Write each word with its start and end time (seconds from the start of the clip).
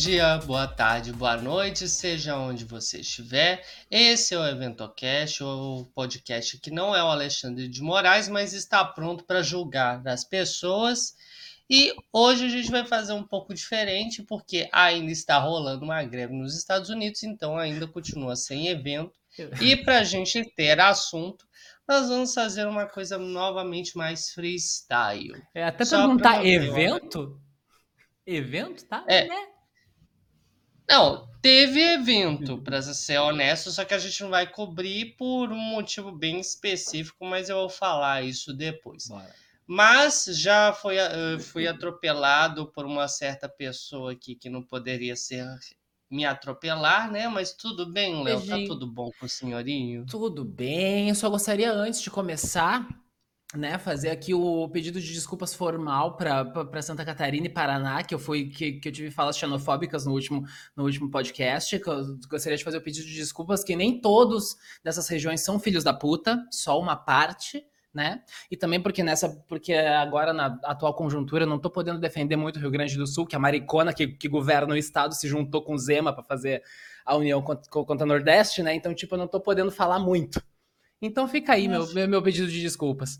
Bom 0.00 0.04
dia, 0.04 0.38
boa 0.38 0.66
tarde, 0.66 1.12
boa 1.12 1.36
noite, 1.36 1.86
seja 1.86 2.34
onde 2.34 2.64
você 2.64 3.00
estiver. 3.00 3.62
Esse 3.90 4.34
é 4.34 4.38
o 4.38 4.46
EventoCast, 4.46 5.44
o 5.44 5.90
podcast 5.94 6.58
que 6.58 6.70
não 6.70 6.96
é 6.96 7.04
o 7.04 7.08
Alexandre 7.08 7.68
de 7.68 7.82
Moraes, 7.82 8.26
mas 8.26 8.54
está 8.54 8.82
pronto 8.82 9.24
para 9.24 9.42
julgar 9.42 10.00
as 10.08 10.24
pessoas. 10.24 11.14
E 11.68 11.94
hoje 12.10 12.46
a 12.46 12.48
gente 12.48 12.70
vai 12.70 12.86
fazer 12.86 13.12
um 13.12 13.22
pouco 13.22 13.52
diferente, 13.52 14.22
porque 14.22 14.70
ainda 14.72 15.12
está 15.12 15.38
rolando 15.38 15.84
uma 15.84 16.02
greve 16.02 16.32
nos 16.32 16.56
Estados 16.56 16.88
Unidos, 16.88 17.22
então 17.22 17.58
ainda 17.58 17.86
continua 17.86 18.36
sem 18.36 18.68
evento. 18.68 19.12
E 19.60 19.76
para 19.76 19.98
a 19.98 20.04
gente 20.04 20.42
ter 20.56 20.80
assunto, 20.80 21.46
nós 21.86 22.08
vamos 22.08 22.32
fazer 22.32 22.66
uma 22.66 22.86
coisa 22.86 23.18
novamente 23.18 23.98
mais 23.98 24.30
freestyle. 24.30 25.34
É, 25.54 25.62
até 25.62 25.84
Só 25.84 25.98
perguntar, 25.98 26.42
evento? 26.42 27.38
Evento, 28.26 28.86
tá? 28.86 29.04
É. 29.06 29.28
Né? 29.28 29.50
Não, 30.90 31.28
teve 31.40 31.80
evento, 31.80 32.58
para 32.58 32.82
ser 32.82 33.18
honesto, 33.18 33.70
só 33.70 33.84
que 33.84 33.94
a 33.94 33.98
gente 33.98 34.22
não 34.22 34.30
vai 34.30 34.46
cobrir 34.46 35.14
por 35.16 35.52
um 35.52 35.56
motivo 35.56 36.10
bem 36.10 36.40
específico, 36.40 37.24
mas 37.24 37.48
eu 37.48 37.56
vou 37.56 37.68
falar 37.68 38.22
isso 38.22 38.52
depois. 38.52 39.06
Bora. 39.06 39.32
Mas 39.64 40.24
já 40.30 40.72
foi, 40.72 40.96
fui 41.38 41.68
atropelado 41.68 42.66
por 42.72 42.84
uma 42.84 43.06
certa 43.06 43.48
pessoa 43.48 44.10
aqui 44.10 44.34
que 44.34 44.50
não 44.50 44.64
poderia 44.64 45.14
ser 45.14 45.46
me 46.10 46.24
atropelar, 46.24 47.08
né? 47.08 47.28
Mas 47.28 47.52
tudo 47.52 47.86
bem, 47.86 48.20
Léo? 48.24 48.44
Tá 48.44 48.56
tudo 48.66 48.84
bom 48.84 49.12
com 49.20 49.26
o 49.26 49.28
senhorinho? 49.28 50.04
Tudo 50.06 50.44
bem. 50.44 51.08
Eu 51.08 51.14
só 51.14 51.30
gostaria, 51.30 51.72
antes 51.72 52.02
de 52.02 52.10
começar, 52.10 52.88
né, 53.56 53.78
fazer 53.78 54.10
aqui 54.10 54.32
o 54.32 54.68
pedido 54.68 55.00
de 55.00 55.12
desculpas 55.12 55.52
formal 55.52 56.16
para 56.16 56.82
Santa 56.82 57.04
Catarina 57.04 57.46
e 57.46 57.50
Paraná, 57.50 58.02
que 58.02 58.14
eu 58.14 58.18
fui 58.18 58.48
que, 58.48 58.74
que 58.74 58.88
eu 58.88 58.92
tive 58.92 59.10
falas 59.10 59.36
xenofóbicas 59.36 60.06
no 60.06 60.12
último, 60.12 60.44
no 60.76 60.84
último 60.84 61.10
podcast. 61.10 61.78
Que 61.78 61.88
eu 61.88 62.18
gostaria 62.28 62.56
de 62.56 62.62
fazer 62.62 62.78
o 62.78 62.82
pedido 62.82 63.06
de 63.06 63.14
desculpas 63.14 63.64
que 63.64 63.74
nem 63.74 64.00
todos 64.00 64.56
dessas 64.84 65.08
regiões 65.08 65.40
são 65.40 65.58
filhos 65.58 65.82
da 65.82 65.92
puta, 65.92 66.38
só 66.50 66.78
uma 66.78 66.94
parte. 66.94 67.64
Né? 67.92 68.22
E 68.48 68.56
também 68.56 68.80
porque 68.80 69.02
nessa, 69.02 69.28
porque 69.48 69.72
agora 69.74 70.32
na 70.32 70.60
atual 70.62 70.94
conjuntura 70.94 71.44
não 71.44 71.56
estou 71.56 71.72
podendo 71.72 71.98
defender 71.98 72.36
muito 72.36 72.54
o 72.54 72.60
Rio 72.60 72.70
Grande 72.70 72.96
do 72.96 73.04
Sul, 73.04 73.26
que 73.26 73.34
a 73.34 73.38
maricona 73.38 73.92
que, 73.92 74.06
que 74.06 74.28
governa 74.28 74.74
o 74.74 74.76
estado 74.76 75.12
se 75.12 75.26
juntou 75.26 75.60
com 75.60 75.74
o 75.74 75.78
Zema 75.78 76.12
para 76.12 76.22
fazer 76.22 76.62
a 77.04 77.16
união 77.16 77.42
contra, 77.42 77.68
contra 77.68 78.04
o 78.04 78.08
Nordeste, 78.08 78.62
né? 78.62 78.72
Então, 78.76 78.94
tipo, 78.94 79.16
eu 79.16 79.18
não 79.18 79.24
estou 79.24 79.40
podendo 79.40 79.72
falar 79.72 79.98
muito. 79.98 80.40
Então 81.02 81.26
fica 81.26 81.54
aí 81.54 81.66
meu, 81.66 81.84
meu 82.06 82.22
pedido 82.22 82.46
de 82.46 82.60
desculpas. 82.60 83.18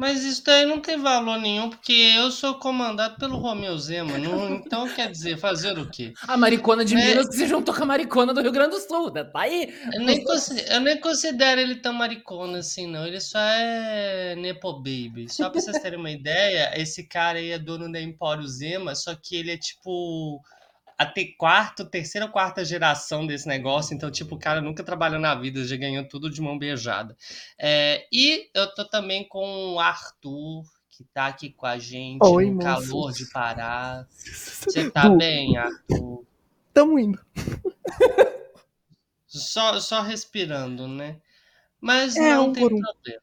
Mas 0.00 0.24
isso 0.24 0.42
daí 0.42 0.64
não 0.64 0.80
tem 0.80 0.96
valor 0.96 1.38
nenhum, 1.38 1.68
porque 1.68 1.92
eu 1.92 2.30
sou 2.30 2.54
comandado 2.54 3.16
pelo 3.18 3.36
Romeu 3.36 3.76
Zema. 3.76 4.16
Não, 4.16 4.54
então, 4.54 4.88
quer 4.88 5.10
dizer, 5.10 5.36
fazer 5.36 5.78
o 5.78 5.90
quê? 5.90 6.14
A 6.26 6.38
maricona 6.38 6.86
de 6.86 6.94
é... 6.94 7.04
Minas 7.04 7.28
que 7.28 7.34
se 7.34 7.46
juntou 7.46 7.74
com 7.74 7.82
a 7.82 7.86
maricona 7.86 8.32
do 8.32 8.40
Rio 8.40 8.50
Grande 8.50 8.70
do 8.70 8.80
Sul, 8.80 9.12
né? 9.12 9.24
tá 9.24 9.40
aí. 9.40 9.74
Eu 9.92 10.00
nem, 10.00 10.24
eu 10.70 10.80
nem 10.80 10.98
considero 10.98 11.60
ele 11.60 11.74
tão 11.74 11.92
maricona 11.92 12.60
assim, 12.60 12.86
não. 12.86 13.06
Ele 13.06 13.20
só 13.20 13.38
é 13.38 14.34
Nepo 14.36 14.72
Baby. 14.72 15.26
Só 15.28 15.50
pra 15.50 15.60
vocês 15.60 15.78
terem 15.82 15.98
uma 15.98 16.10
ideia, 16.10 16.72
esse 16.80 17.06
cara 17.06 17.38
aí 17.38 17.50
é 17.50 17.58
dono 17.58 17.92
da 17.92 18.00
Empório 18.00 18.48
Zema, 18.48 18.94
só 18.94 19.14
que 19.14 19.36
ele 19.36 19.50
é 19.50 19.58
tipo 19.58 20.42
a 21.00 21.06
ter 21.06 21.28
quarto, 21.38 21.86
terceira 21.86 22.26
ou 22.26 22.30
quarta 22.30 22.62
geração 22.62 23.26
desse 23.26 23.48
negócio, 23.48 23.94
então, 23.94 24.10
tipo, 24.10 24.34
o 24.34 24.38
cara 24.38 24.60
nunca 24.60 24.84
trabalhou 24.84 25.18
na 25.18 25.34
vida, 25.34 25.64
já 25.64 25.74
ganhou 25.74 26.06
tudo 26.06 26.28
de 26.28 26.42
mão 26.42 26.58
beijada. 26.58 27.16
É, 27.58 28.06
e 28.12 28.50
eu 28.52 28.74
tô 28.74 28.84
também 28.84 29.26
com 29.26 29.72
o 29.72 29.80
Arthur, 29.80 30.62
que 30.90 31.02
tá 31.04 31.28
aqui 31.28 31.48
com 31.48 31.64
a 31.64 31.78
gente 31.78 32.22
Oi, 32.22 32.50
no 32.50 32.56
moço. 32.56 32.66
calor 32.66 33.12
de 33.12 33.24
Pará. 33.30 34.06
Você 34.12 34.90
tá 34.90 35.08
bem, 35.08 35.56
Arthur? 35.56 36.22
Tamo 36.74 36.98
indo. 36.98 37.18
Só, 39.26 39.80
só 39.80 40.02
respirando, 40.02 40.86
né? 40.86 41.16
Mas 41.80 42.14
é, 42.14 42.34
não 42.34 42.50
um 42.50 42.52
tem 42.52 42.68
problema. 42.68 43.22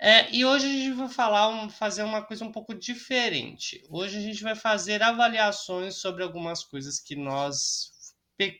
É, 0.00 0.32
e 0.32 0.44
hoje 0.44 0.66
a 0.66 0.68
gente 0.68 0.92
vai 0.92 1.08
falar, 1.08 1.68
fazer 1.70 2.04
uma 2.04 2.22
coisa 2.22 2.44
um 2.44 2.52
pouco 2.52 2.72
diferente. 2.72 3.82
Hoje 3.90 4.16
a 4.16 4.20
gente 4.20 4.42
vai 4.44 4.54
fazer 4.54 5.02
avaliações 5.02 5.96
sobre 5.96 6.22
algumas 6.22 6.62
coisas 6.62 7.00
que 7.00 7.16
nós 7.16 7.90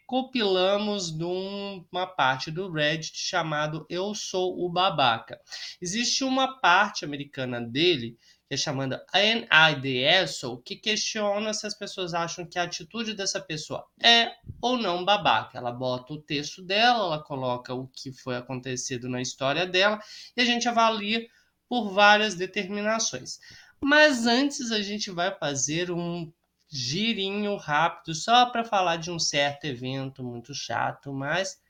compilamos 0.07 1.17
numa 1.17 2.05
parte 2.05 2.51
do 2.51 2.69
Reddit 2.69 3.17
chamado 3.17 3.87
Eu 3.89 4.13
Sou 4.13 4.59
o 4.65 4.69
Babaca. 4.69 5.41
Existe 5.81 6.25
uma 6.25 6.61
parte 6.61 7.05
americana 7.05 7.61
dele 7.61 8.19
que 8.49 8.55
é 8.55 8.57
chamada 8.57 9.05
NIDSO, 9.13 10.63
que 10.65 10.75
questiona 10.75 11.53
se 11.53 11.67
as 11.67 11.75
pessoas 11.75 12.15
acham 12.15 12.47
que 12.47 12.59
a 12.59 12.63
atitude 12.63 13.13
dessa 13.13 13.39
pessoa 13.39 13.87
é 14.03 14.33
ou 14.63 14.79
não 14.79 15.05
babaca. 15.05 15.59
Ela 15.59 15.71
bota 15.71 16.15
o 16.15 16.23
texto 16.23 16.63
dela, 16.63 17.05
ela 17.05 17.23
coloca 17.23 17.75
o 17.75 17.87
que 17.87 18.11
foi 18.11 18.37
acontecido 18.37 19.07
na 19.07 19.21
história 19.21 19.67
dela 19.67 20.01
e 20.35 20.41
a 20.41 20.45
gente 20.47 20.67
avalia 20.67 21.29
por 21.69 21.91
várias 21.93 22.35
determinações. 22.35 23.39
Mas 23.79 24.27
antes 24.27 24.73
a 24.73 24.81
gente 24.81 25.11
vai 25.11 25.31
fazer 25.37 25.91
um 25.91 26.33
girinho 26.71 27.55
rápido 27.57 28.15
só 28.15 28.47
para 28.47 28.65
falar 28.65 28.97
de 28.97 29.11
um 29.11 29.19
certo 29.19 29.67
evento 29.67 30.25
muito 30.25 30.55
chato, 30.55 31.13
mas 31.13 31.61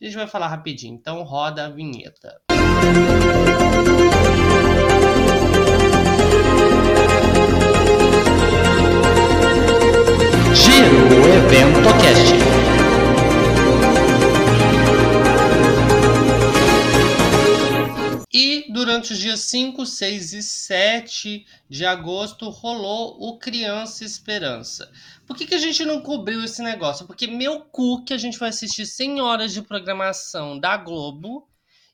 a 0.00 0.04
gente 0.04 0.16
vai 0.16 0.26
falar 0.26 0.48
rapidinho. 0.48 0.94
Então 0.94 1.22
roda 1.22 1.64
a 1.64 1.70
vinheta. 1.70 2.38
Giro 11.28 11.44
Evento 11.44 11.88
Cast. 12.00 12.32
E 18.32 18.72
durante 18.72 19.12
os 19.12 19.18
dias 19.18 19.40
5, 19.40 19.84
6 19.84 20.32
e 20.32 20.42
7 20.42 21.46
de 21.68 21.84
agosto 21.84 22.48
rolou 22.48 23.18
o 23.20 23.38
Criança 23.38 24.04
Esperança. 24.04 24.90
Por 25.26 25.36
que, 25.36 25.46
que 25.46 25.54
a 25.54 25.58
gente 25.58 25.84
não 25.84 26.00
cobriu 26.00 26.42
esse 26.42 26.62
negócio? 26.62 27.06
Porque 27.06 27.26
meu 27.26 27.60
cu 27.60 28.02
que 28.04 28.14
a 28.14 28.18
gente 28.18 28.38
vai 28.38 28.48
assistir 28.48 28.86
100 28.86 29.20
horas 29.20 29.52
de 29.52 29.60
programação 29.60 30.58
da 30.58 30.78
Globo. 30.78 31.46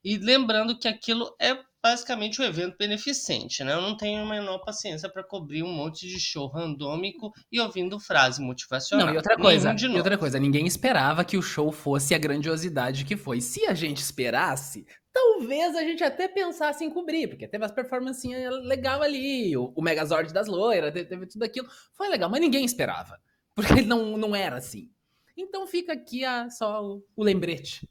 E 0.05 0.17
lembrando 0.17 0.79
que 0.79 0.87
aquilo 0.87 1.35
é 1.41 1.59
basicamente 1.85 2.41
um 2.41 2.45
evento 2.47 2.79
beneficente, 2.79 3.63
né? 3.63 3.75
Eu 3.75 3.83
não 3.83 3.95
tenho 3.95 4.23
a 4.23 4.27
menor 4.27 4.57
paciência 4.61 5.07
para 5.07 5.23
cobrir 5.23 5.63
um 5.63 5.71
monte 5.71 6.09
de 6.09 6.19
show 6.19 6.47
randômico 6.47 7.31
e 7.53 7.61
ouvindo 7.61 8.01
frase 8.01 8.41
motivacional. 8.41 9.09
Não, 9.09 9.13
e 9.13 9.19
outra 9.19 9.37
coisa, 9.37 9.77
e 9.79 9.97
outra 9.99 10.17
coisa, 10.17 10.41
ninguém 10.41 10.67
esperava 10.67 11.23
que 11.27 11.37
o 11.37 11.43
show 11.43 11.71
fosse 11.71 12.15
a 12.15 12.19
grandiosidade 12.19 13.05
que 13.05 13.19
foi. 13.19 13.43
Se 13.43 13.67
a 13.67 13.75
gente 13.75 13.99
esperasse, 13.99 14.87
talvez 15.13 15.77
a 15.77 15.83
gente 15.83 16.03
até 16.03 16.27
pensasse 16.27 16.83
em 16.83 16.89
cobrir, 16.89 17.29
porque 17.29 17.47
teve 17.47 17.67
as 17.67 17.71
performances 17.71 18.33
legal 18.63 19.03
ali, 19.03 19.55
o, 19.55 19.71
o 19.77 19.83
Megazord 19.83 20.33
das 20.33 20.49
loiras, 20.49 20.91
teve 20.91 21.27
tudo 21.27 21.43
aquilo. 21.43 21.69
Foi 21.93 22.09
legal, 22.09 22.31
mas 22.31 22.41
ninguém 22.41 22.65
esperava. 22.65 23.21
Porque 23.55 23.83
não, 23.85 24.17
não 24.17 24.35
era 24.35 24.57
assim. 24.57 24.91
Então 25.37 25.67
fica 25.67 25.93
aqui 25.93 26.25
a, 26.25 26.49
só 26.49 26.83
o, 26.83 27.05
o 27.15 27.23
lembrete. 27.23 27.87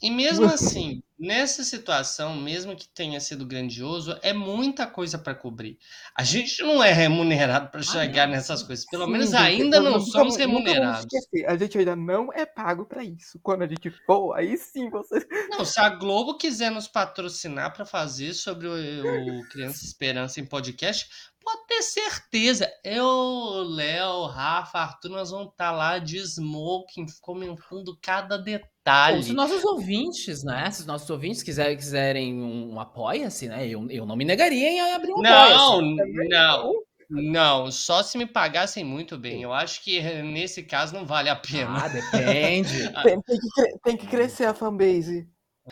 E 0.00 0.10
mesmo 0.10 0.46
assim, 0.52 1.02
nessa 1.24 1.64
situação, 1.64 2.36
mesmo 2.36 2.76
que 2.76 2.86
tenha 2.86 3.18
sido 3.18 3.46
grandioso, 3.46 4.18
é 4.22 4.32
muita 4.32 4.86
coisa 4.86 5.18
para 5.18 5.34
cobrir. 5.34 5.78
A 6.14 6.22
gente 6.22 6.62
não 6.62 6.82
é 6.82 6.92
remunerado 6.92 7.70
para 7.70 7.80
ah, 7.80 7.82
chegar 7.82 8.24
ah, 8.24 8.30
nessas 8.30 8.62
coisas. 8.62 8.84
Pelo 8.84 9.06
Sim, 9.06 9.12
menos 9.12 9.34
ainda 9.34 9.80
não, 9.80 9.92
não 9.92 10.00
somos 10.00 10.36
remunerados. 10.36 11.06
a 11.46 11.56
gente 11.56 11.78
ainda 11.78 11.96
não 11.96 12.32
é 12.32 12.44
pago 12.44 12.84
para 12.84 13.02
isso. 13.02 13.38
Quando 13.42 13.62
a 13.62 13.66
gente 13.66 13.90
for, 14.06 14.34
aí 14.34 14.56
sim 14.58 14.90
você. 14.90 15.26
Não, 15.50 15.64
se 15.64 15.80
a 15.80 15.88
Globo 15.88 16.36
quiser 16.36 16.70
nos 16.70 16.86
patrocinar 16.86 17.72
para 17.72 17.84
fazer 17.84 18.34
sobre 18.34 18.66
o, 18.66 19.40
o 19.40 19.48
Criança 19.48 19.84
Esperança 19.84 20.40
em 20.40 20.44
podcast, 20.44 21.08
Pode 21.44 21.66
ter 21.66 21.82
certeza. 21.82 22.72
Eu, 22.82 23.62
Léo, 23.68 24.24
Rafa, 24.26 24.78
Arthur, 24.78 25.10
nós 25.10 25.30
vamos 25.30 25.48
estar 25.48 25.70
tá 25.70 25.72
lá 25.72 25.98
de 25.98 26.16
smoking, 26.18 27.06
comentando 27.20 27.98
cada 28.00 28.38
detalhe. 28.38 29.18
Ou 29.18 29.22
se 29.22 29.32
nossos 29.34 29.62
ouvintes, 29.64 30.42
né? 30.42 30.70
Se 30.70 30.86
nossos 30.86 31.10
ouvintes 31.10 31.42
quiserem, 31.42 31.76
quiserem 31.76 32.42
um 32.42 32.80
apoia-se, 32.80 33.48
né? 33.48 33.68
Eu, 33.68 33.86
eu 33.90 34.06
não 34.06 34.16
me 34.16 34.24
negaria 34.24 34.70
em 34.70 34.92
abrir 34.92 35.12
um 35.12 35.20
Não, 35.20 35.82
não. 35.82 36.72
Não, 37.10 37.70
só 37.70 38.02
se 38.02 38.16
me 38.16 38.26
pagassem 38.26 38.82
muito 38.82 39.18
bem. 39.18 39.42
Eu 39.42 39.52
acho 39.52 39.82
que 39.84 40.00
nesse 40.22 40.62
caso 40.62 40.94
não 40.94 41.04
vale 41.04 41.28
a 41.28 41.36
pena. 41.36 41.84
Ah, 41.84 41.88
depende. 41.88 42.90
tem, 43.02 43.20
tem, 43.20 43.38
que, 43.38 43.78
tem 43.84 43.96
que 43.96 44.06
crescer 44.06 44.46
a 44.46 44.54
fanbase. 44.54 45.28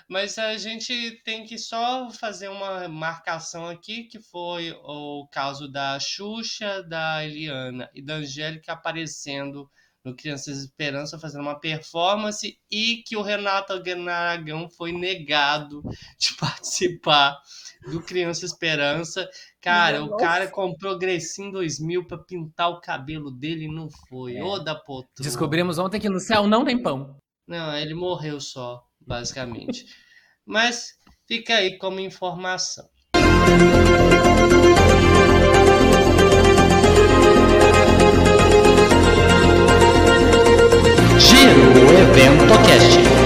Mas 0.08 0.38
a 0.38 0.56
gente 0.56 1.20
tem 1.24 1.44
que 1.44 1.58
só 1.58 2.10
fazer 2.10 2.48
uma 2.48 2.88
marcação 2.88 3.68
aqui, 3.68 4.04
que 4.04 4.18
foi 4.18 4.72
o 4.72 5.26
caso 5.30 5.70
da 5.70 5.98
Xuxa, 6.00 6.82
da 6.82 7.24
Eliana 7.24 7.90
e 7.94 8.02
da 8.02 8.14
Angélica 8.14 8.72
aparecendo 8.72 9.70
no 10.04 10.16
Crianças 10.16 10.58
Esperança 10.58 11.18
fazendo 11.18 11.42
uma 11.42 11.58
performance 11.58 12.58
e 12.70 13.02
que 13.06 13.16
o 13.16 13.22
Renato 13.22 13.72
Aragão 13.72 14.68
foi 14.68 14.92
negado 14.92 15.82
de 16.18 16.34
participar 16.38 17.38
do 17.90 18.02
Criança 18.02 18.44
Esperança. 18.44 19.28
Cara, 19.60 20.00
Nossa. 20.00 20.14
o 20.14 20.16
cara 20.16 20.48
comprou 20.48 20.98
Grecin 20.98 21.50
2000 21.50 22.06
para 22.06 22.18
pintar 22.18 22.70
o 22.70 22.80
cabelo 22.80 23.30
dele 23.30 23.64
e 23.64 23.72
não 23.72 23.88
foi. 24.08 24.36
É. 24.36 24.42
Ô 24.42 24.58
da 24.58 24.74
potrona. 24.74 25.08
Descobrimos 25.20 25.78
ontem 25.78 26.00
que 26.00 26.08
no 26.08 26.20
céu 26.20 26.46
não 26.46 26.64
tem 26.64 26.82
pão. 26.82 27.16
Não, 27.46 27.76
ele 27.76 27.94
morreu 27.94 28.40
só, 28.40 28.82
basicamente. 29.06 29.84
Mas 30.44 30.94
fica 31.26 31.54
aí 31.54 31.78
como 31.78 32.00
informação. 32.00 32.88
Giro 41.18 41.72
Evento 42.00 42.54
Cast. 42.66 43.22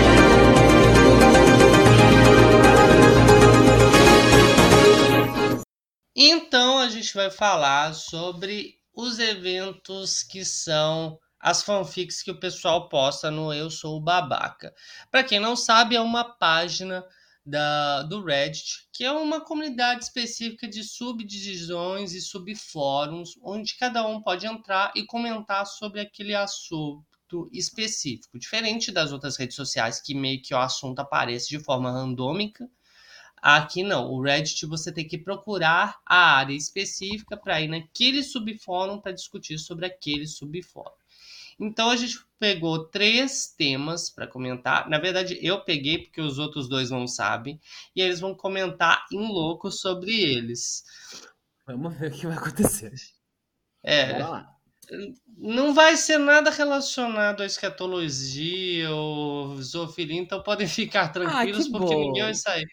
Então 6.14 6.79
a 6.79 6.88
gente 6.88 7.12
vai 7.14 7.31
falar 7.31 7.94
sobre 7.94 8.75
os 8.94 9.19
eventos 9.19 10.22
que 10.22 10.44
são 10.44 11.19
as 11.46 11.62
fanfics 11.62 12.25
que 12.25 12.31
o 12.32 12.40
pessoal 12.40 12.88
posta 12.88 13.31
no 13.31 13.54
Eu 13.54 13.70
Sou 13.70 13.98
o 13.98 14.00
Babaca. 14.00 14.75
Para 15.12 15.22
quem 15.22 15.38
não 15.38 15.54
sabe, 15.54 15.94
é 15.94 16.00
uma 16.00 16.25
página 16.25 17.06
da, 17.46 18.02
do 18.02 18.20
Reddit, 18.20 18.88
que 18.93 19.04
é 19.04 19.12
uma 19.12 19.40
comunidade 19.40 20.02
específica 20.02 20.66
de 20.66 20.82
subdivisões 20.82 22.14
e 22.14 22.20
subfóruns, 22.20 23.38
onde 23.40 23.76
cada 23.76 24.04
um 24.04 24.20
pode 24.20 24.44
entrar 24.44 24.90
e 24.96 25.06
comentar 25.06 25.64
sobre 25.66 26.00
aquele 26.00 26.34
assunto 26.34 27.48
específico. 27.52 28.37
Diferente 28.37 28.90
das 28.90 29.12
outras 29.12 29.37
redes 29.37 29.54
sociais, 29.54 30.00
que 30.00 30.16
meio 30.16 30.43
que 30.43 30.52
o 30.52 30.58
assunto 30.58 30.98
aparece 30.98 31.48
de 31.48 31.60
forma 31.60 31.93
randômica, 31.93 32.69
Aqui 33.40 33.84
não, 33.84 34.10
o 34.10 34.20
Reddit 34.20 34.66
você 34.66 34.90
tem 34.90 35.06
que 35.06 35.19
procurar 35.19 36.00
a 36.04 36.37
área 36.37 36.54
específica 36.54 37.37
para 37.37 37.60
ir 37.60 37.69
naquele 37.69 38.22
subfórum 38.22 38.98
para 38.98 39.12
discutir 39.12 39.58
sobre 39.58 39.87
aquele 39.87 40.26
subfórum. 40.26 40.96
Então 41.58 41.91
a 41.91 41.97
gente 41.97 42.19
pegou 42.38 42.87
três 42.88 43.47
temas 43.56 44.11
para 44.11 44.26
comentar. 44.26 44.88
Na 44.88 44.99
verdade, 44.99 45.38
eu 45.41 45.64
peguei 45.64 45.99
porque 45.99 46.20
os 46.20 46.38
outros 46.38 46.69
dois 46.69 46.91
não 46.91 47.06
sabem 47.06 47.61
e 47.94 48.00
eles 48.00 48.20
vão 48.20 48.35
comentar 48.35 49.06
em 49.12 49.26
louco 49.26 49.70
sobre 49.70 50.12
eles. 50.12 50.85
Vamos 51.67 51.97
ver 51.99 52.12
o 52.12 52.14
que 52.14 52.26
vai 52.26 52.37
acontecer. 52.37 52.93
É. 53.82 54.12
Bora 54.12 54.29
lá 54.29 54.56
não 55.37 55.75
vai 55.75 55.97
ser 55.97 56.19
nada 56.19 56.50
relacionado 56.50 57.43
à 57.43 57.47
escatologia 57.47 58.91
ou 58.91 59.61
zoofilia, 59.61 60.20
então 60.20 60.43
podem 60.43 60.67
ficar 60.67 61.05
ah, 61.05 61.08
tranquilos, 61.08 61.67
ah, 61.67 61.70
porque 61.70 61.94
bom. 61.94 62.00
ninguém 62.00 62.23
vai 62.23 62.35
sair, 62.35 62.67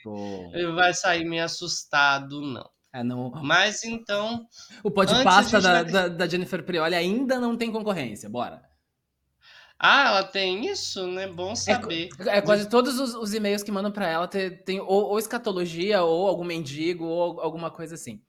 vai 0.76 0.94
sair 0.94 1.26
meio 1.26 1.44
assustado, 1.44 2.42
não. 2.42 2.70
É, 2.94 3.04
não. 3.04 3.32
Mas 3.42 3.84
então. 3.84 4.46
O 4.84 4.92
podcast 4.92 5.52
da, 5.52 5.60
vai... 5.60 5.86
da, 5.86 6.08
da, 6.10 6.28
Jennifer 6.28 6.64
Prioli 6.64 6.94
ainda 6.94 7.40
não 7.40 7.58
tem 7.58 7.72
concorrência, 7.72 8.30
bora. 8.30 8.62
Ah, 9.80 10.08
ela 10.08 10.24
tem 10.24 10.66
isso, 10.68 11.06
né? 11.08 11.28
Bom 11.28 11.52
é 11.52 11.56
saber. 11.56 12.10
É, 12.20 12.38
é 12.38 12.42
quase 12.42 12.70
todos 12.70 13.00
os, 13.00 13.14
os 13.16 13.34
e-mails 13.34 13.64
que 13.64 13.72
mandam 13.72 13.92
para 13.92 14.08
ela 14.08 14.28
tem, 14.28 14.56
tem 14.64 14.80
ou, 14.80 15.10
ou 15.10 15.20
escatologia, 15.20 16.04
ou 16.04 16.28
algum 16.28 16.46
mendigo, 16.46 17.06
ou 17.06 17.42
alguma 17.42 17.70
coisa 17.70 17.96
assim. 17.96 18.22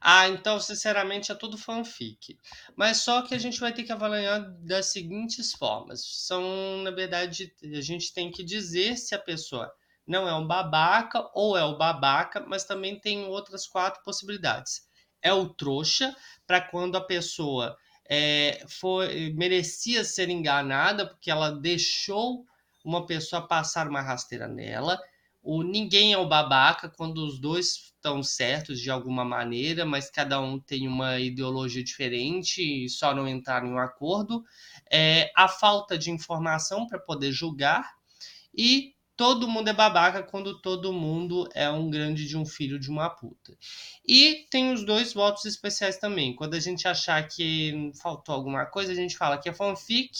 Ah, 0.00 0.26
então, 0.28 0.58
sinceramente, 0.58 1.30
é 1.30 1.34
tudo 1.34 1.58
fanfic. 1.58 2.38
Mas 2.74 2.98
só 2.98 3.20
que 3.20 3.34
a 3.34 3.38
gente 3.38 3.60
vai 3.60 3.72
ter 3.72 3.84
que 3.84 3.92
avaliar 3.92 4.40
das 4.60 4.86
seguintes 4.86 5.52
formas. 5.52 6.02
São, 6.02 6.78
na 6.82 6.90
verdade, 6.90 7.52
a 7.62 7.80
gente 7.82 8.14
tem 8.14 8.30
que 8.30 8.42
dizer 8.42 8.96
se 8.96 9.14
a 9.14 9.18
pessoa 9.18 9.70
não 10.06 10.26
é 10.26 10.34
um 10.34 10.46
babaca 10.46 11.30
ou 11.34 11.56
é 11.56 11.62
o 11.64 11.76
babaca, 11.76 12.40
mas 12.40 12.64
também 12.64 12.98
tem 12.98 13.26
outras 13.26 13.66
quatro 13.66 14.02
possibilidades. 14.02 14.88
É 15.20 15.34
o 15.34 15.50
trouxa, 15.50 16.16
para 16.46 16.62
quando 16.62 16.96
a 16.96 17.04
pessoa 17.04 17.76
é, 18.12 18.64
foi, 18.66 19.32
merecia 19.34 20.02
ser 20.02 20.28
enganada, 20.28 21.06
porque 21.06 21.30
ela 21.30 21.52
deixou 21.52 22.44
uma 22.84 23.06
pessoa 23.06 23.46
passar 23.46 23.86
uma 23.88 24.02
rasteira 24.02 24.48
nela. 24.48 24.98
O 25.40 25.62
ninguém 25.62 26.12
é 26.12 26.18
o 26.18 26.28
babaca 26.28 26.88
quando 26.88 27.18
os 27.24 27.38
dois 27.38 27.92
estão 27.94 28.20
certos 28.20 28.80
de 28.80 28.90
alguma 28.90 29.24
maneira, 29.24 29.86
mas 29.86 30.10
cada 30.10 30.40
um 30.40 30.58
tem 30.58 30.88
uma 30.88 31.20
ideologia 31.20 31.84
diferente 31.84 32.84
e 32.84 32.88
só 32.88 33.14
não 33.14 33.28
entrar 33.28 33.64
em 33.64 33.68
um 33.68 33.78
acordo, 33.78 34.44
é, 34.90 35.30
a 35.36 35.46
falta 35.46 35.96
de 35.96 36.10
informação 36.10 36.88
para 36.88 36.98
poder 36.98 37.30
julgar 37.30 37.94
e 38.52 38.92
todo 39.20 39.46
mundo 39.46 39.68
é 39.68 39.72
babaca 39.74 40.22
quando 40.22 40.62
todo 40.62 40.94
mundo 40.94 41.46
é 41.54 41.68
um 41.68 41.90
grande 41.90 42.26
de 42.26 42.38
um 42.38 42.46
filho 42.46 42.80
de 42.80 42.88
uma 42.88 43.10
puta. 43.10 43.54
E 44.08 44.46
tem 44.50 44.72
os 44.72 44.82
dois 44.82 45.12
votos 45.12 45.44
especiais 45.44 45.98
também. 45.98 46.34
Quando 46.34 46.54
a 46.54 46.58
gente 46.58 46.88
achar 46.88 47.28
que 47.28 47.92
faltou 48.00 48.34
alguma 48.34 48.64
coisa, 48.64 48.92
a 48.92 48.94
gente 48.94 49.18
fala 49.18 49.36
que 49.36 49.46
é 49.46 49.52
fanfic, 49.52 50.10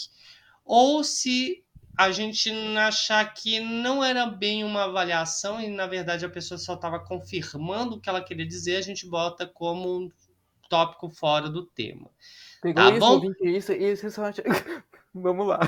ou 0.67 1.02
se 1.02 1.64
a 1.97 2.11
gente 2.11 2.50
achar 2.76 3.32
que 3.32 3.58
não 3.58 4.05
era 4.05 4.26
bem 4.26 4.64
uma 4.64 4.85
avaliação 4.85 5.58
e 5.58 5.70
na 5.70 5.87
verdade 5.87 6.26
a 6.26 6.31
pessoa 6.31 6.58
só 6.58 6.75
estava 6.75 7.00
confirmando 7.00 7.97
o 7.97 8.00
que 8.02 8.11
ela 8.11 8.23
queria 8.23 8.47
dizer, 8.47 8.76
a 8.76 8.82
gente 8.82 9.08
bota 9.08 9.47
como 9.47 9.99
um 9.99 10.11
tópico 10.69 11.08
fora 11.08 11.49
do 11.49 11.64
tema. 11.64 12.11
Pegou 12.61 12.85
tá 12.85 12.91
isso, 12.91 13.00
bom? 13.00 13.32
isso, 13.49 13.73
isso, 13.73 14.11
só... 14.11 14.25
Vamos 15.14 15.47
lá. 15.47 15.61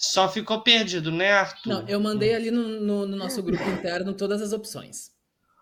Só 0.00 0.28
ficou 0.28 0.62
perdido, 0.62 1.10
né, 1.10 1.32
Arthur? 1.32 1.68
Não, 1.68 1.88
eu 1.88 2.00
mandei 2.00 2.32
ali 2.32 2.52
no, 2.52 2.80
no, 2.80 3.06
no 3.06 3.16
nosso 3.16 3.42
grupo 3.42 3.68
interno 3.68 4.14
todas 4.14 4.40
as 4.40 4.52
opções. 4.52 5.10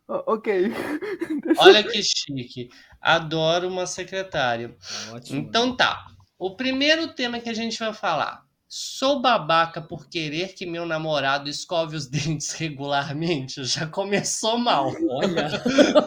Oh, 0.07 0.35
ok. 0.35 0.71
Olha 1.59 1.83
que 1.83 2.03
chique. 2.03 2.69
Adoro 3.01 3.67
uma 3.67 3.87
secretária. 3.87 4.77
Ótimo. 5.11 5.41
Então 5.41 5.75
tá. 5.75 6.07
O 6.39 6.55
primeiro 6.55 7.15
tema 7.15 7.41
que 7.41 7.49
a 7.49 7.55
gente 7.55 7.79
vai 7.79 7.95
falar 7.95 8.47
Sou 8.69 9.21
babaca 9.21 9.81
por 9.81 10.09
querer 10.09 10.55
que 10.55 10.67
meu 10.67 10.85
namorado 10.85 11.49
escove 11.49 11.97
os 11.97 12.07
dentes 12.11 12.53
regularmente? 12.53 13.65
Já 13.65 13.87
começou 13.87 14.59
mal. 14.59 14.93
Olha. 15.09 15.49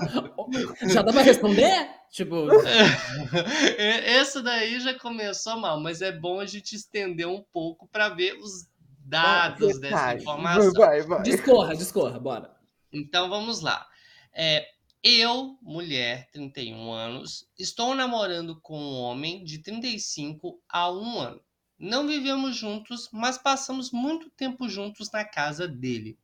já 0.92 1.02
dá 1.02 1.14
pra 1.14 1.22
responder? 1.22 1.90
Tipo. 2.10 2.48
Esse 3.78 4.42
daí 4.42 4.80
já 4.80 4.98
começou 4.98 5.58
mal, 5.58 5.80
mas 5.80 6.02
é 6.02 6.12
bom 6.12 6.40
a 6.40 6.46
gente 6.46 6.76
estender 6.76 7.28
um 7.28 7.44
pouco 7.54 7.88
para 7.88 8.10
ver 8.10 8.34
os 8.40 8.68
dados 9.06 9.80
dessa 9.80 10.16
informação. 10.16 10.72
Vai, 10.74 11.02
vai. 11.02 11.22
Discorra, 11.22 11.76
discorra, 11.76 12.20
bora. 12.20 12.56
Então 12.92 13.30
vamos 13.30 13.62
lá. 13.62 13.86
É, 14.34 14.66
eu, 15.04 15.58
mulher, 15.62 16.30
31 16.32 16.92
anos, 16.92 17.48
estou 17.58 17.96
namorando 17.96 18.60
com 18.62 18.78
um 18.78 19.00
homem 19.00 19.44
de 19.44 19.60
35 19.60 20.60
a 20.68 20.92
um 20.92 21.20
ano. 21.20 21.42
Não 21.78 22.06
vivemos 22.06 22.58
juntos, 22.58 23.10
mas 23.12 23.38
passamos 23.38 23.92
muito 23.92 24.30
tempo 24.32 24.68
juntos 24.68 25.10
na 25.12 25.24
casa 25.24 25.68
dele. 25.68 26.18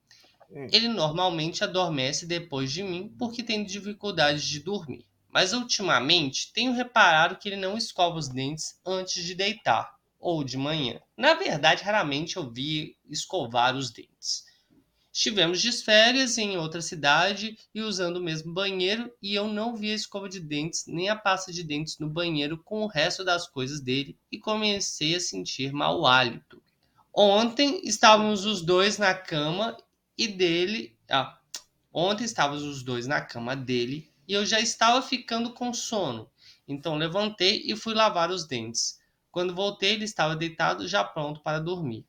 Hum. 0.51 0.67
Ele 0.71 0.89
normalmente 0.89 1.63
adormece 1.63 2.25
depois 2.25 2.71
de 2.71 2.83
mim 2.83 3.13
porque 3.17 3.41
tem 3.41 3.63
dificuldade 3.63 4.47
de 4.47 4.59
dormir. 4.59 5.05
Mas 5.35 5.51
ultimamente 5.51 6.53
tenho 6.53 6.71
reparado 6.71 7.35
que 7.35 7.49
ele 7.49 7.57
não 7.57 7.77
escova 7.77 8.17
os 8.17 8.29
dentes 8.29 8.79
antes 8.85 9.21
de 9.21 9.35
deitar 9.35 9.93
ou 10.17 10.45
de 10.45 10.57
manhã. 10.57 11.01
Na 11.17 11.33
verdade, 11.33 11.83
raramente 11.83 12.37
eu 12.37 12.49
vi 12.49 12.95
escovar 13.09 13.75
os 13.75 13.91
dentes. 13.91 14.45
Estivemos 15.11 15.61
de 15.61 15.73
férias 15.73 16.37
em 16.37 16.55
outra 16.57 16.81
cidade 16.81 17.57
e 17.73 17.81
usando 17.81 18.15
o 18.15 18.23
mesmo 18.23 18.53
banheiro 18.53 19.13
e 19.21 19.35
eu 19.35 19.49
não 19.49 19.75
vi 19.75 19.91
a 19.91 19.95
escova 19.95 20.29
de 20.29 20.39
dentes 20.39 20.85
nem 20.87 21.09
a 21.09 21.17
pasta 21.17 21.51
de 21.51 21.65
dentes 21.65 21.99
no 21.99 22.09
banheiro 22.09 22.57
com 22.63 22.83
o 22.83 22.87
resto 22.87 23.21
das 23.21 23.45
coisas 23.45 23.81
dele 23.81 24.17
e 24.31 24.39
comecei 24.39 25.15
a 25.15 25.19
sentir 25.19 25.73
mau 25.73 26.05
hálito. 26.05 26.63
Ontem 27.13 27.81
estávamos 27.83 28.45
os 28.45 28.61
dois 28.61 28.97
na 28.97 29.13
cama 29.13 29.75
e 30.17 30.29
dele. 30.29 30.97
Ah, 31.11 31.37
ontem 31.91 32.23
estávamos 32.23 32.63
os 32.63 32.81
dois 32.81 33.05
na 33.05 33.19
cama 33.19 33.53
dele 33.53 34.14
e 34.27 34.33
eu 34.33 34.45
já 34.45 34.59
estava 34.59 35.01
ficando 35.01 35.53
com 35.53 35.73
sono. 35.73 36.29
Então 36.67 36.95
levantei 36.95 37.63
e 37.65 37.75
fui 37.75 37.93
lavar 37.93 38.31
os 38.31 38.47
dentes. 38.47 38.99
Quando 39.31 39.53
voltei, 39.53 39.93
ele 39.93 40.05
estava 40.05 40.35
deitado 40.35 40.87
já 40.87 41.03
pronto 41.03 41.41
para 41.41 41.59
dormir. 41.59 42.05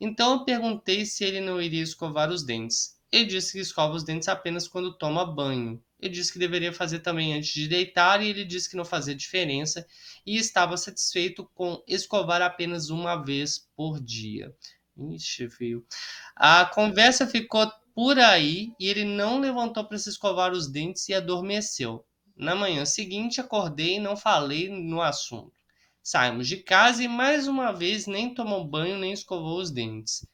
Então 0.00 0.32
eu 0.32 0.44
perguntei 0.44 1.06
se 1.06 1.24
ele 1.24 1.40
não 1.40 1.60
iria 1.60 1.82
escovar 1.82 2.30
os 2.30 2.44
dentes. 2.44 2.96
Ele 3.10 3.26
disse 3.26 3.52
que 3.52 3.60
escova 3.60 3.94
os 3.94 4.04
dentes 4.04 4.28
apenas 4.28 4.68
quando 4.68 4.96
toma 4.98 5.24
banho. 5.24 5.82
Eu 5.98 6.10
disse 6.10 6.32
que 6.32 6.38
deveria 6.38 6.72
fazer 6.72 6.98
também 6.98 7.32
antes 7.32 7.50
de 7.50 7.68
deitar 7.68 8.22
e 8.22 8.28
ele 8.28 8.44
disse 8.44 8.68
que 8.68 8.76
não 8.76 8.84
fazia 8.84 9.14
diferença 9.14 9.86
e 10.26 10.36
estava 10.36 10.76
satisfeito 10.76 11.48
com 11.54 11.82
escovar 11.86 12.42
apenas 12.42 12.90
uma 12.90 13.16
vez 13.16 13.66
por 13.74 13.98
dia. 13.98 14.54
Ixi, 14.98 15.46
viu? 15.46 15.86
A 16.34 16.66
conversa 16.66 17.26
ficou 17.26 17.70
por 17.96 18.18
aí 18.18 18.74
e 18.78 18.90
ele 18.90 19.06
não 19.06 19.40
levantou 19.40 19.82
para 19.82 19.96
se 19.96 20.10
escovar 20.10 20.52
os 20.52 20.70
dentes 20.70 21.08
e 21.08 21.14
adormeceu. 21.14 22.04
Na 22.36 22.54
manhã 22.54 22.84
seguinte, 22.84 23.40
acordei 23.40 23.94
e 23.94 23.98
não 23.98 24.14
falei 24.14 24.68
no 24.68 25.00
assunto. 25.00 25.54
Saímos 26.02 26.46
de 26.46 26.58
casa 26.58 27.02
e 27.02 27.08
mais 27.08 27.48
uma 27.48 27.72
vez 27.72 28.06
nem 28.06 28.34
tomou 28.34 28.62
banho 28.66 28.98
nem 28.98 29.14
escovou 29.14 29.58
os 29.58 29.70
dentes. 29.70 30.26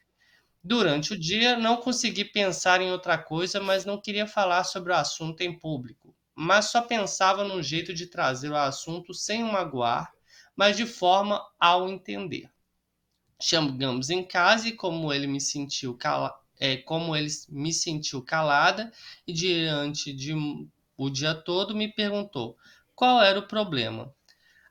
Durante 0.60 1.12
o 1.12 1.18
dia, 1.18 1.56
não 1.56 1.76
consegui 1.76 2.24
pensar 2.24 2.80
em 2.80 2.90
outra 2.90 3.16
coisa, 3.16 3.60
mas 3.60 3.84
não 3.84 4.00
queria 4.00 4.26
falar 4.26 4.64
sobre 4.64 4.92
o 4.92 4.96
assunto 4.96 5.40
em 5.42 5.56
público. 5.56 6.12
Mas 6.34 6.64
só 6.64 6.82
pensava 6.82 7.44
num 7.44 7.62
jeito 7.62 7.94
de 7.94 8.08
trazer 8.08 8.50
o 8.50 8.56
assunto 8.56 9.14
sem 9.14 9.44
o 9.44 9.52
magoar, 9.52 10.12
mas 10.56 10.76
de 10.76 10.84
forma 10.84 11.40
ao 11.60 11.88
entender. 11.88 12.50
Chegamos 13.40 14.10
em 14.10 14.24
casa 14.24 14.66
e 14.66 14.72
como 14.72 15.12
ele 15.12 15.28
me 15.28 15.40
sentiu 15.40 15.96
cala... 15.96 16.41
é, 16.62 16.76
como 16.76 17.16
ele 17.16 17.28
me 17.48 17.72
sentiu 17.72 18.22
calada 18.22 18.92
e 19.26 19.32
diante 19.32 20.12
de 20.12 20.32
o 20.96 21.10
dia 21.10 21.34
todo 21.34 21.74
me 21.74 21.92
perguntou 21.92 22.56
qual 22.94 23.20
era 23.20 23.36
o 23.40 23.48
problema. 23.48 24.14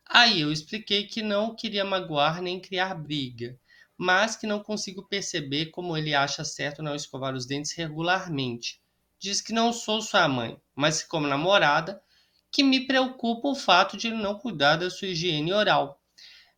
Aí 0.08 0.40
eu 0.40 0.54
expliquei 0.54 1.06
que 1.06 1.22
não 1.22 1.54
queria 1.54 1.84
magoar 1.84 2.42
nem 2.42 2.62
criar 2.62 2.96
briga, 2.96 3.60
mas 3.98 4.38
que 4.38 4.48
não 4.48 4.64
consigo 4.64 5.04
perceber 5.04 5.66
como 5.66 5.98
ele 5.98 6.16
acha 6.16 6.46
certo 6.46 6.82
não 6.82 6.96
escovar 6.96 7.36
os 7.36 7.46
dentes 7.46 7.74
regularmente. 7.74 8.80
Diz 9.20 9.42
que 9.42 9.52
não 9.52 9.74
sou 9.74 10.02
sua 10.02 10.30
mãe, 10.30 10.58
mas 10.74 11.04
como 11.04 11.28
namorada, 11.28 12.02
que 12.50 12.64
me 12.64 12.88
preocupa 12.88 13.50
o 13.50 13.56
fato 13.56 13.98
de 13.98 14.08
ele 14.08 14.16
não 14.16 14.40
cuidar 14.40 14.78
da 14.78 14.90
sua 14.90 15.10
higiene 15.10 15.52
oral. 15.52 16.01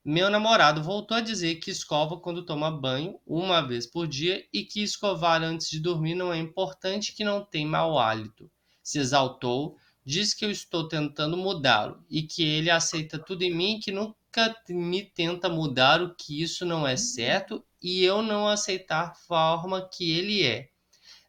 Meu 0.05 0.29
namorado 0.29 0.83
voltou 0.83 1.15
a 1.15 1.21
dizer 1.21 1.55
que 1.61 1.71
escova 1.71 2.17
quando 2.17 2.45
toma 2.45 2.69
banho, 2.69 3.17
uma 3.25 3.61
vez 3.61 3.87
por 3.87 4.05
dia, 4.05 4.45
e 4.51 4.65
que 4.65 4.83
escovar 4.83 5.41
antes 5.41 5.69
de 5.69 5.79
dormir 5.79 6.13
não 6.13 6.33
é 6.33 6.37
importante 6.37 7.13
que 7.13 7.23
não 7.23 7.41
tem 7.41 7.65
mau 7.65 7.97
hálito. 7.97 8.51
Se 8.83 8.99
exaltou, 8.99 9.77
diz 10.05 10.33
que 10.33 10.43
eu 10.43 10.51
estou 10.51 10.89
tentando 10.89 11.37
mudá-lo 11.37 12.03
e 12.09 12.21
que 12.21 12.43
ele 12.43 12.69
aceita 12.69 13.17
tudo 13.17 13.43
em 13.43 13.55
mim 13.55 13.77
e 13.77 13.79
que 13.79 13.93
nunca 13.93 14.53
me 14.67 15.03
tenta 15.03 15.47
mudar 15.47 16.01
o 16.01 16.13
que 16.13 16.41
isso 16.41 16.65
não 16.65 16.85
é 16.85 16.97
certo 16.97 17.63
e 17.81 18.03
eu 18.03 18.21
não 18.21 18.45
aceitar 18.45 19.11
a 19.11 19.15
forma 19.15 19.87
que 19.87 20.11
ele 20.11 20.43
é. 20.43 20.67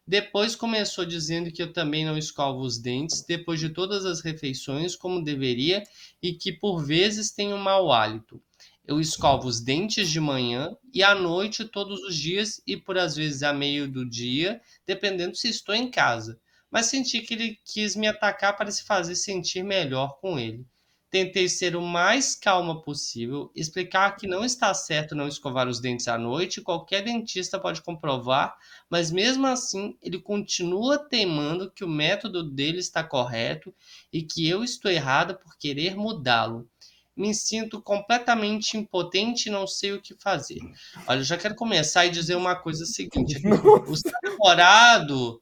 Depois 0.05 0.53
começou 0.53 1.05
dizendo 1.05 1.49
que 1.49 1.63
eu 1.63 1.71
também 1.71 2.03
não 2.03 2.17
escovo 2.17 2.59
os 2.59 2.77
dentes 2.77 3.23
depois 3.25 3.59
de 3.59 3.69
todas 3.69 4.05
as 4.05 4.19
refeições 4.19 4.97
como 4.97 5.23
deveria 5.23 5.81
e 6.21 6.33
que 6.33 6.51
por 6.51 6.83
vezes 6.85 7.31
tenho 7.31 7.57
mau 7.57 7.89
hálito. 7.89 8.41
Eu 8.87 8.99
escovo 8.99 9.47
os 9.47 9.59
dentes 9.59 10.11
de 10.11 10.19
manhã 10.19 10.77
e 10.93 11.01
à 11.01 11.15
noite 11.15 11.65
todos 11.65 12.03
os 12.03 12.15
dias 12.15 12.61
e 12.67 12.77
por 12.77 12.99
às 12.99 13.15
vezes 13.15 13.41
a 13.41 13.51
meio 13.51 13.91
do 13.91 14.07
dia, 14.07 14.61
dependendo 14.85 15.35
se 15.35 15.49
estou 15.49 15.73
em 15.73 15.89
casa. 15.89 16.39
Mas 16.69 16.85
senti 16.85 17.21
que 17.21 17.33
ele 17.33 17.59
quis 17.65 17.95
me 17.95 18.07
atacar 18.07 18.55
para 18.55 18.69
se 18.69 18.83
fazer 18.83 19.15
sentir 19.15 19.63
melhor 19.63 20.19
com 20.19 20.37
ele. 20.37 20.67
Tentei 21.09 21.49
ser 21.49 21.75
o 21.75 21.81
mais 21.81 22.35
calma 22.35 22.79
possível, 22.79 23.51
explicar 23.55 24.17
que 24.17 24.27
não 24.27 24.45
está 24.45 24.71
certo 24.73 25.15
não 25.15 25.27
escovar 25.27 25.67
os 25.67 25.79
dentes 25.79 26.07
à 26.07 26.15
noite, 26.15 26.61
qualquer 26.61 27.03
dentista 27.03 27.57
pode 27.59 27.81
comprovar, 27.81 28.55
mas 28.87 29.11
mesmo 29.11 29.47
assim 29.47 29.97
ele 29.99 30.19
continua 30.19 30.99
teimando 30.99 31.71
que 31.71 31.83
o 31.83 31.89
método 31.89 32.43
dele 32.43 32.79
está 32.79 33.03
correto 33.03 33.73
e 34.13 34.21
que 34.21 34.47
eu 34.47 34.63
estou 34.63 34.91
errada 34.91 35.33
por 35.33 35.57
querer 35.57 35.95
mudá-lo. 35.95 36.69
Me 37.15 37.33
sinto 37.33 37.81
completamente 37.81 38.77
impotente 38.77 39.47
e 39.47 39.51
não 39.51 39.65
sei 39.65 39.93
o 39.93 40.01
que 40.01 40.15
fazer. 40.19 40.59
Olha, 41.07 41.19
eu 41.19 41.23
já 41.23 41.37
quero 41.37 41.55
começar 41.55 42.05
e 42.05 42.09
dizer 42.09 42.35
uma 42.35 42.55
coisa 42.55 42.85
seguinte: 42.85 43.41
o 43.87 43.95
seu 43.95 44.11
namorado 44.23 45.41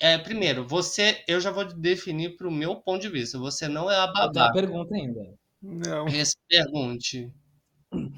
é, 0.00 0.16
primeiro, 0.16 0.66
você, 0.66 1.22
eu 1.26 1.40
já 1.40 1.50
vou 1.50 1.64
definir 1.64 2.36
para 2.36 2.46
o 2.46 2.52
meu 2.52 2.76
ponto 2.76 3.02
de 3.02 3.08
vista. 3.08 3.38
Você 3.38 3.66
não 3.66 3.90
é 3.90 3.96
a 3.96 4.06
babá. 4.06 4.46
a 4.46 4.52
pergunta 4.52 4.94
ainda. 4.94 5.20
Não. 5.60 6.06
Pergunte. 6.48 7.32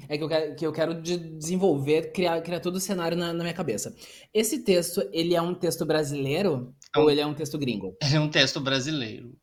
É 0.07 0.17
que 0.17 0.23
eu 0.23 0.27
quero, 0.27 0.55
que 0.55 0.67
eu 0.67 0.71
quero 0.71 1.01
desenvolver, 1.01 2.11
criar, 2.11 2.41
criar 2.41 2.59
todo 2.59 2.75
o 2.75 2.79
cenário 2.79 3.17
na, 3.17 3.33
na 3.33 3.43
minha 3.43 3.53
cabeça. 3.53 3.95
Esse 4.33 4.63
texto, 4.63 5.01
ele 5.11 5.33
é 5.33 5.41
um 5.41 5.55
texto 5.55 5.85
brasileiro 5.85 6.75
é 6.93 6.99
um, 6.99 7.03
ou 7.03 7.09
ele 7.09 7.21
é 7.21 7.25
um 7.25 7.33
texto 7.33 7.57
gringo? 7.57 7.95
É 8.13 8.19
um 8.19 8.29
texto 8.29 8.59
brasileiro. 8.59 9.33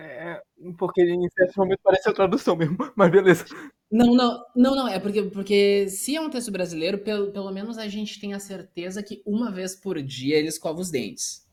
É, 0.00 0.42
porque 0.78 1.02
em 1.02 1.28
certo 1.30 1.56
momento 1.56 1.80
parece 1.82 2.08
a 2.08 2.12
tradução 2.12 2.56
mesmo, 2.56 2.76
mas 2.96 3.10
beleza. 3.10 3.44
Não, 3.90 4.14
não, 4.14 4.44
não, 4.54 4.76
não, 4.76 4.88
é 4.88 4.98
porque, 4.98 5.22
porque 5.22 5.88
se 5.88 6.14
é 6.14 6.20
um 6.20 6.30
texto 6.30 6.52
brasileiro, 6.52 6.98
pelo, 6.98 7.32
pelo 7.32 7.50
menos 7.50 7.78
a 7.78 7.88
gente 7.88 8.20
tem 8.20 8.34
a 8.34 8.38
certeza 8.38 9.02
que 9.02 9.22
uma 9.26 9.50
vez 9.50 9.74
por 9.74 10.00
dia 10.02 10.36
ele 10.36 10.48
escova 10.48 10.80
os 10.80 10.90
dentes 10.90 11.48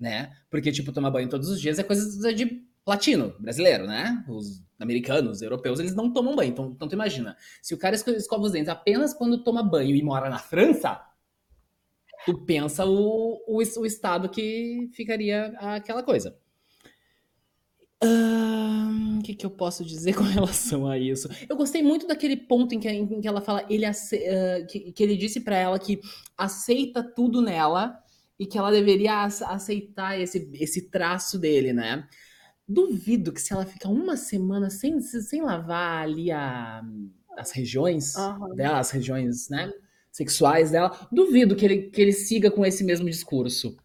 né? 0.00 0.32
Porque, 0.48 0.72
tipo, 0.72 0.92
tomar 0.92 1.10
banho 1.10 1.28
todos 1.28 1.48
os 1.50 1.60
dias 1.60 1.78
é 1.78 1.84
coisa 1.84 2.32
de 2.32 2.64
latino, 2.86 3.34
brasileiro, 3.38 3.86
né? 3.86 4.24
Os 4.26 4.64
americanos, 4.78 5.36
os 5.36 5.42
europeus, 5.42 5.78
eles 5.78 5.94
não 5.94 6.10
tomam 6.10 6.34
banho. 6.34 6.50
Então, 6.50 6.70
então 6.74 6.88
tu 6.88 6.94
imagina, 6.94 7.36
se 7.60 7.74
o 7.74 7.78
cara 7.78 7.94
escova 7.94 8.42
os 8.42 8.52
dentes 8.52 8.70
apenas 8.70 9.12
quando 9.12 9.44
toma 9.44 9.62
banho 9.62 9.94
e 9.94 10.02
mora 10.02 10.30
na 10.30 10.38
França, 10.38 10.98
tu 12.24 12.38
pensa 12.46 12.86
o, 12.86 13.42
o, 13.46 13.58
o 13.58 13.86
estado 13.86 14.30
que 14.30 14.88
ficaria 14.94 15.48
aquela 15.58 16.02
coisa. 16.02 16.38
O 18.02 18.06
um, 18.06 19.20
que, 19.22 19.34
que 19.34 19.44
eu 19.44 19.50
posso 19.50 19.84
dizer 19.84 20.14
com 20.14 20.22
relação 20.24 20.88
a 20.88 20.98
isso? 20.98 21.28
Eu 21.48 21.56
gostei 21.56 21.82
muito 21.82 22.06
daquele 22.06 22.36
ponto 22.36 22.74
em 22.74 22.80
que, 22.80 22.88
em 22.88 23.20
que 23.20 23.28
ela 23.28 23.40
fala, 23.40 23.64
ele 23.68 23.86
uh, 23.86 24.66
que, 24.68 24.92
que 24.92 25.02
ele 25.02 25.16
disse 25.16 25.40
para 25.40 25.56
ela 25.56 25.78
que 25.78 26.00
aceita 26.36 27.02
tudo 27.02 27.42
nela, 27.42 28.02
e 28.40 28.46
que 28.46 28.56
ela 28.56 28.70
deveria 28.70 29.24
aceitar 29.24 30.18
esse, 30.18 30.50
esse 30.54 30.88
traço 30.88 31.38
dele, 31.38 31.74
né? 31.74 32.08
Duvido 32.66 33.34
que 33.34 33.40
se 33.40 33.52
ela 33.52 33.66
ficar 33.66 33.90
uma 33.90 34.16
semana 34.16 34.70
sem, 34.70 34.98
sem 35.02 35.42
lavar 35.42 36.04
ali 36.04 36.30
a, 36.30 36.82
as 37.36 37.50
regiões 37.52 38.16
uhum. 38.16 38.54
dela, 38.54 38.78
as 38.78 38.90
regiões, 38.90 39.50
né, 39.50 39.70
sexuais 40.10 40.70
dela, 40.70 41.06
duvido 41.12 41.54
que 41.54 41.66
ele, 41.66 41.82
que 41.90 42.00
ele 42.00 42.14
siga 42.14 42.50
com 42.50 42.64
esse 42.64 42.82
mesmo 42.82 43.10
discurso. 43.10 43.76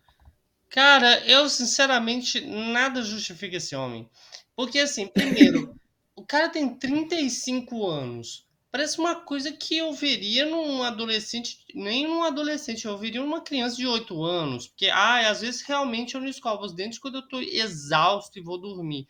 Cara, 0.75 1.25
eu 1.25 1.47
sinceramente 1.47 2.41
nada 2.41 3.01
justifica 3.01 3.55
esse 3.55 3.73
homem. 3.73 4.09
Porque 4.57 4.79
assim, 4.79 5.07
primeiro, 5.07 5.73
o 6.13 6.21
cara 6.21 6.49
tem 6.49 6.67
35 6.67 7.87
anos. 7.87 8.45
Parece 8.69 8.99
uma 8.99 9.15
coisa 9.15 9.53
que 9.53 9.77
eu 9.77 9.93
veria 9.93 10.45
num 10.45 10.83
adolescente, 10.83 11.59
nem 11.73 12.05
num 12.05 12.23
adolescente, 12.23 12.83
eu 12.83 12.97
veria 12.97 13.21
numa 13.21 13.39
criança 13.39 13.77
de 13.77 13.87
8 13.87 14.21
anos. 14.21 14.67
Porque, 14.67 14.87
ah, 14.87 15.29
às 15.29 15.39
vezes 15.39 15.61
realmente 15.61 16.15
eu 16.15 16.19
não 16.19 16.27
escovo 16.27 16.65
os 16.65 16.73
dentes 16.73 16.99
quando 16.99 17.19
eu 17.19 17.27
tô 17.29 17.39
exausto 17.39 18.37
e 18.37 18.43
vou 18.43 18.59
dormir. 18.59 19.07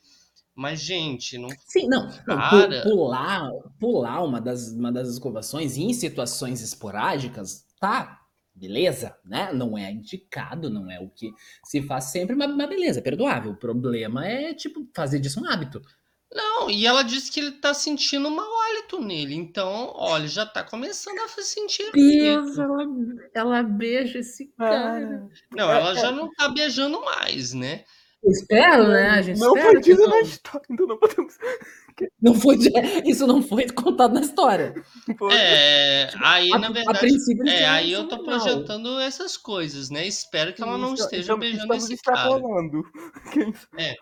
Mas, 0.53 0.79
gente, 0.81 1.35
não. 1.35 1.49
Sim, 1.67 1.87
não. 1.87 2.07
não 2.27 2.83
pular, 2.83 3.51
pular 3.79 4.23
uma 4.23 4.39
das, 4.39 4.67
uma 4.69 4.91
das 4.91 5.09
escovações 5.09 5.77
em 5.77 5.91
situações 5.93 6.61
esporádicas, 6.61 7.65
tá, 7.79 8.21
beleza, 8.55 9.17
né? 9.25 9.51
Não 9.51 9.77
é 9.77 9.91
indicado, 9.91 10.69
não 10.69 10.89
é 10.89 10.99
o 10.99 11.09
que 11.09 11.33
se 11.63 11.81
faz 11.81 12.05
sempre, 12.05 12.35
mas, 12.35 12.55
mas 12.55 12.69
beleza, 12.69 12.99
é 12.99 13.03
perdoável. 13.03 13.51
O 13.51 13.57
problema 13.57 14.25
é, 14.25 14.53
tipo, 14.53 14.87
fazer 14.93 15.19
disso 15.19 15.41
um 15.41 15.49
hábito. 15.49 15.81
Não, 16.33 16.69
e 16.69 16.85
ela 16.85 17.03
disse 17.03 17.31
que 17.31 17.39
ele 17.39 17.51
tá 17.51 17.73
sentindo 17.73 18.29
mau 18.29 18.61
hálito 18.63 18.99
nele. 18.99 19.35
Então, 19.35 19.93
olha, 19.95 20.27
já 20.27 20.45
tá 20.45 20.63
começando 20.63 21.19
a 21.19 21.27
sentir 21.41 21.91
Deus, 21.93 22.57
ela, 22.57 22.83
ela 23.33 23.63
beija 23.63 24.19
esse 24.19 24.51
ah. 24.57 24.69
cara. 24.69 25.29
Não, 25.51 25.71
ela 25.71 25.93
já 25.95 26.11
não 26.11 26.29
tá 26.33 26.49
beijando 26.49 26.99
mais, 27.01 27.53
né? 27.53 27.85
Espero, 28.31 28.87
né? 28.87 29.09
A 29.09 29.21
gente 29.21 29.39
não 29.39 29.55
foi 29.55 29.79
dito 29.79 30.07
na 30.07 30.19
história, 30.21 30.65
então 30.69 30.87
não 30.87 30.97
podemos. 30.97 31.37
Não 32.21 32.33
foi, 32.33 32.57
isso 33.05 33.25
não 33.25 33.41
foi 33.41 33.69
contado 33.69 34.13
na 34.13 34.21
história. 34.21 34.73
É, 35.31 36.09
aí 36.21 36.51
a, 36.51 36.59
na 36.59 36.69
verdade, 36.69 37.07
é, 37.47 37.65
aí 37.65 37.91
eu 37.91 38.07
tô 38.07 38.21
projetando 38.23 38.99
essas 38.99 39.37
coisas, 39.37 39.89
né? 39.89 40.05
Espero 40.05 40.53
que 40.53 40.61
ela 40.61 40.77
não 40.77 40.93
esteja 40.93 41.37
beijando 41.37 41.73
esse 41.73 41.97
cara. 41.97 42.25
É, 43.77 43.95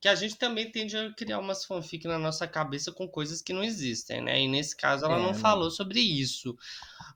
que 0.00 0.08
a 0.08 0.14
gente 0.14 0.36
também 0.36 0.70
tende 0.70 0.96
a 0.96 1.12
criar 1.12 1.38
umas 1.38 1.64
fanfic 1.64 2.08
na 2.08 2.18
nossa 2.18 2.48
cabeça 2.48 2.90
com 2.90 3.06
coisas 3.06 3.42
que 3.42 3.52
não 3.52 3.62
existem, 3.62 4.22
né? 4.22 4.40
E 4.40 4.48
nesse 4.48 4.74
caso 4.74 5.04
ela 5.04 5.18
é, 5.18 5.22
não 5.22 5.34
falou 5.34 5.70
sobre 5.70 6.00
isso. 6.00 6.56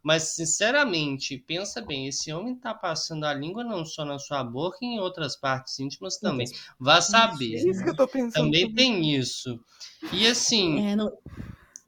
Mas, 0.03 0.35
sinceramente, 0.35 1.39
pensa 1.39 1.81
bem, 1.81 2.07
esse 2.07 2.31
homem 2.31 2.55
tá 2.55 2.75
passando 2.75 3.25
a 3.25 3.33
língua 3.33 3.65
não 3.65 3.87
só 3.87 4.05
na 4.05 4.19
sua 4.19 4.45
boca, 4.45 4.77
em 4.83 5.01
outras 5.01 5.35
partes 5.35 5.79
íntimas 5.79 6.19
também. 6.19 6.47
Vá 6.79 7.01
saber. 7.01 7.55
É 7.55 7.71
isso 7.71 7.83
que 7.83 7.89
eu 7.89 7.97
tô 7.97 8.07
pensando. 8.07 8.45
Também 8.45 8.71
tem 8.75 9.15
isso. 9.17 9.59
E 10.13 10.27
assim, 10.27 10.87
é, 10.87 10.95
não... 10.95 11.11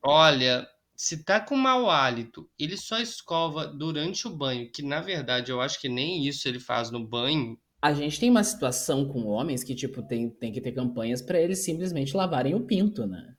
olha, 0.02 0.66
se 0.96 1.22
tá 1.22 1.38
com 1.38 1.56
mau 1.56 1.90
hálito, 1.90 2.48
ele 2.58 2.78
só 2.78 2.98
escova 2.98 3.66
durante 3.66 4.26
o 4.26 4.30
banho, 4.30 4.72
que 4.72 4.82
na 4.82 5.02
verdade 5.02 5.52
eu 5.52 5.60
acho 5.60 5.78
que 5.78 5.90
nem 5.90 6.26
isso 6.26 6.48
ele 6.48 6.58
faz 6.58 6.90
no 6.90 7.06
banho, 7.06 7.58
a 7.86 7.92
gente 7.92 8.18
tem 8.18 8.28
uma 8.28 8.42
situação 8.42 9.06
com 9.06 9.26
homens 9.26 9.62
que, 9.62 9.74
tipo, 9.74 10.02
tem, 10.02 10.28
tem 10.28 10.50
que 10.50 10.60
ter 10.60 10.72
campanhas 10.72 11.22
para 11.22 11.40
eles 11.40 11.60
simplesmente 11.60 12.16
lavarem 12.16 12.52
o 12.52 12.60
pinto, 12.60 13.06
né? 13.06 13.34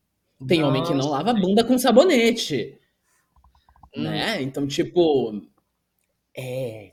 Tem 0.48 0.62
Nossa, 0.62 0.70
homem 0.70 0.84
que 0.84 0.94
não 0.94 1.10
lava 1.10 1.32
a 1.32 1.34
bunda 1.34 1.66
com 1.66 1.78
sabonete. 1.78 2.80
Hum. 3.96 4.04
Né? 4.04 4.42
Então, 4.42 4.66
tipo. 4.66 5.42
É, 6.40 6.92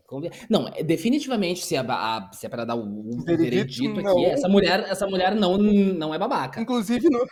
não, 0.48 0.66
é, 0.68 0.82
definitivamente, 0.82 1.66
se 1.66 1.76
é, 1.76 1.80
a, 1.80 2.30
se 2.32 2.46
é 2.46 2.48
para 2.48 2.64
dar 2.64 2.76
o, 2.76 3.10
o 3.10 3.24
veredito, 3.24 4.00
aqui, 4.00 4.24
essa 4.24 4.48
mulher, 4.48 4.86
essa 4.88 5.06
mulher 5.06 5.34
não, 5.34 5.58
não 5.58 6.14
é 6.14 6.18
babaca. 6.18 6.62
Inclusive, 6.62 7.10
no, 7.10 7.26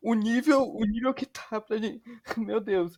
o 0.00 0.14
nível, 0.14 0.62
o 0.62 0.84
nível 0.84 1.12
que 1.12 1.26
tá 1.26 1.60
pra 1.60 1.76
gente. 1.76 2.00
Meu 2.38 2.60
Deus. 2.60 2.92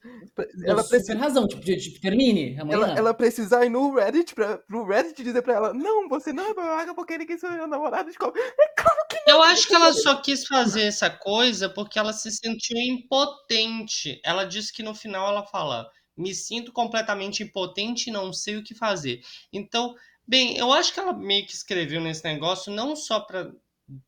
Ela 0.67 0.85
precisa 0.85 1.17
razão, 1.17 1.49
tipo, 1.49 1.63
tipo 1.63 1.99
termine. 1.99 2.59
Ela, 2.69 2.91
ela 2.91 3.15
precisa 3.15 3.65
ir 3.65 3.71
no 3.71 3.95
Reddit 3.95 4.35
pra, 4.35 4.59
pro 4.59 4.87
Reddit 4.87 5.23
dizer 5.23 5.41
pra 5.41 5.55
ela: 5.55 5.73
Não, 5.73 6.07
você 6.07 6.31
não 6.31 6.51
é 6.51 6.53
babaca 6.53 6.95
porque 6.95 7.17
ninguém 7.17 7.39
sou 7.39 7.51
meu 7.51 7.67
namorado 7.67 8.11
de 8.11 8.17
É 8.17 8.19
claro 8.19 9.07
que 9.09 9.17
não. 9.27 9.37
Eu 9.37 9.43
acho 9.45 9.67
que 9.67 9.75
ela 9.75 9.95
só 9.95 10.17
quis 10.17 10.47
fazer 10.47 10.83
essa 10.83 11.09
coisa 11.09 11.71
porque 11.71 11.99
ela 11.99 12.13
se 12.13 12.31
sentiu 12.31 12.77
impotente. 12.77 14.21
Ela 14.23 14.45
disse 14.45 14.71
que 14.71 14.83
no 14.83 14.95
final 14.95 15.27
ela 15.27 15.47
fala 15.47 15.89
me 16.19 16.35
sinto 16.35 16.73
completamente 16.73 17.43
impotente 17.43 18.11
e 18.11 18.13
não 18.13 18.33
sei 18.33 18.57
o 18.57 18.63
que 18.65 18.75
fazer. 18.75 19.23
Então, 19.53 19.95
bem, 20.27 20.57
eu 20.59 20.73
acho 20.73 20.93
que 20.93 21.01
ela 21.01 21.13
meio 21.13 21.47
que 21.47 21.55
escreveu 21.55 22.01
nesse 22.01 22.25
negócio 22.25 22.73
não 22.73 22.97
só 22.97 23.21
para 23.21 23.53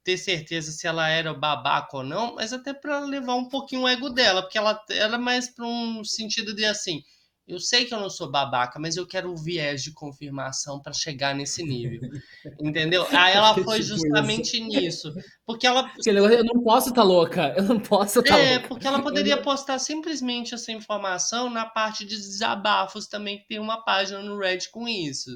ter 0.04 0.18
certeza 0.18 0.72
se 0.72 0.86
ela 0.86 1.08
era 1.08 1.32
babaca 1.32 1.96
ou 1.96 2.02
não, 2.02 2.34
mas 2.34 2.52
até 2.52 2.74
para 2.74 3.00
levar 3.00 3.34
um 3.34 3.48
pouquinho 3.48 3.82
o 3.82 3.88
ego 3.88 4.10
dela, 4.10 4.42
porque 4.42 4.58
ela 4.58 4.78
era 4.90 5.16
mais 5.18 5.48
para 5.48 5.66
um 5.66 6.04
sentido 6.04 6.54
de 6.54 6.64
assim, 6.64 7.02
eu 7.50 7.58
sei 7.58 7.84
que 7.84 7.92
eu 7.92 7.98
não 7.98 8.08
sou 8.08 8.30
babaca, 8.30 8.78
mas 8.78 8.96
eu 8.96 9.06
quero 9.06 9.32
o 9.32 9.36
viés 9.36 9.82
de 9.82 9.92
confirmação 9.92 10.80
para 10.80 10.92
chegar 10.92 11.34
nesse 11.34 11.64
nível. 11.64 12.00
Entendeu? 12.60 13.04
Aí 13.10 13.34
ela 13.34 13.54
foi 13.54 13.82
justamente 13.82 14.60
nisso. 14.60 15.12
Porque 15.44 15.66
ela. 15.66 15.90
Eu 16.06 16.44
não 16.44 16.62
posso 16.62 16.90
estar 16.90 17.02
tá 17.02 17.06
louca. 17.06 17.54
Eu 17.56 17.64
não 17.64 17.80
posso 17.80 18.20
estar 18.20 18.34
tá 18.34 18.40
é, 18.40 18.52
louca. 18.52 18.64
É, 18.64 18.68
porque 18.68 18.86
ela 18.86 19.02
poderia 19.02 19.36
postar 19.42 19.78
simplesmente 19.80 20.54
essa 20.54 20.70
informação 20.70 21.50
na 21.50 21.66
parte 21.66 22.04
de 22.04 22.16
desabafos 22.16 23.08
também, 23.08 23.38
que 23.38 23.48
tem 23.48 23.58
uma 23.58 23.84
página 23.84 24.20
no 24.22 24.38
Reddit 24.38 24.70
com 24.70 24.86
isso. 24.86 25.30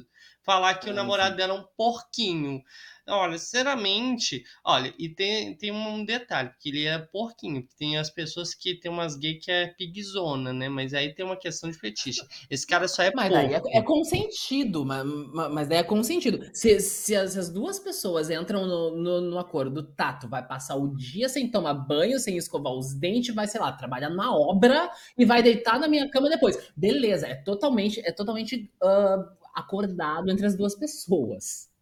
Falar 0.44 0.74
que 0.74 0.90
o 0.90 0.94
namorado 0.94 1.36
dela 1.36 1.54
é 1.54 1.58
um 1.58 1.64
porquinho. 1.76 2.62
Olha, 3.06 3.36
sinceramente, 3.36 4.42
olha, 4.64 4.94
e 4.98 5.10
tem, 5.10 5.54
tem 5.54 5.70
um 5.70 6.06
detalhe, 6.06 6.48
porque 6.48 6.70
ele 6.70 6.86
é 6.86 6.98
porquinho, 6.98 7.66
tem 7.78 7.98
as 7.98 8.08
pessoas 8.08 8.54
que 8.54 8.80
tem 8.80 8.90
umas 8.90 9.14
gays 9.14 9.44
que 9.44 9.50
é 9.50 9.66
pigzona, 9.66 10.54
né? 10.54 10.70
Mas 10.70 10.94
aí 10.94 11.14
tem 11.14 11.22
uma 11.22 11.36
questão 11.36 11.70
de 11.70 11.76
fetiche. 11.78 12.22
Esse 12.48 12.66
cara 12.66 12.88
só 12.88 13.02
é 13.02 13.12
Mas 13.14 13.28
porco. 13.28 13.46
daí 13.46 13.54
é, 13.54 13.78
é 13.78 13.82
consentido, 13.82 14.86
mas, 14.86 15.04
mas 15.52 15.68
daí 15.68 15.78
é 15.78 15.82
consentido. 15.82 16.48
Se, 16.54 16.80
se, 16.80 17.14
as, 17.14 17.36
as 17.36 17.50
duas 17.50 17.78
pessoas 17.78 18.30
entram 18.30 18.66
no, 18.66 18.96
no, 18.96 19.20
no 19.20 19.38
acordo, 19.38 19.82
Tato 19.82 20.26
vai 20.26 20.46
passar 20.46 20.76
o 20.76 20.96
dia 20.96 21.28
sem 21.28 21.50
tomar 21.50 21.74
banho, 21.74 22.18
sem 22.18 22.38
escovar 22.38 22.72
os 22.72 22.94
dentes, 22.94 23.34
vai, 23.34 23.46
sei 23.46 23.60
lá, 23.60 23.70
trabalhar 23.72 24.08
na 24.08 24.34
obra 24.34 24.90
e 25.18 25.26
vai 25.26 25.42
deitar 25.42 25.78
na 25.78 25.88
minha 25.88 26.08
cama 26.08 26.30
depois. 26.30 26.72
Beleza, 26.74 27.26
é 27.26 27.34
totalmente, 27.34 28.00
é 28.00 28.12
totalmente 28.12 28.72
uh, 28.82 29.28
acordado 29.54 30.30
entre 30.30 30.46
as 30.46 30.56
duas 30.56 30.74
pessoas 30.74 31.73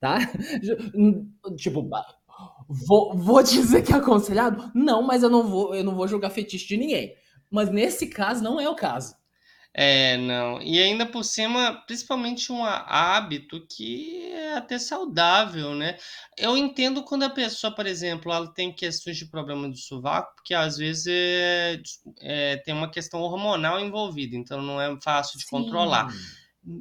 tá? 0.00 0.18
Tipo, 1.56 1.88
vou, 2.68 3.16
vou 3.16 3.42
dizer 3.42 3.82
que 3.82 3.92
é 3.92 3.96
aconselhado? 3.96 4.70
Não, 4.74 5.02
mas 5.02 5.22
eu 5.22 5.30
não 5.30 5.46
vou, 5.46 5.74
eu 5.74 5.84
não 5.84 5.94
vou 5.94 6.08
julgar 6.08 6.30
fetiche 6.30 6.66
de 6.66 6.76
ninguém. 6.76 7.14
Mas 7.50 7.70
nesse 7.70 8.08
caso 8.08 8.42
não 8.42 8.60
é 8.60 8.68
o 8.68 8.74
caso. 8.74 9.14
É, 9.78 10.16
não. 10.16 10.62
E 10.62 10.80
ainda 10.80 11.04
por 11.04 11.22
cima, 11.22 11.84
principalmente 11.86 12.50
um 12.50 12.64
hábito 12.64 13.60
que 13.68 14.32
é 14.32 14.54
até 14.56 14.78
saudável, 14.78 15.74
né? 15.74 15.98
Eu 16.34 16.56
entendo 16.56 17.02
quando 17.02 17.24
a 17.24 17.30
pessoa, 17.30 17.74
por 17.74 17.84
exemplo, 17.86 18.32
ela 18.32 18.50
tem 18.54 18.72
questões 18.72 19.18
de 19.18 19.26
problema 19.26 19.68
do 19.68 19.76
sovaco, 19.76 20.34
porque 20.36 20.54
às 20.54 20.78
vezes 20.78 21.06
é, 21.08 21.82
é, 22.20 22.56
tem 22.56 22.72
uma 22.72 22.90
questão 22.90 23.20
hormonal 23.20 23.78
envolvida, 23.78 24.34
então 24.34 24.62
não 24.62 24.80
é 24.80 24.98
fácil 25.02 25.38
de 25.38 25.44
Sim. 25.44 25.50
controlar. 25.50 26.08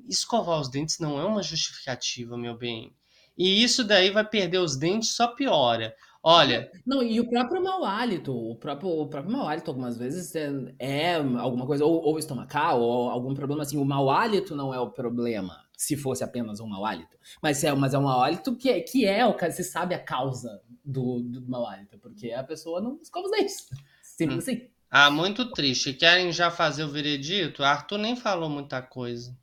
Escovar 0.08 0.62
os 0.62 0.70
dentes 0.70 0.98
não 0.98 1.20
é 1.20 1.26
uma 1.26 1.44
justificativa, 1.44 2.38
meu 2.38 2.58
bem. 2.58 2.96
E 3.38 3.64
isso 3.64 3.84
daí 3.84 4.12
vai 4.12 4.24
perder 4.24 4.60
os 4.60 4.76
dentes, 4.76 5.10
só 5.10 5.28
piora. 5.28 5.96
Olha. 6.28 6.72
Não, 6.84 7.04
e 7.04 7.20
o 7.20 7.30
próprio 7.30 7.62
mau 7.64 7.86
hálito, 7.86 8.34
o 8.36 8.56
próprio, 8.56 8.90
o 8.90 9.08
próprio 9.08 9.32
mau 9.32 9.48
hálito, 9.48 9.70
algumas 9.70 9.96
vezes 9.96 10.34
é, 10.36 10.50
é 10.80 11.16
alguma 11.18 11.68
coisa, 11.68 11.86
ou, 11.86 12.02
ou, 12.02 12.18
estomacal, 12.18 12.82
ou 12.82 13.10
algum 13.10 13.36
problema 13.36 13.62
assim. 13.62 13.78
O 13.78 13.86
mau 13.86 14.10
hálito 14.10 14.56
não 14.56 14.74
é 14.74 14.80
o 14.80 14.90
problema, 14.90 15.64
se 15.78 15.96
fosse 15.96 16.24
apenas 16.24 16.60
um 16.60 16.68
mau 16.68 16.84
hálito. 16.84 17.16
Mas 17.44 17.64
é, 17.64 17.72
mas 17.76 17.94
é 17.94 18.00
um 18.00 18.04
mau 18.04 18.24
hálito 18.24 18.56
que 18.56 18.70
é, 18.70 18.82
que 18.82 19.06
é 19.06 19.24
o 19.24 19.38
você 19.38 19.64
sabe 19.64 19.94
a 19.94 20.00
causa 20.00 20.62
do, 20.84 21.20
do 21.22 21.48
mau 21.48 21.68
hálito, 21.68 22.00
porque 22.00 22.32
a 22.32 22.44
pessoa 22.44 22.82
não 22.82 23.00
escova 23.00 23.28
os 23.28 23.32
dentes. 23.32 23.70
Simples 24.02 24.38
hum. 24.38 24.52
assim. 24.52 24.70
Ah, 24.90 25.12
muito 25.12 25.52
triste. 25.52 25.94
Querem 25.94 26.32
já 26.32 26.50
fazer 26.50 26.86
o 26.86 26.90
veredito? 26.90 27.64
Arthur 27.64 28.00
nem 28.00 28.16
falou 28.16 28.50
muita 28.50 28.82
coisa. 28.82 29.38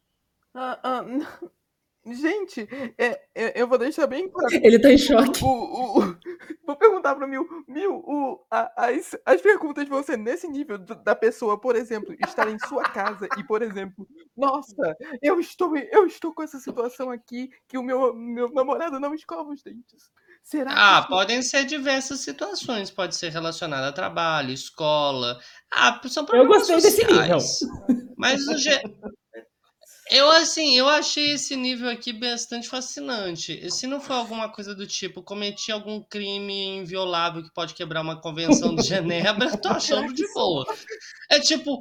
Ah, 0.52 0.80
ah, 0.82 1.04
Gente, 2.04 2.68
é, 2.98 3.20
é, 3.32 3.60
eu 3.60 3.68
vou 3.68 3.78
deixar 3.78 4.08
bem 4.08 4.28
claro. 4.28 4.48
Ele 4.52 4.78
tá 4.78 4.92
em 4.92 4.98
choque. 4.98 5.44
O, 5.44 5.46
o, 5.46 5.98
o, 6.00 6.16
vou 6.66 6.76
perguntar 6.76 7.14
pro 7.14 7.28
Mil. 7.28 7.46
Mil, 7.68 7.94
o, 7.94 8.44
a, 8.50 8.86
as, 8.86 9.16
as 9.24 9.40
perguntas 9.40 9.88
vão 9.88 10.02
ser 10.02 10.18
nesse 10.18 10.48
nível 10.48 10.78
da 10.78 11.14
pessoa, 11.14 11.60
por 11.60 11.76
exemplo, 11.76 12.14
estar 12.26 12.48
em 12.48 12.58
sua 12.66 12.82
casa 12.82 13.28
e, 13.38 13.44
por 13.44 13.62
exemplo, 13.62 14.08
nossa, 14.36 14.96
eu 15.22 15.38
estou, 15.38 15.76
eu 15.76 16.04
estou 16.06 16.34
com 16.34 16.42
essa 16.42 16.58
situação 16.58 17.08
aqui 17.08 17.50
que 17.68 17.78
o 17.78 17.82
meu, 17.84 18.12
meu 18.14 18.52
namorado 18.52 18.98
não 18.98 19.14
escova 19.14 19.50
os 19.50 19.62
dentes. 19.62 20.10
Será 20.42 20.72
ah, 20.74 21.02
que... 21.02 21.08
podem 21.08 21.40
ser 21.40 21.64
diversas 21.64 22.18
situações. 22.18 22.90
Pode 22.90 23.14
ser 23.14 23.30
relacionada 23.30 23.88
a 23.88 23.92
trabalho, 23.92 24.50
escola. 24.50 25.38
Ah, 25.72 26.00
são 26.08 26.24
problemas 26.24 26.68
Eu 26.68 26.76
gostei 26.76 26.90
sociais. 26.90 27.38
desse 27.38 27.66
nível. 27.66 28.14
Mas 28.16 28.44
o, 28.48 28.56
eu, 30.10 30.30
assim, 30.30 30.76
eu 30.76 30.88
achei 30.88 31.32
esse 31.32 31.54
nível 31.54 31.88
aqui 31.88 32.12
bastante 32.12 32.68
fascinante. 32.68 33.70
Se 33.70 33.86
não 33.86 34.00
for 34.00 34.14
alguma 34.14 34.48
coisa 34.48 34.74
do 34.74 34.86
tipo, 34.86 35.22
cometi 35.22 35.70
algum 35.70 36.02
crime 36.02 36.78
inviolável 36.78 37.42
que 37.42 37.52
pode 37.52 37.72
quebrar 37.74 38.02
uma 38.02 38.20
convenção 38.20 38.74
de 38.74 38.82
Genebra, 38.82 39.56
tô 39.56 39.68
achando 39.68 40.12
de 40.12 40.26
boa. 40.34 40.66
É 41.30 41.38
tipo, 41.38 41.80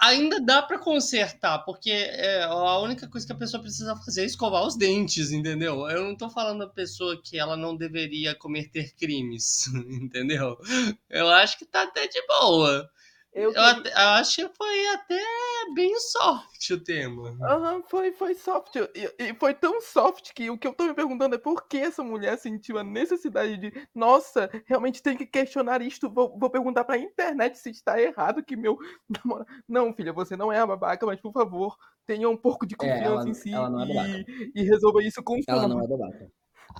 ainda 0.00 0.40
dá 0.40 0.62
para 0.62 0.78
consertar, 0.78 1.58
porque 1.60 1.90
é, 1.90 2.44
a 2.44 2.78
única 2.78 3.08
coisa 3.08 3.26
que 3.26 3.32
a 3.32 3.36
pessoa 3.36 3.62
precisa 3.62 3.96
fazer 3.96 4.22
é 4.22 4.26
escovar 4.26 4.64
os 4.64 4.76
dentes, 4.76 5.32
entendeu? 5.32 5.90
Eu 5.90 6.04
não 6.04 6.16
tô 6.16 6.30
falando 6.30 6.60
da 6.60 6.68
pessoa 6.68 7.20
que 7.20 7.38
ela 7.38 7.56
não 7.56 7.76
deveria 7.76 8.34
cometer 8.34 8.94
crimes, 8.94 9.66
entendeu? 9.90 10.56
Eu 11.10 11.28
acho 11.28 11.58
que 11.58 11.66
tá 11.66 11.82
até 11.82 12.06
de 12.06 12.24
boa. 12.26 12.88
Eu, 13.36 13.52
eu, 13.52 13.62
até, 13.62 13.90
eu, 13.90 14.08
acho 14.12 14.36
que 14.36 14.56
foi 14.56 14.86
até 14.94 15.22
bem 15.74 15.94
soft 16.00 16.70
o 16.70 16.80
tema. 16.82 17.36
Aham, 17.42 17.74
uhum, 17.74 17.82
foi, 17.82 18.10
foi 18.12 18.34
soft. 18.34 18.76
E, 18.76 19.14
e, 19.18 19.34
foi 19.34 19.52
tão 19.52 19.78
soft 19.78 20.32
que 20.32 20.48
o 20.48 20.56
que 20.56 20.66
eu 20.66 20.72
tô 20.72 20.84
me 20.84 20.94
perguntando 20.94 21.34
é 21.34 21.38
por 21.38 21.68
que 21.68 21.76
essa 21.76 22.02
mulher 22.02 22.38
sentiu 22.38 22.78
a 22.78 22.82
necessidade 22.82 23.58
de, 23.58 23.88
nossa, 23.94 24.48
realmente 24.64 25.02
tem 25.02 25.18
que 25.18 25.26
questionar 25.26 25.82
isto. 25.82 26.08
Vou, 26.08 26.34
vou 26.38 26.48
perguntar 26.48 26.84
pra 26.84 26.96
internet 26.96 27.58
se 27.58 27.68
está 27.68 28.00
errado 28.00 28.42
que 28.42 28.56
meu 28.56 28.78
namorado. 29.22 29.50
Não, 29.68 29.92
filha, 29.92 30.14
você 30.14 30.34
não 30.34 30.50
é 30.50 30.58
a 30.58 30.66
babaca, 30.66 31.04
mas 31.04 31.20
por 31.20 31.32
favor, 31.32 31.76
tenha 32.06 32.30
um 32.30 32.38
pouco 32.38 32.66
de 32.66 32.74
confiança 32.74 33.04
é, 33.04 33.12
ela, 33.12 33.28
em 33.28 33.34
si 33.34 33.50
é 33.52 34.24
e, 34.54 34.62
e, 34.62 34.62
resolva 34.62 35.02
isso 35.02 35.22
com 35.22 35.38
Ela 35.46 35.68
não 35.68 35.82
é 35.82 35.86
babaca. 35.86 36.30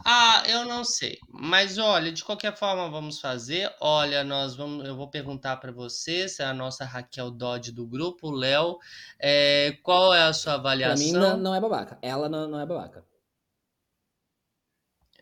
Ah, 0.05 0.43
eu 0.47 0.65
não 0.65 0.85
sei. 0.85 1.19
Mas 1.29 1.79
olha, 1.79 2.13
de 2.13 2.25
qualquer 2.25 2.57
forma 2.57 2.89
vamos 2.91 3.21
fazer. 3.21 3.71
Olha, 3.81 4.23
nós 4.23 4.55
vamos, 4.55 4.87
eu 4.87 4.97
vou 4.97 5.09
perguntar 5.09 5.57
para 5.57 5.73
você, 5.73 6.29
se 6.29 6.43
é 6.43 6.47
a 6.47 6.55
nossa 6.55 6.85
Raquel 6.85 7.31
Dodge 7.31 7.73
do 7.73 7.87
grupo, 7.87 8.31
Léo, 8.31 8.79
é, 9.19 9.77
qual 9.83 10.15
é 10.15 10.23
a 10.23 10.33
sua 10.33 10.55
avaliação? 10.55 11.11
Pra 11.11 11.21
mim 11.21 11.31
não, 11.31 11.37
não 11.37 11.55
é 11.55 11.61
babaca. 11.61 11.99
Ela 12.03 12.29
não, 12.29 12.49
não 12.49 12.61
é 12.61 12.67
babaca. 12.67 13.05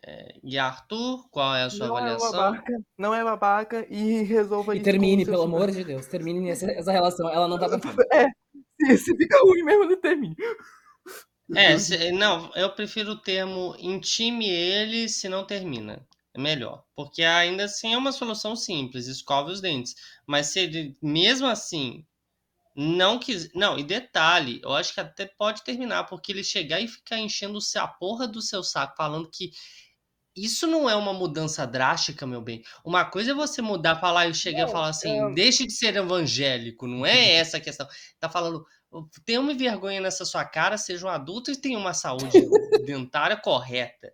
É, 0.07 0.35
e 0.43 0.57
Arthur, 0.59 1.27
qual 1.31 1.55
é 1.55 1.63
a 1.63 1.69
sua 1.69 1.87
não 1.87 1.97
é 1.97 2.01
avaliação? 2.01 2.27
É 2.29 2.31
babaca, 2.31 2.73
não 2.95 3.15
é 3.15 3.23
babaca 3.23 3.87
e 3.89 4.21
resolva 4.21 4.75
e 4.75 4.77
isso. 4.77 4.87
E 4.87 4.91
termine, 4.91 5.25
pelo 5.25 5.43
amor 5.43 5.71
de 5.71 5.83
Deus. 5.83 6.05
Termine 6.05 6.49
essa, 6.51 6.69
essa 6.71 6.91
relação. 6.91 7.27
Ela 7.27 7.47
não 7.47 7.57
tá 7.57 7.67
perfeita. 7.67 8.05
É, 8.13 8.27
se, 8.79 8.97
se 8.97 9.17
fica 9.17 9.39
ruim 9.41 9.63
mesmo, 9.63 9.85
não 9.85 9.99
termine. 9.99 10.35
É, 11.53 11.77
se, 11.77 12.11
não, 12.11 12.51
eu 12.55 12.71
prefiro 12.71 13.11
o 13.11 13.19
termo 13.19 13.75
intime 13.77 14.49
ele 14.49 15.07
se 15.07 15.29
não 15.29 15.45
termina. 15.45 16.05
É 16.33 16.39
melhor. 16.39 16.83
Porque 16.95 17.23
ainda 17.23 17.65
assim 17.65 17.93
é 17.93 17.97
uma 17.97 18.11
solução 18.11 18.55
simples, 18.55 19.07
escove 19.07 19.51
os 19.51 19.61
dentes. 19.61 19.95
Mas 20.25 20.47
se 20.47 20.59
ele, 20.59 20.97
mesmo 21.01 21.47
assim, 21.47 22.05
não 22.75 23.17
quis. 23.17 23.53
Não, 23.53 23.79
e 23.79 23.83
detalhe, 23.83 24.59
eu 24.63 24.73
acho 24.73 24.93
que 24.93 24.99
até 24.99 25.25
pode 25.25 25.63
terminar, 25.63 26.05
porque 26.05 26.31
ele 26.31 26.43
chegar 26.43 26.81
e 26.81 26.87
ficar 26.87 27.19
enchendo 27.19 27.57
a 27.77 27.87
porra 27.87 28.27
do 28.27 28.41
seu 28.41 28.63
saco, 28.63 28.97
falando 28.97 29.29
que 29.31 29.51
isso 30.35 30.67
não 30.67 30.89
é 30.89 30.95
uma 30.95 31.13
mudança 31.13 31.65
drástica, 31.65 32.27
meu 32.27 32.41
bem. 32.41 32.61
Uma 32.83 33.05
coisa 33.05 33.31
é 33.31 33.33
você 33.33 33.61
mudar, 33.61 33.95
falar, 33.95 34.27
eu 34.27 34.33
cheguei 34.33 34.61
a 34.61 34.67
falar 34.67 34.89
assim, 34.89 35.17
é... 35.17 35.33
deixe 35.33 35.65
de 35.65 35.71
ser 35.71 35.95
evangélico, 35.95 36.85
não 36.85 37.05
é 37.05 37.31
essa 37.39 37.57
a 37.57 37.61
questão. 37.61 37.87
Tá 38.19 38.29
falando, 38.29 38.65
tenha 39.25 39.41
uma 39.41 39.53
vergonha 39.53 40.01
nessa 40.01 40.25
sua 40.25 40.45
cara, 40.45 40.77
seja 40.77 41.05
um 41.05 41.09
adulto 41.09 41.51
e 41.51 41.55
tenha 41.55 41.77
uma 41.77 41.93
saúde 41.93 42.29
dentária 42.85 43.37
correta. 43.37 44.11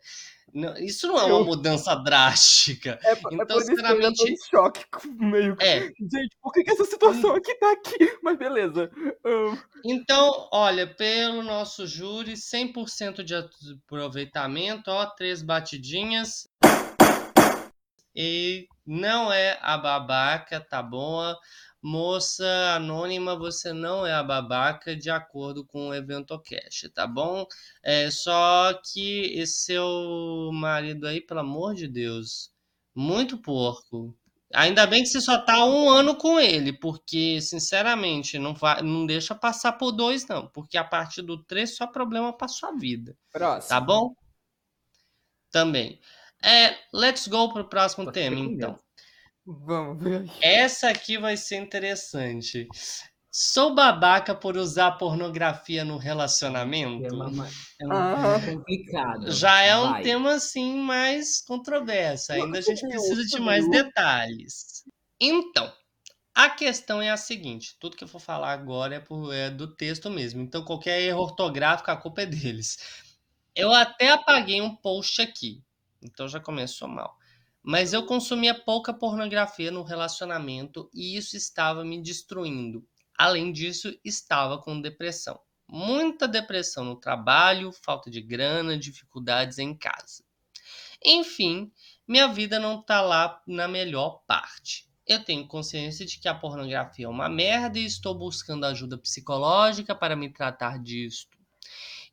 Não, 0.54 0.76
isso 0.78 1.08
não 1.08 1.18
é 1.18 1.24
uma 1.24 1.40
eu... 1.40 1.46
mudança 1.46 1.96
drástica. 1.96 3.00
É, 3.04 3.14
então, 3.32 3.58
é 3.58 3.64
sinceramente. 3.64 4.32
Eu 4.32 4.38
choque 4.50 4.84
meio. 5.18 5.56
É. 5.60 5.80
Gente, 5.80 6.36
por 6.42 6.52
que, 6.52 6.64
que 6.64 6.72
essa 6.72 6.84
situação 6.84 7.36
aqui 7.36 7.56
tá 7.56 7.72
aqui? 7.72 8.18
Mas 8.22 8.38
beleza. 8.38 8.92
Um... 9.26 9.58
Então, 9.86 10.50
olha, 10.52 10.86
pelo 10.86 11.42
nosso 11.42 11.88
júri, 11.88 12.34
100% 12.34 13.24
de 13.24 13.34
aproveitamento, 13.34 14.92
ó, 14.92 15.06
três 15.06 15.42
batidinhas. 15.42 16.50
E 18.14 18.68
não 18.86 19.32
é 19.32 19.58
a 19.62 19.78
babaca, 19.78 20.60
tá 20.60 20.84
bom? 20.84 21.34
Moça 21.82 22.46
anônima, 22.76 23.36
você 23.36 23.74
não 23.74 24.06
é 24.06 24.14
a 24.14 24.22
babaca 24.22 24.96
de 24.96 25.10
acordo 25.10 25.66
com 25.66 25.90
o 25.90 25.94
EventoCast, 25.94 26.90
tá 26.90 27.08
bom? 27.08 27.46
É 27.82 28.12
só 28.12 28.80
que 28.92 29.34
esse 29.34 29.64
seu 29.64 30.52
marido 30.54 31.08
aí, 31.08 31.20
pelo 31.20 31.40
amor 31.40 31.74
de 31.74 31.88
Deus, 31.88 32.52
muito 32.94 33.38
porco. 33.38 34.16
Ainda 34.54 34.86
bem 34.86 35.02
que 35.02 35.10
você 35.10 35.22
só 35.22 35.38
tá 35.40 35.66
um 35.66 35.90
ano 35.90 36.16
com 36.16 36.40
ele, 36.40 36.74
porque, 36.74 37.42
sinceramente, 37.42 38.38
não, 38.38 38.54
vai, 38.54 38.82
não 38.82 39.06
deixa 39.06 39.34
passar 39.34 39.74
por 39.74 39.92
dois, 39.92 40.28
não. 40.28 40.48
Porque 40.48 40.78
a 40.78 40.84
partir 40.84 41.22
do 41.22 41.44
três 41.44 41.76
só 41.76 41.88
problema 41.88 42.32
pra 42.36 42.48
sua 42.48 42.74
vida. 42.74 43.18
Próximo. 43.32 43.70
Tá 43.70 43.80
bom? 43.80 44.14
Também. 45.50 46.00
É, 46.44 46.76
let's 46.94 47.28
go 47.28 47.52
pro 47.54 47.68
próximo 47.68 48.12
tema, 48.12 48.40
então. 48.40 48.78
Vamos 49.46 50.04
ver. 50.04 50.30
Essa 50.42 50.90
aqui 50.90 51.18
vai 51.18 51.36
ser 51.36 51.58
interessante. 51.58 52.68
Sou 53.32 53.74
babaca 53.74 54.36
por 54.36 54.58
usar 54.58 54.92
pornografia 54.94 55.86
no 55.86 55.98
relacionamento? 55.98 57.06
É, 57.06 57.12
uma, 57.14 57.48
é 57.80 57.88
um 57.88 57.92
ah. 57.92 58.40
complicado. 58.46 59.32
Já 59.32 59.62
é 59.62 59.78
um 59.78 60.02
tema 60.02 60.34
assim 60.34 60.78
mais 60.82 61.42
controverso. 61.42 62.34
Ainda 62.34 62.60
a 62.60 62.62
gente 62.62 62.82
precisa 62.82 63.26
de 63.26 63.40
mais 63.40 63.70
detalhes. 63.70 64.84
Então, 65.20 65.72
a 66.36 66.50
questão 66.50 67.02
é 67.02 67.10
a 67.10 67.18
seguinte: 67.18 67.78
tudo 67.80 67.96
que 67.96 68.04
eu 68.04 68.08
for 68.08 68.20
falar 68.20 68.52
agora 68.52 68.96
é, 68.96 69.00
por, 69.00 69.34
é 69.34 69.50
do 69.50 69.76
texto 69.76 70.10
mesmo. 70.10 70.42
Então, 70.42 70.66
qualquer 70.66 71.02
erro 71.02 71.22
ortográfico, 71.22 71.90
a 71.90 71.96
culpa 71.96 72.24
é 72.24 72.26
deles. 72.26 72.78
Eu 73.56 73.74
até 73.74 74.12
apaguei 74.12 74.62
um 74.62 74.76
post 74.76 75.22
aqui. 75.22 75.64
Então 76.02 76.28
já 76.28 76.40
começou 76.40 76.88
mal. 76.88 77.18
Mas 77.64 77.94
eu 77.94 78.06
consumia 78.06 78.56
pouca 78.56 78.94
pornografia 78.94 79.70
no 79.70 79.84
relacionamento 79.84 80.90
e 80.94 81.16
isso 81.16 81.38
estava 81.38 81.86
me 81.86 82.02
destruindo. 82.02 82.86
Além 83.18 83.52
disso, 83.52 83.96
estava 84.04 84.58
com 84.58 84.82
depressão. 84.82 85.40
Muita 85.68 86.28
depressão 86.28 86.84
no 86.84 86.96
trabalho, 86.96 87.72
falta 87.72 88.10
de 88.10 88.20
grana, 88.20 88.78
dificuldades 88.78 89.60
em 89.60 89.76
casa. 89.76 90.24
Enfim, 91.04 91.72
minha 92.08 92.28
vida 92.28 92.60
não 92.60 92.80
está 92.80 93.00
lá 93.00 93.42
na 93.48 93.68
melhor 93.68 94.24
parte. 94.28 94.90
Eu 95.08 95.24
tenho 95.24 95.48
consciência 95.48 96.06
de 96.06 96.20
que 96.20 96.28
a 96.28 96.36
pornografia 96.36 97.06
é 97.06 97.10
uma 97.10 97.30
merda 97.30 97.80
e 97.80 97.86
estou 97.86 98.14
buscando 98.14 98.66
ajuda 98.66 98.98
psicológica 98.98 99.96
para 99.96 100.16
me 100.16 100.32
tratar 100.32 100.78
disto. 100.80 101.38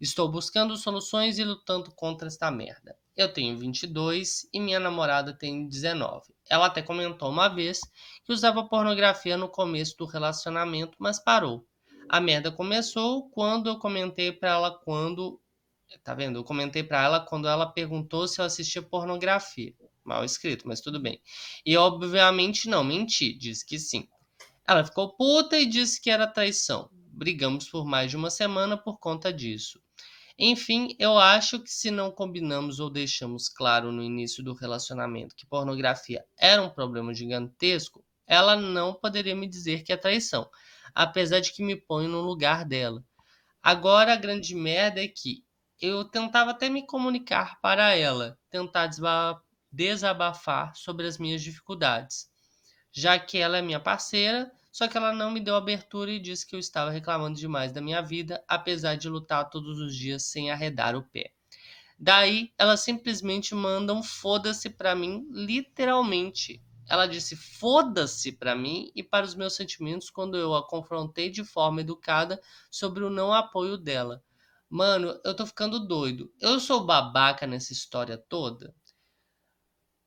Estou 0.01 0.31
buscando 0.31 0.77
soluções 0.77 1.39
e 1.39 1.45
lutando 1.45 1.91
contra 1.95 2.29
esta 2.29 2.51
merda. 2.51 2.97
Eu 3.19 3.33
tenho 3.33 3.59
22 3.59 4.49
e 4.53 4.61
minha 4.61 4.79
namorada 4.79 5.37
tem 5.37 5.67
19. 5.69 6.33
Ela 6.49 6.67
até 6.67 6.81
comentou 6.81 7.29
uma 7.29 7.49
vez 7.49 7.81
que 8.25 8.33
usava 8.33 8.69
pornografia 8.69 9.37
no 9.37 9.49
começo 9.49 9.97
do 9.99 10.07
relacionamento, 10.07 10.97
mas 11.01 11.19
parou. 11.19 11.67
A 12.09 12.21
merda 12.21 12.53
começou 12.53 13.29
quando 13.31 13.69
eu 13.69 13.77
comentei 13.77 14.31
para 14.31 14.51
ela 14.51 14.71
quando 14.71 15.41
Tá 16.05 16.15
vendo? 16.15 16.39
Eu 16.39 16.45
comentei 16.45 16.85
para 16.85 17.03
ela 17.03 17.19
quando 17.19 17.49
ela 17.49 17.67
perguntou 17.67 18.29
se 18.29 18.41
eu 18.41 18.45
assistia 18.45 18.83
pornografia. 18.83 19.75
Mal 20.05 20.25
escrito, 20.25 20.69
mas 20.69 20.81
tudo 20.81 21.01
bem. 21.01 21.21
E 21.65 21.77
obviamente 21.77 22.69
não, 22.69 22.85
menti, 22.85 23.33
disse 23.33 23.67
que 23.67 23.79
sim. 23.79 24.07
Ela 24.67 24.85
ficou 24.85 25.17
puta 25.17 25.59
e 25.59 25.67
disse 25.67 26.01
que 26.01 26.11
era 26.11 26.27
traição. 26.27 26.89
Brigamos 26.93 27.69
por 27.69 27.85
mais 27.85 28.11
de 28.11 28.17
uma 28.17 28.31
semana 28.31 28.77
por 28.77 28.99
conta 28.99 29.33
disso. 29.33 29.81
Enfim, 30.41 30.95
eu 31.01 31.19
acho 31.19 31.59
que 31.59 31.69
se 31.69 31.91
não 31.91 32.13
combinamos 32.13 32.79
ou 32.79 32.89
deixamos 32.89 33.49
claro 33.49 33.91
no 33.91 34.03
início 34.03 34.45
do 34.45 34.55
relacionamento 34.55 35.35
que 35.35 35.45
pornografia 35.47 36.25
era 36.39 36.63
um 36.63 36.71
problema 36.71 37.13
gigantesco, 37.13 38.05
ela 38.25 38.55
não 38.55 38.95
poderia 38.95 39.35
me 39.35 39.49
dizer 39.49 39.83
que 39.83 39.93
é 39.93 39.97
traição, 39.97 40.49
apesar 40.95 41.41
de 41.41 41.53
que 41.53 41.65
me 41.65 41.75
ponho 41.75 42.09
no 42.09 42.21
lugar 42.21 42.65
dela. 42.65 43.03
Agora 43.61 44.13
a 44.13 44.17
grande 44.17 44.55
merda 44.55 45.03
é 45.03 45.09
que 45.09 45.43
eu 45.81 46.05
tentava 46.05 46.53
até 46.53 46.69
me 46.69 46.87
comunicar 46.87 47.59
para 47.61 47.97
ela, 47.97 48.39
tentar 48.49 48.89
desabafar 49.73 50.73
sobre 50.77 51.07
as 51.09 51.19
minhas 51.19 51.43
dificuldades, 51.43 52.29
já 52.93 53.19
que 53.19 53.39
ela 53.39 53.59
é 53.59 53.63
minha 53.63 53.81
parceira 53.81 54.49
só 54.79 54.87
que 54.87 54.97
ela 54.97 55.13
não 55.13 55.33
me 55.33 55.41
deu 55.41 55.57
abertura 55.57 56.09
e 56.09 56.21
disse 56.21 56.47
que 56.47 56.55
eu 56.55 56.61
estava 56.61 56.93
reclamando 56.93 57.37
demais 57.37 57.73
da 57.73 57.81
minha 57.81 58.01
vida, 58.01 58.45
apesar 58.47 58.95
de 58.95 59.09
lutar 59.09 59.51
todos 59.51 59.81
os 59.81 59.93
dias 59.93 60.23
sem 60.23 60.53
arredar 60.53 60.95
o 60.95 61.03
pé. 61.03 61.33
Daí, 61.99 62.53
ela 62.57 62.77
simplesmente 62.77 63.57
manda 63.57 63.93
um 63.93 64.05
foda-se 64.05 64.71
para 64.71 64.95
mim, 64.95 65.27
literalmente. 65.33 66.63
Ela 66.89 67.07
disse 67.07 67.35
foda-se 67.35 68.31
para 68.31 68.55
mim 68.55 68.93
e 68.95 69.03
para 69.03 69.27
os 69.27 69.35
meus 69.35 69.57
sentimentos 69.57 70.11
quando 70.11 70.37
eu 70.37 70.55
a 70.55 70.65
confrontei 70.65 71.29
de 71.29 71.43
forma 71.43 71.81
educada 71.81 72.41
sobre 72.71 73.03
o 73.03 73.11
não 73.11 73.35
apoio 73.35 73.77
dela. 73.77 74.23
Mano, 74.71 75.19
eu 75.25 75.35
tô 75.35 75.45
ficando 75.45 75.89
doido. 75.89 76.33
Eu 76.41 76.61
sou 76.61 76.87
babaca 76.87 77.49
nessa 77.49 77.73
história 77.73 78.17
toda? 78.17 78.73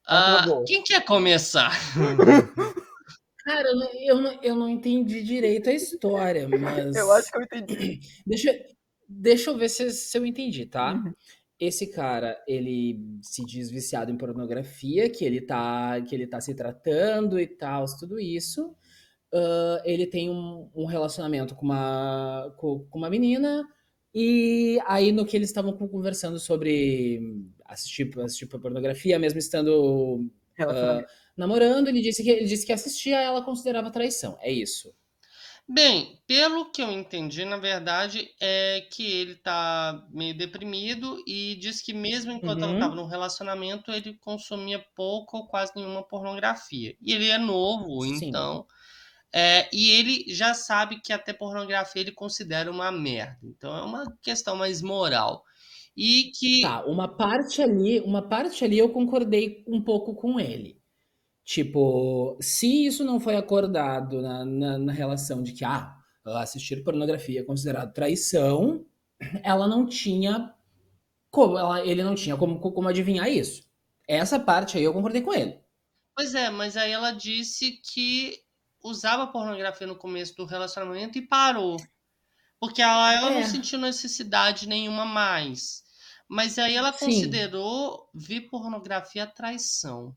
Ah, 0.07 0.45
quem 0.65 0.81
quer 0.81 1.03
começar? 1.03 1.77
Cara, 3.43 3.69
eu 4.01 4.21
não, 4.21 4.39
eu 4.43 4.55
não 4.55 4.69
entendi 4.69 5.23
direito 5.23 5.69
a 5.69 5.73
história, 5.73 6.47
mas. 6.59 6.95
Eu 6.95 7.11
acho 7.11 7.31
que 7.31 7.37
eu 7.37 7.41
entendi. 7.41 7.99
Deixa, 8.25 8.65
deixa 9.07 9.49
eu 9.49 9.57
ver 9.57 9.69
se, 9.69 9.89
se 9.91 10.17
eu 10.17 10.25
entendi, 10.25 10.65
tá? 10.65 10.93
Uhum. 10.93 11.13
Esse 11.59 11.87
cara, 11.87 12.41
ele 12.47 12.99
se 13.21 13.45
diz 13.45 13.69
viciado 13.69 14.11
em 14.11 14.17
pornografia, 14.17 15.09
que 15.09 15.23
ele 15.23 15.41
tá, 15.41 16.01
que 16.01 16.15
ele 16.15 16.25
tá 16.25 16.41
se 16.41 16.55
tratando 16.55 17.39
e 17.39 17.45
tal, 17.45 17.85
tudo 17.99 18.19
isso. 18.19 18.75
Uh, 19.33 19.79
ele 19.85 20.07
tem 20.07 20.29
um, 20.29 20.69
um, 20.73 20.85
relacionamento 20.85 21.55
com 21.55 21.65
uma, 21.65 22.53
com, 22.57 22.79
com 22.89 22.97
uma 22.97 23.09
menina, 23.09 23.63
e 24.13 24.79
aí 24.85 25.11
no 25.11 25.25
que 25.25 25.37
eles 25.37 25.49
estavam 25.49 25.71
conversando 25.71 26.39
sobre 26.39 27.21
assistir, 27.63 28.11
assistir 28.19 28.47
pornografia, 28.47 29.19
mesmo 29.19 29.39
estando. 29.39 30.29
Uh, 30.59 31.05
namorando, 31.41 31.87
ele 31.87 32.01
disse 32.01 32.23
que 32.23 32.29
ele 32.29 32.45
disse 32.45 32.65
que 32.65 32.71
assistia, 32.71 33.19
ela 33.19 33.43
considerava 33.43 33.91
traição. 33.91 34.37
É 34.41 34.51
isso. 34.51 34.93
Bem, 35.67 36.19
pelo 36.27 36.71
que 36.71 36.81
eu 36.81 36.91
entendi, 36.91 37.45
na 37.45 37.57
verdade, 37.57 38.29
é 38.41 38.81
que 38.91 39.03
ele 39.03 39.35
tá 39.35 40.05
meio 40.11 40.37
deprimido 40.37 41.23
e 41.25 41.55
diz 41.55 41.81
que 41.81 41.93
mesmo 41.93 42.31
enquanto 42.31 42.59
uhum. 42.59 42.65
ela 42.65 42.73
estava 42.73 42.95
no 42.95 43.05
relacionamento, 43.05 43.91
ele 43.91 44.17
consumia 44.19 44.83
pouco 44.95 45.37
ou 45.37 45.47
quase 45.47 45.71
nenhuma 45.75 46.03
pornografia. 46.03 46.95
E 47.01 47.13
ele 47.13 47.29
é 47.29 47.37
novo, 47.37 48.03
Sim. 48.03 48.25
então. 48.25 48.65
É, 49.33 49.69
e 49.73 49.91
ele 49.91 50.25
já 50.27 50.53
sabe 50.53 50.99
que 50.99 51.13
até 51.13 51.31
pornografia 51.31 52.01
ele 52.01 52.11
considera 52.11 52.69
uma 52.69 52.91
merda. 52.91 53.39
Então 53.43 53.75
é 53.75 53.81
uma 53.81 54.03
questão 54.21 54.55
mais 54.57 54.81
moral. 54.81 55.43
E 55.95 56.31
que. 56.37 56.61
Tá, 56.61 56.83
uma 56.85 57.07
parte 57.07 57.61
ali, 57.61 58.01
uma 58.01 58.27
parte 58.27 58.65
ali 58.65 58.77
eu 58.77 58.89
concordei 58.89 59.63
um 59.67 59.81
pouco 59.81 60.15
com 60.15 60.39
ele. 60.39 60.80
Tipo, 61.43 62.37
se 62.39 62.85
isso 62.85 63.03
não 63.03 63.19
foi 63.19 63.35
acordado 63.35 64.21
na, 64.21 64.45
na, 64.45 64.77
na 64.77 64.93
relação 64.93 65.41
de 65.41 65.53
que 65.53 65.65
ah, 65.65 65.97
assistir 66.25 66.83
pornografia 66.83 67.41
é 67.41 67.43
considerado 67.43 67.93
traição, 67.93 68.85
ela 69.43 69.67
não 69.67 69.85
tinha 69.85 70.53
como, 71.29 71.57
ela, 71.57 71.85
ele 71.85 72.03
não 72.03 72.13
tinha 72.15 72.37
como, 72.37 72.59
como 72.59 72.87
adivinhar 72.87 73.29
isso. 73.29 73.63
Essa 74.07 74.39
parte 74.39 74.77
aí 74.77 74.83
eu 74.83 74.93
concordei 74.93 75.21
com 75.21 75.33
ele. 75.33 75.59
Pois 76.15 76.35
é, 76.35 76.49
mas 76.49 76.75
aí 76.75 76.91
ela 76.91 77.11
disse 77.11 77.81
que 77.81 78.37
usava 78.83 79.27
pornografia 79.27 79.87
no 79.87 79.95
começo 79.95 80.35
do 80.35 80.45
relacionamento 80.45 81.17
e 81.17 81.21
parou. 81.21 81.77
Porque 82.59 82.81
ela, 82.81 83.13
ela 83.13 83.31
é. 83.31 83.41
não 83.41 83.43
sentiu 83.43 83.79
necessidade 83.79 84.67
nenhuma 84.67 85.05
mais. 85.05 85.83
Mas 86.29 86.59
aí 86.59 86.75
ela 86.75 86.93
Sim. 86.93 87.05
considerou 87.05 88.09
ver 88.13 88.41
pornografia 88.41 89.25
traição. 89.25 90.15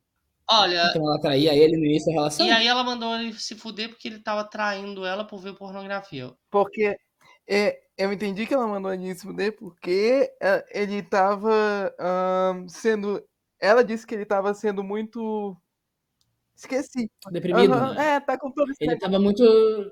Olha. 0.51 0.89
Então 0.91 1.03
ela 1.07 1.21
traía 1.21 1.55
ele 1.55 1.77
no 1.77 1.85
início 1.85 2.07
da 2.07 2.13
relação? 2.13 2.47
E 2.47 2.51
aí 2.51 2.67
ela 2.67 2.85
mandou 2.85 3.15
ele 3.15 3.33
se 3.35 3.55
fuder 3.55 3.89
porque 3.89 4.09
ele 4.09 4.19
tava 4.19 4.45
traindo 4.45 5.05
ela 5.05 5.25
por 5.25 5.41
ver 5.41 5.55
pornografia. 5.55 6.33
Porque 6.51 6.97
é, 7.49 7.79
eu 7.97 8.13
entendi 8.13 8.47
que 8.47 8.55
ela 8.55 8.67
mandou 8.67 8.93
ele 8.93 9.15
se 9.15 9.23
fuder 9.23 9.57
porque 9.57 10.31
é, 10.43 10.65
ele 10.71 11.03
tava 11.03 11.95
um, 12.55 12.69
sendo. 12.69 13.23
Ela 13.61 13.83
disse 13.83 14.07
que 14.07 14.15
ele 14.15 14.27
tava 14.27 14.53
sendo 14.53 14.83
muito. 14.83 15.57
Esqueci. 16.57 17.11
Deprimido. 17.33 17.75
Uhum. 17.75 18.01
É, 18.01 18.21
tá 18.21 18.39
com 18.39 18.51
todo 18.53 18.73
Ele 18.81 18.97
tava 18.97 19.19
muito 19.19 19.43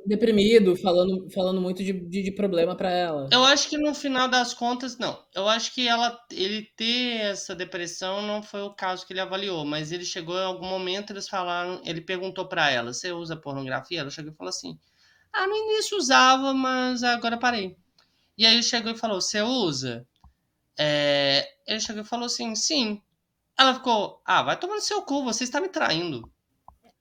deprimido, 0.06 0.76
falando, 0.76 1.28
falando 1.30 1.60
muito 1.60 1.82
de, 1.82 1.92
de, 1.92 2.22
de 2.22 2.32
problema 2.32 2.76
para 2.76 2.90
ela. 2.90 3.28
Eu 3.32 3.44
acho 3.44 3.68
que 3.68 3.76
no 3.76 3.92
final 3.94 4.28
das 4.28 4.54
contas, 4.54 4.96
não. 4.96 5.18
Eu 5.34 5.48
acho 5.48 5.74
que 5.74 5.88
ela, 5.88 6.16
ele 6.30 6.62
ter 6.76 7.20
essa 7.20 7.54
depressão 7.54 8.22
não 8.22 8.42
foi 8.42 8.62
o 8.62 8.74
caso 8.74 9.04
que 9.04 9.12
ele 9.12 9.20
avaliou, 9.20 9.64
mas 9.64 9.90
ele 9.90 10.04
chegou 10.04 10.36
em 10.36 10.44
algum 10.44 10.66
momento, 10.66 11.12
eles 11.12 11.28
falaram, 11.28 11.82
ele 11.84 12.00
perguntou 12.00 12.48
para 12.48 12.70
ela, 12.70 12.92
você 12.92 13.10
usa 13.12 13.36
pornografia? 13.36 14.00
Ela 14.00 14.10
chegou 14.10 14.32
e 14.32 14.36
falou 14.36 14.50
assim, 14.50 14.78
ah, 15.32 15.46
no 15.46 15.56
início 15.56 15.98
usava, 15.98 16.54
mas 16.54 17.02
agora 17.02 17.36
parei. 17.36 17.76
E 18.38 18.46
aí 18.46 18.54
ele 18.54 18.62
chegou 18.62 18.92
e 18.92 18.98
falou, 18.98 19.20
você 19.20 19.42
usa? 19.42 20.06
É... 20.78 21.44
Ele 21.66 21.80
chegou 21.80 22.02
e 22.02 22.06
falou 22.06 22.26
assim, 22.26 22.54
sim. 22.54 23.02
Ela 23.58 23.74
ficou, 23.74 24.22
ah, 24.24 24.42
vai 24.42 24.58
tomar 24.58 24.76
no 24.76 24.80
seu 24.80 25.02
cu, 25.02 25.24
você 25.24 25.44
está 25.44 25.60
me 25.60 25.68
traindo. 25.68 26.31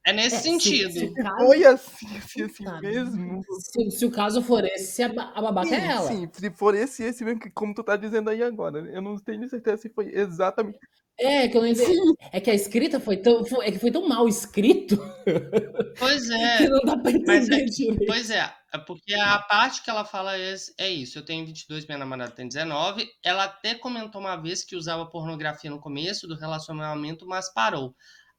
É 0.05 0.11
nesse 0.11 0.37
é, 0.37 0.39
sentido. 0.39 0.91
Se, 0.91 0.99
se 0.99 1.13
caso... 1.13 1.45
Foi 1.45 1.65
assim, 1.65 2.17
assim, 2.17 2.43
assim 2.43 2.63
tá. 2.63 2.81
mesmo. 2.81 3.41
Se, 3.59 3.91
se, 3.91 4.05
o 4.05 4.11
caso 4.11 4.41
for 4.41 4.63
esse, 4.65 5.03
a 5.03 5.09
babaca 5.09 5.67
sim, 5.67 5.75
é 5.75 5.87
ela. 5.87 6.07
Sim, 6.07 6.29
se 6.31 6.51
for 6.51 6.73
esse, 6.73 7.03
esse 7.03 7.23
mesmo, 7.23 7.39
como 7.53 7.73
tu 7.73 7.83
tá 7.83 7.95
dizendo 7.95 8.29
aí 8.29 8.41
agora. 8.41 8.79
Eu 8.79 9.01
não 9.01 9.15
tenho 9.17 9.47
certeza 9.47 9.77
se 9.77 9.89
foi 9.89 10.11
exatamente. 10.13 10.79
É, 11.19 11.47
que 11.47 11.55
eu 11.55 11.61
não 11.61 11.67
entendi. 11.67 11.95
É 12.31 12.39
que 12.39 12.49
a 12.49 12.53
escrita 12.53 12.99
foi 12.99 13.17
tão, 13.17 13.45
foi, 13.45 13.67
é 13.67 13.71
que 13.71 13.77
foi 13.77 13.91
tão 13.91 14.07
mal 14.07 14.27
escrito. 14.27 14.97
Pois 15.99 16.29
é. 16.31 16.57
que 16.57 16.67
não 16.67 16.79
dá 16.79 16.97
pra 16.97 17.11
entender 17.11 17.61
é, 17.61 17.65
direito. 17.65 18.05
Pois 18.07 18.31
é, 18.31 18.51
é 18.73 18.77
porque 18.79 19.13
a 19.13 19.37
parte 19.39 19.83
que 19.83 19.89
ela 19.89 20.03
fala 20.03 20.35
é, 20.35 20.55
é 20.79 20.89
isso. 20.89 21.19
Eu 21.19 21.25
tenho 21.25 21.45
22, 21.45 21.85
minha 21.85 21.97
namorada 21.97 22.31
tem 22.31 22.47
19. 22.47 23.07
Ela 23.23 23.43
até 23.43 23.75
comentou 23.75 24.19
uma 24.19 24.35
vez 24.35 24.63
que 24.63 24.75
usava 24.75 25.05
pornografia 25.05 25.69
no 25.69 25.79
começo 25.79 26.27
do 26.27 26.35
relacionamento, 26.35 27.27
mas 27.27 27.53
parou. 27.53 27.93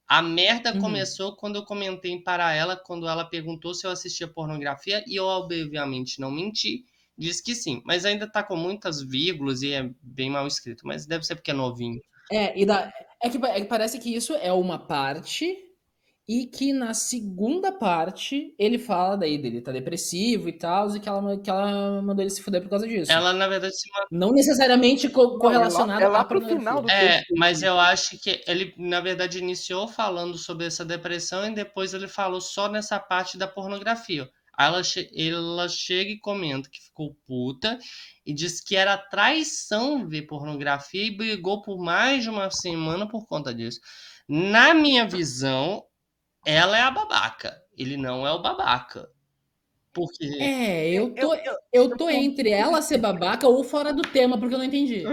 A 0.08 0.20
merda 0.20 0.74
uhum. 0.74 0.80
começou 0.80 1.36
quando 1.36 1.56
eu 1.56 1.64
comentei 1.64 2.18
para 2.20 2.52
ela, 2.52 2.76
quando 2.76 3.08
ela 3.08 3.24
perguntou 3.24 3.74
se 3.74 3.86
eu 3.86 3.90
assistia 3.90 4.28
pornografia, 4.28 5.02
e 5.06 5.16
eu, 5.16 5.24
obviamente, 5.24 6.20
não 6.20 6.30
menti. 6.30 6.84
Disse 7.16 7.42
que 7.42 7.54
sim, 7.54 7.82
mas 7.84 8.04
ainda 8.04 8.30
tá 8.30 8.42
com 8.42 8.56
muitas 8.56 9.02
vírgulas 9.02 9.62
e 9.62 9.72
é 9.72 9.90
bem 10.02 10.30
mal 10.30 10.46
escrito, 10.46 10.86
mas 10.86 11.06
deve 11.06 11.24
ser 11.24 11.34
porque 11.36 11.50
é 11.50 11.54
novinho. 11.54 12.00
É, 12.30 12.58
e 12.58 12.64
da, 12.64 12.92
é, 13.22 13.28
que, 13.28 13.38
é 13.44 13.60
que 13.60 13.66
parece 13.66 13.98
que 13.98 14.14
isso 14.14 14.34
é 14.34 14.52
uma 14.52 14.78
parte 14.78 15.56
e 16.28 16.46
que 16.46 16.72
na 16.72 16.94
segunda 16.94 17.72
parte 17.72 18.54
ele 18.58 18.78
fala 18.78 19.16
daí 19.16 19.38
dele 19.38 19.60
tá 19.60 19.72
depressivo 19.72 20.48
e 20.48 20.52
tal, 20.52 20.94
e 20.96 21.00
que 21.00 21.08
ela, 21.08 21.38
que 21.40 21.50
ela 21.50 22.00
mandou 22.02 22.22
ele 22.22 22.30
se 22.30 22.42
fuder 22.42 22.62
por 22.62 22.70
causa 22.70 22.86
disso. 22.86 23.10
Ela, 23.12 23.32
na 23.32 23.48
verdade, 23.48 23.76
se 23.76 23.88
Não 24.10 24.32
necessariamente 24.32 25.08
co 25.08 25.38
correlacionada 25.38 26.04
é 26.04 26.08
lá, 26.08 26.18
é 26.18 26.18
lá 26.18 26.24
pro 26.24 26.40
final 26.40 26.82
do 26.82 26.88
É, 26.90 26.98
texto. 27.18 27.34
mas 27.36 27.62
eu 27.62 27.78
acho 27.78 28.18
que 28.20 28.42
ele, 28.46 28.74
na 28.76 29.00
verdade, 29.00 29.38
iniciou 29.38 29.88
falando 29.88 30.38
sobre 30.38 30.66
essa 30.66 30.84
depressão 30.84 31.44
e 31.46 31.54
depois 31.54 31.94
ele 31.94 32.08
falou 32.08 32.40
só 32.40 32.68
nessa 32.68 32.98
parte 33.00 33.36
da 33.36 33.46
pornografia. 33.48 34.28
Aí 34.56 34.66
ela, 34.66 34.82
che 34.84 35.10
ela 35.16 35.68
chega 35.68 36.10
e 36.10 36.18
comenta 36.20 36.68
que 36.70 36.78
ficou 36.80 37.16
puta 37.26 37.78
e 38.24 38.34
diz 38.34 38.60
que 38.60 38.76
era 38.76 38.96
traição 38.98 40.06
ver 40.06 40.22
pornografia 40.22 41.02
e 41.04 41.10
brigou 41.16 41.62
por 41.62 41.78
mais 41.78 42.22
de 42.22 42.30
uma 42.30 42.50
semana 42.50 43.08
por 43.08 43.26
conta 43.26 43.54
disso. 43.54 43.80
Na 44.28 44.74
minha 44.74 45.06
visão, 45.06 45.82
ela 46.44 46.78
é 46.78 46.82
a 46.82 46.90
babaca. 46.90 47.62
Ele 47.76 47.96
não 47.96 48.26
é 48.26 48.32
o 48.32 48.42
babaca. 48.42 49.08
Porque. 49.92 50.24
É, 50.40 50.90
eu 50.90 51.14
tô, 51.14 51.34
eu, 51.34 51.56
eu 51.72 51.96
tô 51.96 52.08
entre 52.08 52.50
ela 52.50 52.80
ser 52.80 52.96
babaca 52.96 53.46
ou 53.46 53.62
fora 53.62 53.92
do 53.92 54.00
tema, 54.00 54.38
porque 54.38 54.54
eu 54.54 54.58
não 54.58 54.64
entendi. 54.64 55.04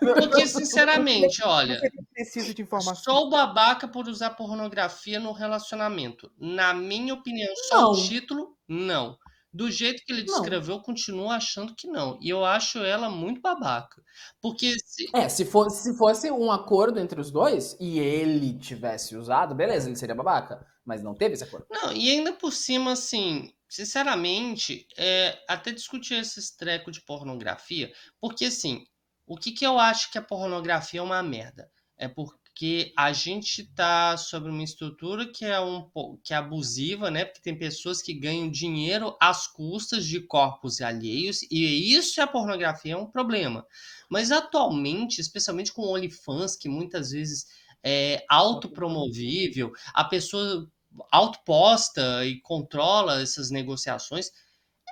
Porque, 0.00 0.46
sinceramente, 0.46 1.42
olha. 1.44 1.78
Preciso 2.12 2.54
de 2.54 2.62
informação. 2.62 3.14
Sou 3.14 3.28
babaca 3.28 3.86
por 3.86 4.08
usar 4.08 4.30
pornografia 4.30 5.20
no 5.20 5.32
relacionamento. 5.32 6.32
Na 6.38 6.72
minha 6.72 7.12
opinião, 7.12 7.54
só 7.68 7.82
não. 7.82 7.90
o 7.90 8.02
título, 8.02 8.56
não. 8.66 9.18
Do 9.54 9.70
jeito 9.70 10.02
que 10.04 10.12
ele 10.12 10.24
descreveu, 10.24 10.74
eu 10.74 10.82
continuo 10.82 11.30
achando 11.30 11.76
que 11.76 11.86
não. 11.86 12.18
E 12.20 12.28
eu 12.28 12.44
acho 12.44 12.78
ela 12.80 13.08
muito 13.08 13.40
babaca. 13.40 14.02
Porque. 14.40 14.74
Se... 14.84 15.08
É, 15.14 15.28
se 15.28 15.44
fosse, 15.44 15.84
se 15.84 15.96
fosse 15.96 16.28
um 16.28 16.50
acordo 16.50 16.98
entre 16.98 17.20
os 17.20 17.30
dois 17.30 17.76
e 17.78 18.00
ele 18.00 18.58
tivesse 18.58 19.16
usado, 19.16 19.54
beleza, 19.54 19.88
ele 19.88 19.94
seria 19.94 20.12
babaca. 20.12 20.66
Mas 20.84 21.04
não 21.04 21.14
teve 21.14 21.34
esse 21.34 21.44
acordo. 21.44 21.66
Não, 21.70 21.92
e 21.92 22.10
ainda 22.10 22.32
por 22.32 22.52
cima, 22.52 22.92
assim, 22.92 23.54
sinceramente, 23.68 24.88
é, 24.98 25.38
até 25.48 25.70
discutir 25.70 26.14
esses 26.14 26.50
trecos 26.50 26.92
de 26.92 27.02
pornografia, 27.02 27.92
porque 28.20 28.46
assim, 28.46 28.84
o 29.24 29.36
que, 29.36 29.52
que 29.52 29.64
eu 29.64 29.78
acho 29.78 30.10
que 30.10 30.18
a 30.18 30.22
pornografia 30.22 30.98
é 30.98 31.02
uma 31.02 31.22
merda? 31.22 31.70
É 31.96 32.08
porque 32.54 32.84
que 32.84 32.92
a 32.96 33.12
gente 33.12 33.62
está 33.62 34.16
sobre 34.16 34.50
uma 34.50 34.62
estrutura 34.62 35.26
que 35.26 35.44
é 35.44 35.60
um 35.60 35.90
que 36.22 36.32
é 36.32 36.36
abusiva, 36.36 37.10
né? 37.10 37.24
Porque 37.24 37.42
tem 37.42 37.58
pessoas 37.58 38.00
que 38.00 38.14
ganham 38.14 38.48
dinheiro 38.48 39.16
às 39.20 39.48
custas 39.48 40.06
de 40.06 40.20
corpos 40.20 40.80
alheios 40.80 41.42
e 41.50 41.94
isso 41.94 42.20
é 42.20 42.24
a 42.24 42.28
pornografia 42.28 42.94
é 42.94 42.96
um 42.96 43.10
problema. 43.10 43.66
Mas 44.08 44.30
atualmente, 44.30 45.20
especialmente 45.20 45.72
com 45.72 45.82
OnlyFans, 45.82 46.56
que 46.56 46.68
muitas 46.68 47.10
vezes 47.10 47.46
é 47.82 48.24
autopromovível, 48.30 49.72
a 49.92 50.04
pessoa 50.04 50.70
autoposta 51.10 52.24
e 52.24 52.40
controla 52.40 53.20
essas 53.20 53.50
negociações, 53.50 54.30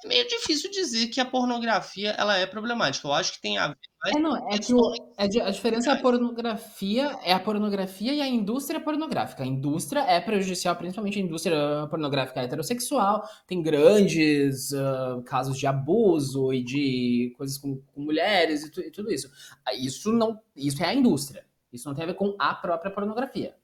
é 0.05 0.09
meio 0.09 0.27
difícil 0.27 0.71
dizer 0.71 1.09
que 1.09 1.21
a 1.21 1.25
pornografia 1.25 2.11
ela 2.11 2.37
é 2.37 2.47
problemática. 2.47 3.07
Eu 3.07 3.13
acho 3.13 3.33
que 3.33 3.41
tem 3.41 3.59
a 3.59 3.69
ver 3.69 3.77
mais. 4.03 4.17
É, 4.17 4.19
não, 4.19 4.53
é 4.53 4.59
que 4.59 4.75
o, 4.75 4.81
é 5.17 5.25
a 5.25 5.51
diferença 5.51 5.91
é 5.91 5.93
a 5.95 5.97
pornografia 5.97 7.19
é 7.23 7.33
a 7.33 7.39
pornografia 7.39 8.13
e 8.13 8.21
a 8.21 8.27
indústria 8.27 8.81
pornográfica. 8.81 9.43
A 9.43 9.47
indústria 9.47 10.01
é 10.01 10.21
prejudicial, 10.21 10.75
principalmente 10.77 11.19
a 11.19 11.23
indústria 11.23 11.87
pornográfica 11.89 12.41
heterossexual. 12.41 13.23
Tem 13.47 13.63
grandes 13.63 14.73
uh, 14.73 15.23
casos 15.25 15.59
de 15.59 15.67
abuso 15.67 16.53
e 16.53 16.63
de 16.63 17.35
coisas 17.37 17.59
com, 17.59 17.81
com 17.95 18.01
mulheres 18.01 18.65
e, 18.65 18.71
tu, 18.71 18.81
e 18.81 18.91
tudo 18.91 19.13
isso. 19.13 19.31
Isso 19.75 20.13
não, 20.13 20.41
isso 20.57 20.83
é 20.83 20.87
a 20.87 20.95
indústria. 20.95 21.45
Isso 21.73 21.89
não 21.89 21.95
tem 21.95 22.05
a 22.05 22.09
ver 22.09 22.15
com 22.15 22.35
a 22.39 22.55
própria 22.55 22.91
pornografia. 22.91 23.55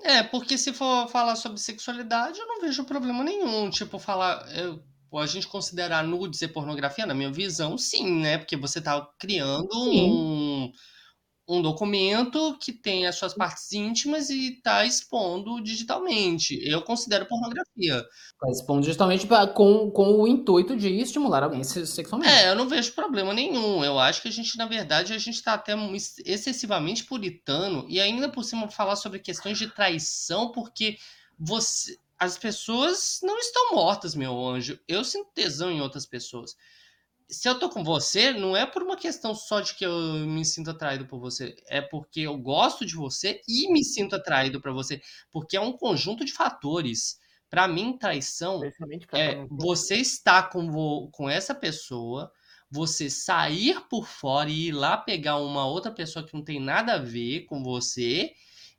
É, 0.00 0.22
porque 0.22 0.58
se 0.58 0.72
for 0.72 1.08
falar 1.08 1.36
sobre 1.36 1.60
sexualidade, 1.60 2.38
eu 2.38 2.46
não 2.46 2.60
vejo 2.60 2.84
problema 2.84 3.22
nenhum. 3.22 3.70
Tipo, 3.70 3.98
falar. 3.98 4.44
Eu 4.56 4.82
a 5.18 5.26
gente 5.26 5.46
considerar 5.46 6.02
nudes 6.02 6.42
e 6.42 6.48
pornografia, 6.48 7.06
na 7.06 7.14
minha 7.14 7.30
visão, 7.30 7.76
sim, 7.76 8.20
né? 8.20 8.38
Porque 8.38 8.56
você 8.56 8.78
está 8.78 9.06
criando 9.18 9.68
um, 9.74 10.72
um 11.48 11.60
documento 11.60 12.56
que 12.58 12.72
tem 12.72 13.06
as 13.06 13.16
suas 13.16 13.34
partes 13.34 13.72
íntimas 13.72 14.30
e 14.30 14.54
está 14.54 14.84
expondo 14.84 15.60
digitalmente. 15.62 16.58
Eu 16.64 16.82
considero 16.82 17.26
pornografia. 17.26 17.96
Está 17.96 18.50
expondo 18.50 18.80
digitalmente 18.82 19.26
pra, 19.26 19.46
com, 19.46 19.90
com 19.90 20.14
o 20.14 20.26
intuito 20.26 20.76
de 20.76 20.88
estimular 20.88 21.42
alguém 21.42 21.64
sexualmente. 21.64 22.32
É, 22.32 22.48
eu 22.48 22.54
não 22.54 22.68
vejo 22.68 22.92
problema 22.92 23.34
nenhum. 23.34 23.84
Eu 23.84 23.98
acho 23.98 24.22
que 24.22 24.28
a 24.28 24.32
gente, 24.32 24.56
na 24.56 24.66
verdade, 24.66 25.12
a 25.12 25.18
gente 25.18 25.34
está 25.34 25.54
até 25.54 25.74
excessivamente 26.24 27.04
puritano 27.04 27.84
e 27.88 28.00
ainda 28.00 28.28
por 28.28 28.44
cima 28.44 28.68
falar 28.68 28.96
sobre 28.96 29.18
questões 29.18 29.58
de 29.58 29.68
traição, 29.68 30.52
porque 30.52 30.96
você 31.38 31.96
as 32.22 32.38
pessoas 32.38 33.18
não 33.20 33.36
estão 33.36 33.74
mortas, 33.74 34.14
meu 34.14 34.46
anjo. 34.46 34.78
Eu 34.86 35.02
sinto 35.02 35.32
tesão 35.34 35.72
em 35.72 35.80
outras 35.80 36.06
pessoas. 36.06 36.56
Se 37.28 37.48
eu 37.48 37.58
tô 37.58 37.68
com 37.68 37.82
você, 37.82 38.32
não 38.32 38.56
é 38.56 38.64
por 38.64 38.80
uma 38.80 38.96
questão 38.96 39.34
só 39.34 39.60
de 39.60 39.74
que 39.74 39.84
eu 39.84 39.98
me 40.24 40.44
sinto 40.44 40.70
atraído 40.70 41.04
por 41.04 41.18
você, 41.18 41.56
é 41.66 41.80
porque 41.80 42.20
eu 42.20 42.38
gosto 42.38 42.86
de 42.86 42.94
você 42.94 43.40
e 43.48 43.72
me 43.72 43.82
sinto 43.84 44.14
atraído 44.14 44.60
para 44.60 44.70
você, 44.70 45.02
porque 45.32 45.56
é 45.56 45.60
um 45.60 45.72
conjunto 45.72 46.24
de 46.24 46.32
fatores. 46.32 47.18
Para 47.50 47.66
mim, 47.66 47.98
traição 47.98 48.60
é 49.12 49.44
você 49.50 49.96
estar 49.96 50.48
com, 50.48 51.10
com 51.10 51.28
essa 51.28 51.56
pessoa, 51.56 52.30
você 52.70 53.10
sair 53.10 53.80
por 53.88 54.06
fora 54.06 54.48
e 54.48 54.68
ir 54.68 54.72
lá 54.72 54.96
pegar 54.96 55.38
uma 55.38 55.66
outra 55.66 55.90
pessoa 55.90 56.24
que 56.24 56.34
não 56.34 56.44
tem 56.44 56.60
nada 56.60 56.94
a 56.94 56.98
ver 56.98 57.46
com 57.46 57.64
você 57.64 58.32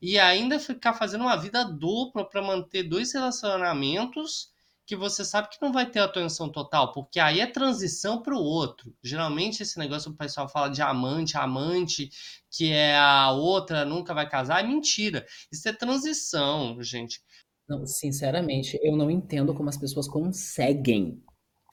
e 0.03 0.19
ainda 0.19 0.59
ficar 0.59 0.93
fazendo 0.93 1.21
uma 1.21 1.37
vida 1.37 1.63
dupla 1.63 2.29
para 2.29 2.41
manter 2.41 2.83
dois 2.83 3.13
relacionamentos 3.13 4.51
que 4.85 4.97
você 4.97 5.23
sabe 5.23 5.47
que 5.47 5.61
não 5.61 5.71
vai 5.71 5.89
ter 5.89 5.99
atenção 5.99 6.49
total, 6.49 6.91
porque 6.91 7.21
aí 7.21 7.39
é 7.39 7.47
transição 7.47 8.21
para 8.21 8.35
o 8.35 8.43
outro. 8.43 8.93
Geralmente 9.01 9.63
esse 9.63 9.79
negócio 9.79 10.11
o 10.11 10.17
pessoal 10.17 10.49
fala 10.49 10.67
de 10.67 10.81
amante, 10.81 11.37
amante, 11.37 12.09
que 12.51 12.69
é 12.69 12.97
a 12.97 13.31
outra 13.31 13.85
nunca 13.85 14.13
vai 14.13 14.27
casar, 14.27 14.61
é 14.61 14.67
mentira. 14.67 15.25
Isso 15.49 15.69
é 15.69 15.71
transição, 15.71 16.83
gente. 16.83 17.21
Não, 17.65 17.85
sinceramente, 17.85 18.77
eu 18.83 18.97
não 18.97 19.09
entendo 19.09 19.53
como 19.53 19.69
as 19.69 19.77
pessoas 19.77 20.05
conseguem 20.05 21.23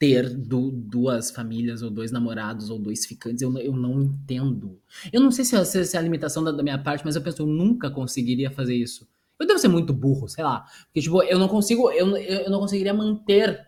ter 0.01 0.27
du 0.35 0.71
duas 0.71 1.29
famílias, 1.29 1.83
ou 1.83 1.91
dois 1.91 2.11
namorados, 2.11 2.71
ou 2.71 2.79
dois 2.79 3.05
ficantes, 3.05 3.43
eu, 3.43 3.55
eu 3.59 3.75
não 3.75 4.01
entendo. 4.01 4.81
Eu 5.13 5.21
não 5.21 5.29
sei 5.29 5.45
se, 5.45 5.63
se, 5.63 5.85
se 5.85 5.95
é 5.95 5.99
a 5.99 6.01
limitação 6.01 6.43
da, 6.43 6.51
da, 6.51 6.63
minha 6.63 6.81
parte, 6.81 7.05
mas 7.05 7.15
eu 7.15 7.21
penso, 7.21 7.43
eu 7.43 7.45
nunca 7.45 7.87
conseguiria 7.91 8.49
fazer 8.49 8.73
isso. 8.73 9.07
Eu 9.39 9.45
devo 9.45 9.59
ser 9.59 9.67
muito 9.67 9.93
burro, 9.93 10.27
sei 10.27 10.43
lá. 10.43 10.65
Porque, 10.85 11.01
tipo, 11.01 11.21
eu 11.21 11.37
não 11.37 11.47
consigo, 11.47 11.91
eu, 11.91 12.17
eu 12.17 12.49
não 12.49 12.61
conseguiria 12.61 12.95
manter 12.95 13.63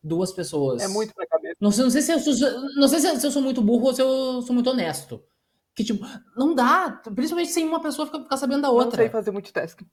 duas 0.00 0.32
pessoas. 0.32 0.80
É 0.80 0.86
muito 0.86 1.12
pra 1.12 1.26
cabeça. 1.26 1.56
Não 1.60 1.72
sei, 1.72 1.82
não 1.82 1.90
sei, 1.90 2.02
se, 2.02 2.12
eu 2.12 2.20
sou, 2.20 2.50
não 2.76 2.86
sei 2.86 3.00
se, 3.00 3.26
eu 3.26 3.30
sou 3.32 3.42
muito 3.42 3.60
burro 3.60 3.86
ou 3.86 3.94
se 3.94 4.00
eu 4.00 4.42
sou 4.42 4.54
muito 4.54 4.70
honesto. 4.70 5.24
Que, 5.74 5.82
tipo, 5.82 6.06
não 6.36 6.54
dá. 6.54 7.02
Principalmente 7.16 7.50
sem 7.50 7.66
uma 7.66 7.82
pessoa 7.82 8.06
ficar, 8.06 8.20
ficar 8.22 8.36
sabendo 8.36 8.62
da 8.62 8.70
outra. 8.70 8.90
Não 8.90 8.96
sei 8.96 9.08
fazer 9.08 9.32
multitasking. 9.32 9.86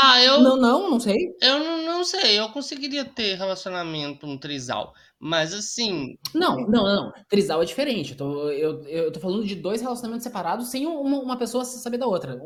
Ah, 0.00 0.22
eu. 0.22 0.40
Não, 0.40 0.56
não, 0.56 0.90
não 0.90 1.00
sei. 1.00 1.16
Eu 1.40 1.58
não, 1.58 1.82
não 1.84 2.04
sei. 2.04 2.38
Eu 2.38 2.48
conseguiria 2.50 3.04
ter 3.04 3.34
relacionamento, 3.34 4.26
um 4.26 4.38
trisal. 4.38 4.94
Mas 5.20 5.52
assim. 5.52 6.16
Não, 6.32 6.56
não, 6.68 6.84
não. 6.84 7.12
Trisal 7.28 7.60
é 7.60 7.64
diferente. 7.64 8.12
Eu 8.12 8.16
tô, 8.16 8.50
eu, 8.50 8.84
eu 8.84 9.12
tô 9.12 9.18
falando 9.18 9.44
de 9.44 9.56
dois 9.56 9.80
relacionamentos 9.80 10.22
separados 10.22 10.68
sem 10.68 10.86
uma, 10.86 11.18
uma 11.18 11.36
pessoa 11.36 11.64
saber 11.64 11.98
da 11.98 12.06
outra. 12.06 12.38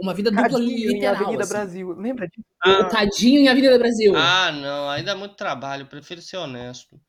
Uma 0.00 0.14
vida 0.14 0.30
dupla 0.30 0.48
Tadinho 0.48 0.70
em 0.70 0.94
literal. 0.94 1.16
Avenida 1.16 1.42
assim. 1.42 1.52
Brasil. 1.52 1.92
Lembra 1.98 2.28
disso? 2.28 2.46
O 2.64 2.88
Tadinho 2.88 3.40
em 3.40 3.48
Avenida 3.48 3.78
Brasil. 3.78 4.14
Ah, 4.16 4.52
não. 4.52 4.88
Aí 4.88 5.02
dá 5.02 5.16
muito 5.16 5.34
trabalho. 5.34 5.86
Prefiro 5.86 6.22
ser 6.22 6.36
honesto. 6.36 7.00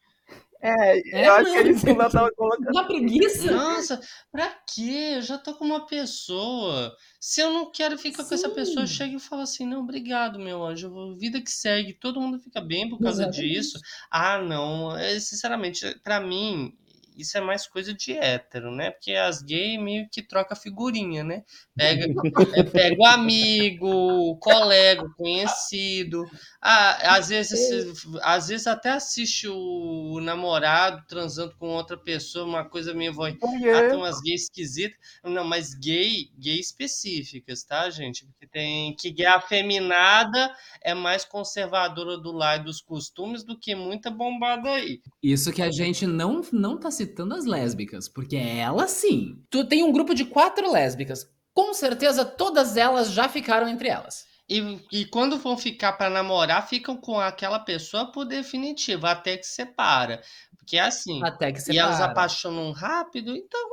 É, 0.64 0.98
É, 0.98 1.28
eu 1.28 1.34
acho 1.34 1.44
não, 1.50 1.54
que 1.54 1.60
eles 1.60 1.84
não 1.84 1.96
tava 1.98 2.32
colocando. 2.32 2.70
Uma 2.72 2.88
preguiça. 2.88 3.52
Nossa, 3.52 4.00
pra 4.32 4.48
quê? 4.74 5.16
Eu 5.16 5.22
já 5.22 5.38
tô 5.38 5.56
com 5.56 5.66
uma 5.66 5.86
pessoa. 5.86 6.96
Se 7.20 7.42
eu 7.42 7.52
não 7.52 7.70
quero 7.70 7.98
ficar 7.98 8.24
com 8.24 8.34
essa 8.34 8.48
Sim. 8.48 8.56
pessoa, 8.56 8.84
eu 8.84 8.88
chego 8.88 9.18
e 9.18 9.20
falo 9.20 9.42
assim: 9.42 9.66
não, 9.66 9.82
obrigado, 9.82 10.40
meu 10.40 10.64
anjo. 10.64 11.14
Vida 11.16 11.42
que 11.42 11.52
segue, 11.52 11.94
todo 11.94 12.22
mundo 12.22 12.40
fica 12.40 12.62
bem 12.62 12.90
por 12.90 12.98
causa 13.02 13.24
Exatamente. 13.24 13.54
disso. 13.54 13.78
Ah, 14.10 14.38
não. 14.40 14.96
É, 14.98 15.20
sinceramente, 15.20 16.00
pra 16.02 16.22
mim, 16.22 16.74
isso 17.18 17.38
é 17.38 17.42
mais 17.42 17.68
coisa 17.68 17.94
de 17.94 18.14
hétero, 18.14 18.72
né? 18.72 18.92
Porque 18.92 19.14
as 19.14 19.42
gays 19.42 19.80
meio 19.80 20.08
que 20.10 20.22
troca 20.22 20.56
figurinha, 20.56 21.24
né? 21.24 21.44
Pega, 21.76 22.06
é, 22.56 22.64
pega 22.64 23.02
o 23.02 23.06
amigo, 23.06 23.88
o 23.88 24.38
colega, 24.38 25.04
o 25.04 25.14
conhecido. 25.14 26.26
Ah, 26.62 27.16
às 27.16 27.30
vezes, 27.30 28.06
às 28.22 28.48
vezes 28.48 28.68
até 28.68 28.90
assiste 28.92 29.48
o 29.48 30.20
namorado 30.22 31.04
transando 31.08 31.56
com 31.58 31.68
outra 31.68 31.98
pessoa, 31.98 32.46
uma 32.46 32.64
coisa 32.64 32.94
meio 32.94 33.14
voz. 33.14 33.36
Ah, 33.44 33.90
tem 33.90 33.98
umas 33.98 34.22
gays 34.22 34.44
esquisitas. 34.44 34.98
Não, 35.24 35.44
mas 35.44 35.74
gay, 35.74 36.30
gay 36.38 36.60
específicas, 36.60 37.64
tá, 37.64 37.90
gente? 37.90 38.26
Porque 38.26 38.48
tem 38.48 38.96
que 38.96 39.12
gay 39.12 39.26
afeminada 39.26 40.54
é 40.82 40.94
mais 40.94 41.26
conservadora 41.26 42.18
do 42.18 42.32
lado 42.32 42.66
dos 42.66 42.82
costumes 42.82 43.44
do 43.44 43.58
que 43.58 43.76
muita 43.76 44.10
bombada 44.10 44.70
aí. 44.70 45.02
Isso 45.22 45.52
que 45.52 45.62
a 45.62 45.72
gente 45.72 46.06
não, 46.06 46.42
não 46.52 46.78
tá 46.78 46.90
citando 47.04 47.36
as 47.36 47.46
lésbicas, 47.46 48.08
porque 48.08 48.36
elas 48.36 48.92
sim. 48.92 49.44
Tu 49.50 49.66
tem 49.66 49.84
um 49.84 49.92
grupo 49.92 50.14
de 50.14 50.26
quatro 50.26 50.72
lésbicas. 50.72 51.30
Com 51.54 51.74
certeza 51.74 52.26
todas 52.26 52.78
elas 52.78 53.12
já 53.12 53.30
ficaram 53.30 53.68
entre 53.68 53.88
elas. 53.88 54.26
E, 54.50 54.80
e 54.92 55.06
quando 55.06 55.38
vão 55.38 55.58
ficar 55.58 55.94
pra 55.94 56.10
namorar, 56.10 56.68
ficam 56.68 56.98
com 56.98 57.20
aquela 57.20 57.60
pessoa 57.60 58.12
por 58.12 58.26
definitivo, 58.26 59.06
até 59.06 59.38
que 59.38 59.46
separa. 59.46 60.22
Porque 60.58 60.78
é 60.78 60.82
assim. 60.82 61.24
Até 61.24 61.52
que 61.52 61.62
você 61.62 61.74
E 61.74 61.78
elas 61.78 62.02
apaixonam 62.02 62.72
rápido, 62.72 63.36
então 63.36 63.70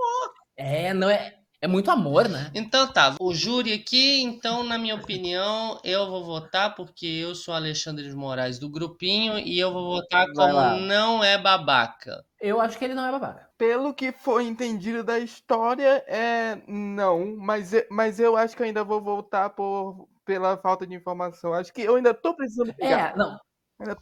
É, 0.57 0.93
não 0.93 1.09
é. 1.09 1.40
É 1.63 1.67
muito 1.67 1.91
amor, 1.91 2.29
né? 2.29 2.51
Então 2.55 2.91
tá, 2.93 3.15
o 3.21 3.35
júri 3.35 3.73
aqui, 3.73 4.23
então, 4.23 4.63
na 4.65 4.79
minha 4.79 4.95
opinião, 4.95 5.79
eu 5.85 6.07
vou 6.09 6.25
votar 6.25 6.75
porque 6.75 7.07
eu 7.07 7.35
sou 7.35 7.53
Alexandre 7.55 8.09
de 8.09 8.15
Moraes 8.17 8.59
do 8.59 8.69
grupinho 8.71 9.39
e 9.39 9.59
eu 9.59 9.73
vou 9.73 9.87
votar 9.97 10.27
Vai 10.35 10.53
como 10.53 10.55
lá. 10.55 10.77
não 10.77 11.23
é 11.23 11.37
babaca. 11.37 12.25
Eu 12.41 12.61
acho 12.61 12.79
que 12.79 12.85
ele 12.85 12.95
não 12.95 13.05
é 13.07 13.13
babaca. 13.13 13.51
Pelo 13.59 13.93
que 13.93 14.11
foi 14.13 14.45
entendido 14.47 15.05
da 15.05 15.19
história, 15.19 16.03
é 16.09 16.57
não, 16.67 17.37
mas, 17.37 17.75
eu- 17.75 17.87
mas 17.91 18.19
eu 18.19 18.37
acho 18.37 18.57
que 18.57 18.63
eu 18.63 18.67
ainda 18.67 18.83
vou 18.83 19.01
voltar 19.03 19.51
por, 19.51 20.09
pela 20.25 20.57
falta 20.57 20.87
de 20.87 20.95
informação. 20.95 21.53
Acho 21.53 21.73
que 21.73 21.83
eu 21.83 21.97
ainda 21.97 22.15
tô 22.15 22.35
precisando 22.35 22.73
pegar. 22.75 23.13
É, 23.13 23.17
não. 23.17 23.39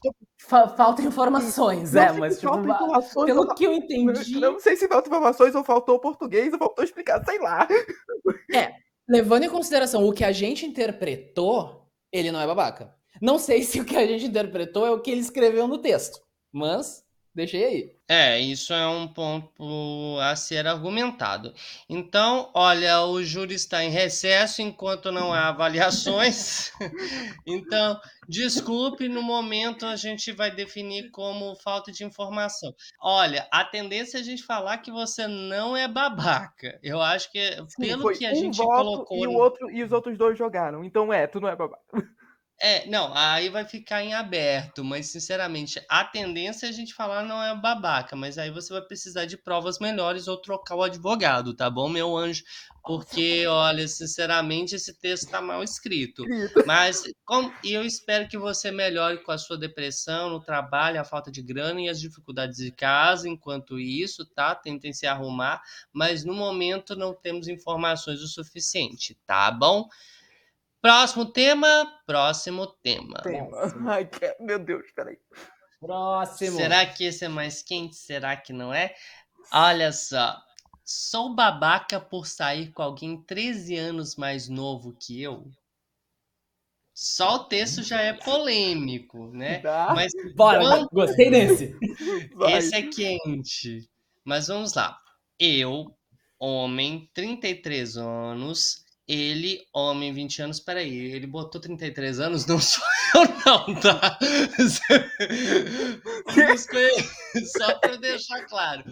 Tô- 0.03 0.15
fa- 0.41 0.69
falta 0.69 1.03
informações, 1.03 1.93
não 1.93 2.03
é, 2.03 2.13
mas 2.13 2.41
tipo, 2.41 2.59
informações 2.59 3.27
pelo 3.27 3.41
ou- 3.43 3.55
que 3.55 3.65
eu 3.65 3.73
entendi, 3.73 4.39
Não 4.41 4.59
sei 4.59 4.77
se 4.77 4.89
falta 4.89 5.09
informações 5.09 5.55
ou 5.55 5.63
faltou 5.65 5.99
português 6.01 6.53
ou 6.53 6.59
faltou 6.59 6.85
explicar, 6.85 7.25
sei 7.25 7.39
lá. 7.39 7.67
levando 9.09 9.45
em 9.45 9.49
consideração 9.51 10.07
o 10.07 10.13
que 10.13 10.25
a 10.25 10.33
gente 10.33 10.67
interpretou, 10.67 11.87
ele 12.13 12.31
não 12.33 12.41
é 12.41 12.47
babaca. 12.47 12.95
Não 13.21 13.39
sei 13.39 13.63
se 13.63 13.81
o 13.81 13.85
que 13.85 13.97
a 13.97 14.07
gente 14.07 14.27
interpretou 14.27 14.87
é 14.87 14.91
o 14.91 15.01
que 15.01 15.11
ele 15.11 15.21
escreveu 15.21 15.67
no 15.67 15.79
texto, 15.79 16.21
mas 16.53 17.05
deixei 17.39 17.65
aí. 17.65 17.99
É, 18.11 18.41
isso 18.41 18.73
é 18.73 18.87
um 18.89 19.07
ponto 19.07 20.19
a 20.23 20.35
ser 20.35 20.67
argumentado. 20.67 21.53
Então, 21.89 22.51
olha, 22.55 23.03
o 23.03 23.23
júri 23.23 23.55
está 23.55 23.85
em 23.85 23.91
recesso 23.91 24.63
enquanto 24.63 25.13
não 25.13 25.33
há 25.33 25.49
avaliações. 25.49 26.71
Então, 27.47 27.99
desculpe, 28.29 29.09
no 29.09 29.23
momento 29.23 29.85
a 29.87 29.97
gente 29.97 30.33
vai 30.33 30.51
definir 30.51 31.11
como 31.11 31.55
falta 31.57 31.91
de 31.93 32.05
informação. 32.05 32.75
Olha, 33.01 33.47
a 33.51 33.65
tendência 33.65 34.19
é 34.19 34.21
a 34.21 34.25
gente 34.25 34.43
falar 34.43 34.79
que 34.79 34.91
você 34.91 35.27
não 35.27 35.77
é 35.77 35.87
babaca. 35.89 36.79
Eu 36.83 37.01
acho 37.03 37.31
que 37.31 37.41
Sim, 37.69 37.83
pelo 37.83 38.03
foi 38.03 38.17
que 38.17 38.25
a 38.27 38.31
um 38.31 38.35
gente 38.35 38.57
colocou 38.57 39.25
e 39.25 39.27
o 39.27 39.33
no- 39.33 39.39
outro 39.39 39.71
e 39.71 39.83
os 39.83 39.93
outros 39.93 40.17
dois 40.17 40.37
jogaram. 40.39 40.85
Então 40.85 41.13
é, 41.13 41.27
tu 41.27 41.41
não 41.41 41.49
é 41.49 41.57
babaca. 41.57 41.83
É, 42.61 42.87
não, 42.89 43.13
aí 43.15 43.49
vai 43.49 43.65
ficar 43.65 44.03
em 44.03 44.15
aberto, 44.15 44.83
mas 44.83 45.07
sinceramente, 45.07 45.81
a 45.89 46.05
tendência 46.05 46.67
é 46.67 46.69
a 46.69 46.73
gente 46.73 46.93
falar 46.93 47.23
não 47.25 47.41
é 47.41 47.55
babaca, 47.55 48.17
mas 48.17 48.37
aí 48.37 48.51
você 48.51 48.73
vai 48.73 48.83
precisar 48.83 49.27
de 49.27 49.37
provas 49.37 49.79
melhores 49.79 50.27
ou 50.27 50.37
trocar 50.37 50.75
o 50.75 50.83
advogado, 50.83 51.55
tá 51.55 51.71
bom, 51.71 51.89
meu 51.89 52.17
anjo? 52.17 52.43
Porque, 52.83 53.47
olha, 53.47 53.87
sinceramente, 53.87 54.75
esse 54.75 54.99
texto 54.99 55.31
tá 55.31 55.41
mal 55.41 55.63
escrito. 55.63 56.25
Mas 56.67 57.05
como, 57.25 57.53
e 57.63 57.73
eu 57.73 57.85
espero 57.85 58.27
que 58.27 58.39
você 58.39 58.73
melhore 58.73 59.23
com 59.23 59.31
a 59.31 59.39
sua 59.39 59.59
depressão 59.59 60.31
no 60.31 60.41
trabalho, 60.41 61.01
a 61.01 61.05
falta 61.05 61.31
de 61.31 61.43
grana 61.43 61.81
e 61.83 61.89
as 61.89 62.01
dificuldades 62.01 62.57
de 62.57 62.73
casa. 62.73 63.29
Enquanto 63.29 63.79
isso, 63.79 64.25
tá? 64.25 64.55
Tentem 64.55 64.93
se 64.93 65.07
arrumar, 65.07 65.63
mas 65.93 66.25
no 66.25 66.35
momento 66.35 66.97
não 66.97 67.15
temos 67.15 67.47
informações 67.47 68.21
o 68.21 68.27
suficiente, 68.27 69.17
tá 69.27 69.51
bom? 69.51 69.87
Próximo 70.81 71.27
tema, 71.27 71.93
próximo 72.07 72.67
tema. 72.67 73.21
Tema. 73.23 73.57
Ai, 73.93 74.07
que- 74.07 74.37
meu 74.41 74.59
Deus, 74.59 74.87
peraí. 74.95 75.19
Próximo. 75.81 76.57
Será 76.57 76.87
que 76.87 77.05
esse 77.05 77.25
é 77.25 77.29
mais 77.29 77.63
quente? 77.63 77.97
Será 77.97 78.37
que 78.37 78.53
não 78.53 78.73
é? 78.73 78.95
Olha 79.53 79.93
só. 79.93 80.37
Sou 80.85 81.35
babaca 81.35 82.01
por 82.01 82.27
sair 82.27 82.73
com 82.73 82.83
alguém 82.83 83.23
13 83.23 83.77
anos 83.77 84.17
mais 84.17 84.49
novo 84.49 84.97
que 84.99 85.21
eu? 85.23 85.51
Só 86.95 87.37
o 87.37 87.45
texto 87.45 87.83
já 87.83 88.01
é 88.01 88.13
polêmico, 88.13 89.29
né? 89.29 89.59
Tá? 89.61 89.93
Mas 89.95 90.11
Bora, 90.35 90.61
Vamos- 90.61 90.89
gostei 90.93 91.31
desse. 91.31 91.77
Esse 92.49 92.75
é 92.75 92.83
quente. 92.89 93.89
Mas 94.25 94.49
vamos 94.49 94.75
lá. 94.75 94.99
Eu, 95.39 95.97
homem, 96.41 97.09
33 97.15 97.97
anos. 97.97 98.85
Ele, 99.09 99.67
homem, 99.73 100.13
20 100.13 100.43
anos. 100.43 100.61
Peraí, 100.61 100.95
ele 100.95 101.27
botou 101.27 101.59
33 101.59 102.21
anos? 102.21 102.45
Não 102.45 102.61
sou 102.61 102.85
eu, 103.15 103.23
não, 103.47 103.75
tá? 103.81 104.19
Só 107.57 107.79
para 107.79 107.97
deixar 107.97 108.45
claro. 108.45 108.85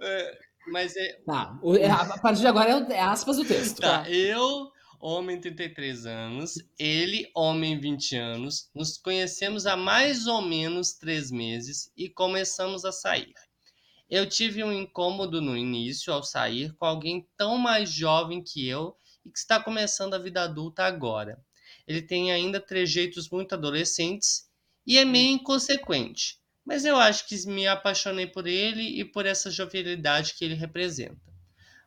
É, 0.00 0.38
Mas 0.68 0.94
é, 0.96 1.18
Tá, 1.26 1.58
é, 1.78 1.90
a 1.90 2.18
partir 2.18 2.42
de 2.42 2.46
agora 2.46 2.70
é 2.70 2.92
é 2.92 3.00
aspas 3.00 3.36
do 3.36 3.44
texto. 3.44 3.80
Tá, 3.80 4.08
eu, 4.08 4.70
homem 5.00 5.40
33 5.40 6.06
anos, 6.06 6.54
ele, 6.78 7.28
homem 7.34 7.80
20 7.80 8.16
anos, 8.16 8.70
nos 8.72 8.96
conhecemos 8.96 9.66
há 9.66 9.76
mais 9.76 10.28
ou 10.28 10.40
menos 10.40 10.92
três 10.92 11.32
meses 11.32 11.90
e 11.96 12.08
começamos 12.08 12.84
a 12.84 12.92
sair. 12.92 13.34
Eu 14.08 14.28
tive 14.28 14.62
um 14.62 14.72
incômodo 14.72 15.40
no 15.40 15.56
início 15.56 16.12
ao 16.12 16.22
sair 16.22 16.72
com 16.74 16.84
alguém 16.84 17.26
tão 17.36 17.58
mais 17.58 17.90
jovem 17.90 18.44
que 18.44 18.68
eu 18.68 18.96
e 19.24 19.30
que 19.30 19.38
está 19.38 19.60
começando 19.60 20.14
a 20.14 20.18
vida 20.18 20.42
adulta 20.42 20.84
agora. 20.84 21.42
Ele 21.86 22.02
tem 22.02 22.32
ainda 22.32 22.60
trejeitos 22.60 23.28
muito 23.30 23.54
adolescentes 23.54 24.48
e 24.86 24.98
é 24.98 25.04
meio 25.04 25.30
inconsequente, 25.30 26.38
mas 26.64 26.84
eu 26.84 26.96
acho 26.96 27.26
que 27.26 27.46
me 27.46 27.66
apaixonei 27.66 28.26
por 28.26 28.46
ele 28.46 29.00
e 29.00 29.04
por 29.04 29.26
essa 29.26 29.50
jovialidade 29.50 30.34
que 30.34 30.44
ele 30.44 30.54
representa. 30.54 31.32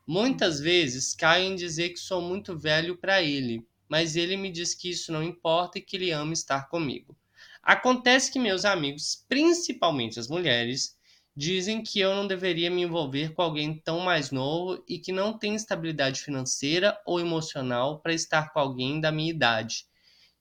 Muitas 0.07 0.59
vezes 0.59 1.15
caio 1.15 1.45
em 1.45 1.55
dizer 1.55 1.89
que 1.89 1.99
sou 1.99 2.21
muito 2.21 2.57
velho 2.57 2.95
para 2.97 3.21
ele, 3.21 3.65
mas 3.87 4.15
ele 4.15 4.37
me 4.37 4.51
diz 4.51 4.73
que 4.73 4.89
isso 4.89 5.11
não 5.11 5.23
importa 5.23 5.77
e 5.77 5.81
que 5.81 5.95
ele 5.95 6.11
ama 6.11 6.33
estar 6.33 6.69
comigo. 6.69 7.17
Acontece 7.63 8.31
que 8.31 8.37
meus 8.37 8.65
amigos, 8.65 9.25
principalmente 9.27 10.19
as 10.19 10.27
mulheres, 10.27 10.94
dizem 11.35 11.83
que 11.83 11.99
eu 11.99 12.15
não 12.15 12.25
deveria 12.25 12.71
me 12.71 12.83
envolver 12.83 13.33
com 13.33 13.41
alguém 13.41 13.77
tão 13.79 13.99
mais 13.99 14.31
novo 14.31 14.83
e 14.87 14.97
que 14.97 15.11
não 15.11 15.37
tem 15.37 15.53
estabilidade 15.55 16.21
financeira 16.21 16.97
ou 17.05 17.19
emocional 17.19 17.99
para 17.99 18.13
estar 18.13 18.53
com 18.53 18.59
alguém 18.59 19.01
da 19.01 19.11
minha 19.11 19.29
idade. 19.29 19.85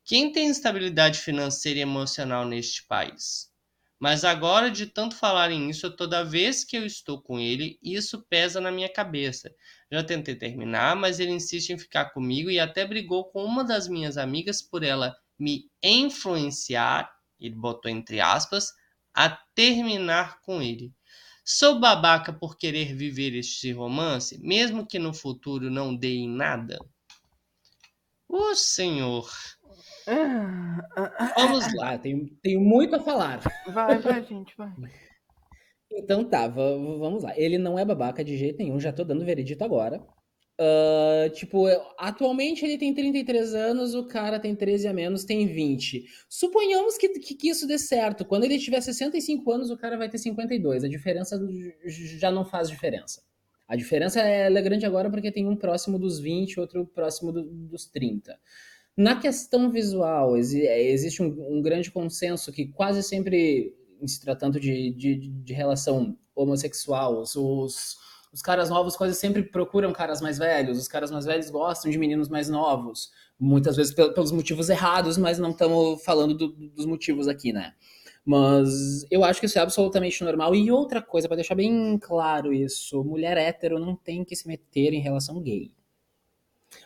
Quem 0.05 0.31
tem 0.31 0.49
estabilidade 0.49 1.19
financeira 1.19 1.81
e 1.81 1.83
emocional 1.83 2.45
neste 2.45 2.87
país? 2.87 3.53
Mas 3.99 4.23
agora, 4.23 4.71
de 4.71 4.87
tanto 4.87 5.17
falarem 5.17 5.71
isso, 5.71 5.91
toda 5.91 6.25
vez 6.25 6.63
que 6.63 6.77
eu 6.77 6.85
estou 6.85 7.23
com 7.23 7.41
ele, 7.41 7.79
isso 7.83 8.23
pesa 8.29 8.61
na 8.61 8.71
minha 8.71 8.89
cabeça. 8.89 9.55
Já 9.91 10.05
tentei 10.05 10.35
terminar, 10.35 10.95
mas 10.95 11.19
ele 11.19 11.31
insiste 11.31 11.71
em 11.71 11.79
ficar 11.79 12.11
comigo 12.11 12.51
e 12.51 12.61
até 12.61 12.87
brigou 12.87 13.25
com 13.31 13.43
uma 13.43 13.65
das 13.65 13.89
minhas 13.89 14.19
amigas 14.19 14.61
por 14.61 14.83
ela 14.83 15.17
me 15.39 15.71
influenciar, 15.83 17.11
ele 17.41 17.55
botou 17.55 17.91
entre 17.91 18.21
aspas, 18.21 18.73
a 19.15 19.31
terminar 19.55 20.41
com 20.43 20.61
ele. 20.61 20.93
Sou 21.45 21.79
babaca 21.79 22.33
por 22.33 22.57
querer 22.57 22.95
viver 22.95 23.35
este 23.37 23.71
romance, 23.73 24.39
mesmo 24.43 24.87
que 24.87 24.99
no 24.99 25.13
futuro 25.13 25.71
não 25.71 25.95
dê 25.95 26.15
em 26.15 26.29
nada? 26.29 26.79
O 28.27 28.55
senhor. 28.55 29.31
Vamos 31.37 31.75
lá, 31.75 31.99
tenho, 31.99 32.29
tenho 32.43 32.61
muito 32.61 32.97
a 32.97 33.01
falar. 33.01 33.41
Vai, 33.67 33.99
vai, 33.99 34.25
gente, 34.25 34.57
vai. 34.57 34.73
Então 35.93 36.25
tá, 36.25 36.49
vamos 36.49 37.23
lá. 37.23 37.39
Ele 37.39 37.59
não 37.59 37.79
é 37.79 37.85
babaca 37.85 38.25
de 38.25 38.37
jeito 38.37 38.59
nenhum, 38.59 38.81
já 38.81 38.93
tô 38.93 39.05
dando 39.05 39.25
veredito 39.25 39.63
agora. 39.63 40.05
Uh, 40.57 41.29
tipo, 41.31 41.67
atualmente 41.99 42.65
ele 42.65 42.79
tem 42.79 42.95
33 42.95 43.55
anos, 43.55 43.95
o 43.95 44.05
cara 44.07 44.39
tem 44.39 44.55
13 44.55 44.87
a 44.87 44.93
menos, 44.93 45.25
tem 45.25 45.47
20. 45.47 46.05
Suponhamos 46.29 46.97
que, 46.97 47.09
que, 47.09 47.35
que, 47.35 47.49
isso 47.49 47.67
dê 47.67 47.77
certo. 47.77 48.25
Quando 48.25 48.45
ele 48.45 48.59
tiver 48.59 48.81
65 48.81 49.51
anos, 49.51 49.71
o 49.71 49.77
cara 49.77 49.97
vai 49.97 50.09
ter 50.09 50.19
52. 50.19 50.85
A 50.85 50.89
diferença 50.89 51.41
já 51.85 52.31
não 52.31 52.45
faz 52.45 52.71
diferença. 52.71 53.23
A 53.67 53.75
diferença 53.75 54.21
é, 54.21 54.53
é 54.53 54.63
grande 54.63 54.87
agora 54.87 55.11
porque 55.11 55.33
tem 55.33 55.49
um 55.49 55.57
próximo 55.57 55.99
dos 55.99 56.21
20, 56.21 56.61
outro 56.61 56.87
próximo 56.87 57.33
do, 57.33 57.43
dos 57.43 57.87
30. 57.87 58.39
Na 58.97 59.21
questão 59.21 59.73
visual, 59.73 60.37
existe 60.37 61.21
um, 61.21 61.57
um 61.57 61.61
grande 61.61 61.91
consenso 61.91 62.53
que 62.53 62.67
quase 62.67 63.03
sempre 63.03 63.75
em 64.01 64.07
se 64.07 64.21
tratando 64.21 64.61
de, 64.61 64.93
de, 64.93 65.17
de 65.17 65.53
relação 65.53 66.17
homossexual, 66.35 67.21
os, 67.21 67.97
os 68.35 68.43
caras 68.43 68.69
novos 68.69 68.97
quase 68.97 69.15
sempre 69.15 69.45
procuram 69.45 69.93
caras 69.93 70.21
mais 70.21 70.39
velhos, 70.39 70.77
os 70.77 70.89
caras 70.89 71.09
mais 71.13 71.25
velhos 71.25 71.49
gostam 71.51 71.89
de 71.89 71.97
meninos 71.97 72.29
mais 72.29 72.49
novos, 72.49 73.13
muitas 73.39 73.77
vezes 73.77 73.95
pelos 73.95 74.33
motivos 74.33 74.69
errados, 74.69 75.17
mas 75.17 75.39
não 75.39 75.51
estamos 75.51 76.03
falando 76.03 76.35
do, 76.35 76.49
dos 76.49 76.85
motivos 76.85 77.29
aqui, 77.29 77.53
né? 77.53 77.73
Mas 78.25 79.05
eu 79.09 79.23
acho 79.23 79.39
que 79.39 79.47
isso 79.47 79.59
é 79.59 79.63
absolutamente 79.63 80.25
normal. 80.25 80.55
E 80.55 80.73
outra 80.73 81.01
coisa, 81.01 81.29
para 81.29 81.37
deixar 81.37 81.55
bem 81.55 81.97
claro 81.99 82.53
isso, 82.53 83.05
mulher 83.05 83.37
hétero 83.37 83.79
não 83.79 83.95
tem 83.95 84.25
que 84.25 84.35
se 84.35 84.49
meter 84.49 84.93
em 84.93 85.01
relação 85.01 85.41
gay. 85.41 85.71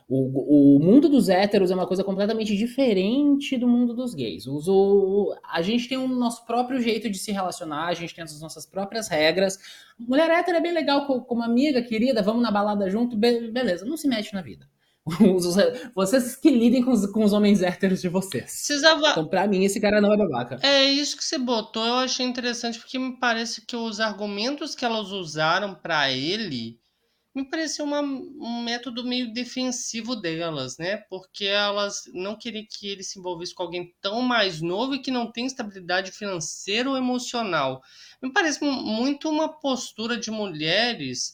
O, 0.09 0.77
o 0.77 0.81
mundo 0.81 1.09
dos 1.09 1.29
héteros 1.29 1.71
é 1.71 1.75
uma 1.75 1.87
coisa 1.87 2.03
completamente 2.03 2.57
diferente 2.57 3.57
do 3.57 3.69
mundo 3.69 3.95
dos 3.95 4.15
gays. 4.15 4.47
O, 4.47 5.35
a 5.45 5.61
gente 5.63 5.89
tem 5.89 5.99
o 5.99 6.09
nosso 6.09 6.47
próprio 6.47 6.81
jeito 6.81 7.11
de 7.11 7.19
se 7.19 7.33
relacionar, 7.33 7.89
a 7.89 7.95
gente 7.95 8.15
tem 8.15 8.25
as 8.25 8.41
nossas 8.41 8.67
próprias 8.67 9.09
regras. 9.09 9.59
Mulher 9.99 10.31
hétero 10.31 10.59
é 10.59 10.61
bem 10.61 10.73
legal 10.73 11.07
como 11.07 11.43
amiga, 11.43 11.83
querida, 11.83 12.23
vamos 12.23 12.43
na 12.43 12.51
balada 12.51 12.89
junto, 12.89 13.17
be 13.17 13.51
beleza, 13.51 13.85
não 13.85 13.97
se 13.97 14.09
mete 14.09 14.33
na 14.33 14.43
vida. 14.43 14.67
Vocês 15.95 16.37
que 16.37 16.51
lidem 16.51 16.83
com 16.85 16.91
os, 16.91 17.07
com 17.07 17.25
os 17.25 17.33
homens 17.33 17.63
héteros 17.63 18.01
de 18.01 18.09
vocês. 18.09 18.45
Precisava... 18.45 19.11
Então, 19.11 19.27
pra 19.27 19.47
mim, 19.47 19.65
esse 19.65 19.81
cara 19.81 20.01
não 20.01 20.13
é 20.13 20.17
babaca. 20.17 20.59
É 20.63 20.85
isso 20.85 21.17
que 21.17 21.25
você 21.25 21.39
botou, 21.39 21.85
eu 21.85 21.95
achei 21.95 22.27
interessante, 22.27 22.79
porque 22.79 22.99
me 22.99 23.19
parece 23.19 23.65
que 23.65 23.77
os 23.77 24.01
argumentos 24.01 24.75
que 24.75 24.85
elas 24.85 25.11
usaram 25.11 25.75
para 25.75 26.11
ele 26.13 26.79
me 27.39 27.45
pareceu 27.45 27.85
uma, 27.85 28.01
um 28.01 28.65
método 28.65 29.05
meio 29.05 29.33
defensivo 29.33 30.17
delas, 30.17 30.77
né? 30.77 30.97
Porque 31.09 31.45
elas 31.45 32.03
não 32.13 32.37
queriam 32.37 32.67
que 32.69 32.89
ele 32.89 33.05
se 33.05 33.17
envolvesse 33.17 33.55
com 33.55 33.63
alguém 33.63 33.95
tão 34.01 34.21
mais 34.23 34.61
novo 34.61 34.97
e 34.97 34.99
que 34.99 35.13
não 35.13 35.31
tem 35.31 35.47
estabilidade 35.47 36.11
financeira 36.11 36.91
ou 36.91 36.97
emocional. 36.97 37.81
Me 38.21 38.33
parece 38.33 38.65
muito 38.65 39.31
uma 39.31 39.49
postura 39.49 40.17
de 40.17 40.33
mulheres 40.33 41.33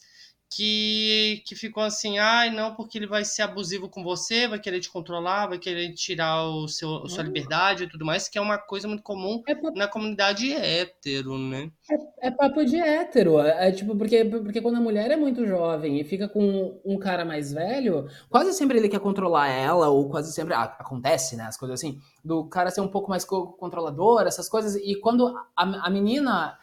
que, 0.55 1.43
que 1.45 1.53
ficou 1.53 1.83
assim, 1.83 2.17
ai, 2.17 2.49
não, 2.49 2.73
porque 2.73 2.97
ele 2.97 3.07
vai 3.07 3.25
ser 3.25 3.41
abusivo 3.41 3.89
com 3.89 4.01
você, 4.01 4.47
vai 4.47 4.57
querer 4.57 4.79
te 4.79 4.89
controlar, 4.89 5.47
vai 5.47 5.59
querer 5.59 5.93
tirar 5.93 6.45
o 6.45 6.65
seu, 6.65 7.03
a 7.03 7.09
sua 7.09 7.19
uhum. 7.19 7.25
liberdade 7.25 7.83
e 7.83 7.89
tudo 7.89 8.05
mais, 8.05 8.29
que 8.29 8.37
é 8.37 8.41
uma 8.41 8.57
coisa 8.57 8.87
muito 8.87 9.03
comum 9.03 9.43
é 9.47 9.53
papo... 9.53 9.77
na 9.77 9.85
comunidade 9.85 10.53
hétero, 10.53 11.37
né? 11.37 11.69
É, 11.91 12.27
é 12.27 12.31
papo 12.31 12.63
de 12.63 12.77
hétero, 12.77 13.39
é, 13.39 13.67
é, 13.67 13.71
tipo, 13.73 13.97
porque, 13.97 14.23
porque 14.23 14.61
quando 14.61 14.77
a 14.77 14.81
mulher 14.81 15.11
é 15.11 15.17
muito 15.17 15.45
jovem 15.45 15.99
e 15.99 16.05
fica 16.05 16.29
com 16.29 16.79
um 16.85 16.97
cara 16.97 17.25
mais 17.25 17.51
velho, 17.51 18.07
quase 18.29 18.53
sempre 18.53 18.77
ele 18.77 18.87
quer 18.87 19.01
controlar 19.01 19.49
ela, 19.49 19.89
ou 19.89 20.07
quase 20.07 20.31
sempre, 20.31 20.53
ah, 20.53 20.63
acontece, 20.79 21.35
né, 21.35 21.43
as 21.43 21.57
coisas 21.57 21.77
assim, 21.77 21.99
do 22.23 22.45
cara 22.45 22.71
ser 22.71 22.79
um 22.79 22.87
pouco 22.87 23.09
mais 23.09 23.25
controlador, 23.25 24.21
essas 24.25 24.47
coisas, 24.47 24.75
e 24.77 24.95
quando 25.01 25.35
a, 25.53 25.85
a 25.85 25.89
menina 25.89 26.57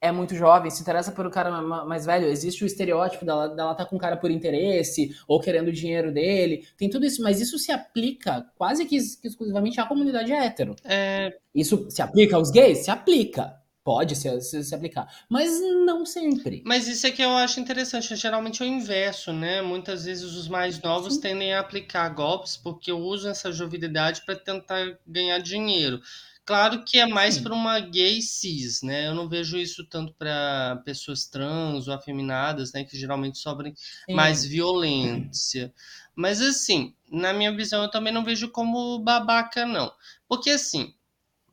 é 0.00 0.12
muito 0.12 0.34
jovem, 0.34 0.70
se 0.70 0.80
interessa 0.80 1.10
por 1.10 1.26
um 1.26 1.30
cara 1.30 1.60
mais 1.60 2.06
velho, 2.06 2.26
existe 2.26 2.62
o 2.62 2.66
estereótipo 2.66 3.24
dela, 3.24 3.48
dela 3.48 3.74
tá 3.74 3.84
com 3.84 3.96
o 3.96 3.98
cara 3.98 4.16
por 4.16 4.30
interesse 4.30 5.16
ou 5.26 5.40
querendo 5.40 5.68
o 5.68 5.72
dinheiro 5.72 6.12
dele, 6.12 6.66
tem 6.76 6.88
tudo 6.88 7.04
isso, 7.04 7.22
mas 7.22 7.40
isso 7.40 7.58
se 7.58 7.72
aplica 7.72 8.46
quase 8.56 8.84
que, 8.84 8.96
que 8.96 9.28
exclusivamente 9.28 9.80
à 9.80 9.86
comunidade 9.86 10.32
hétero. 10.32 10.76
É... 10.84 11.36
Isso 11.54 11.90
se 11.90 12.00
aplica 12.00 12.36
aos 12.36 12.50
gays? 12.50 12.78
Se 12.78 12.90
aplica. 12.90 13.58
Pode 13.88 14.14
se, 14.16 14.40
se, 14.42 14.62
se, 14.62 14.74
aplicar, 14.74 15.08
mas 15.30 15.62
não 15.86 16.04
sempre. 16.04 16.62
Mas 16.66 16.86
isso 16.86 17.06
é 17.06 17.10
que 17.10 17.22
eu 17.22 17.30
acho 17.30 17.58
interessante. 17.58 18.14
Geralmente 18.16 18.62
é 18.62 18.66
o 18.66 18.68
inverso, 18.68 19.32
né? 19.32 19.62
Muitas 19.62 20.04
vezes 20.04 20.24
os 20.24 20.46
mais 20.46 20.78
novos 20.82 21.14
Sim. 21.14 21.20
tendem 21.22 21.54
a 21.54 21.60
aplicar 21.60 22.06
golpes 22.10 22.54
porque 22.54 22.92
usam 22.92 23.30
essa 23.30 23.50
jovialidade 23.50 24.26
para 24.26 24.36
tentar 24.36 24.98
ganhar 25.06 25.38
dinheiro. 25.38 26.02
Claro 26.48 26.82
que 26.82 26.98
é 26.98 27.04
mais 27.04 27.38
para 27.38 27.52
uma 27.52 27.78
gay 27.78 28.22
cis, 28.22 28.80
né? 28.80 29.06
Eu 29.06 29.14
não 29.14 29.28
vejo 29.28 29.58
isso 29.58 29.84
tanto 29.84 30.14
para 30.14 30.80
pessoas 30.82 31.26
trans 31.26 31.86
ou 31.88 31.92
afeminadas, 31.92 32.72
né? 32.72 32.84
Que 32.84 32.98
geralmente 32.98 33.36
sofrem 33.36 33.74
mais 34.08 34.46
violência. 34.46 35.70
Mas 36.14 36.40
assim, 36.40 36.94
na 37.12 37.34
minha 37.34 37.54
visão, 37.54 37.82
eu 37.82 37.90
também 37.90 38.14
não 38.14 38.24
vejo 38.24 38.48
como 38.48 38.98
babaca, 38.98 39.66
não. 39.66 39.92
Porque 40.26 40.48
assim, 40.48 40.94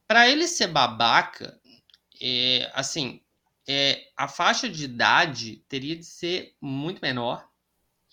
para 0.08 0.30
ele 0.30 0.48
ser 0.48 0.68
babaca, 0.68 1.60
é, 2.22 2.72
assim, 2.74 3.20
é, 3.68 4.02
a 4.16 4.30
faixa 4.30 4.70
de 4.70 4.86
idade 4.86 5.62
teria 5.68 5.98
de 5.98 6.06
ser 6.06 6.56
muito 6.62 7.02
menor. 7.02 7.46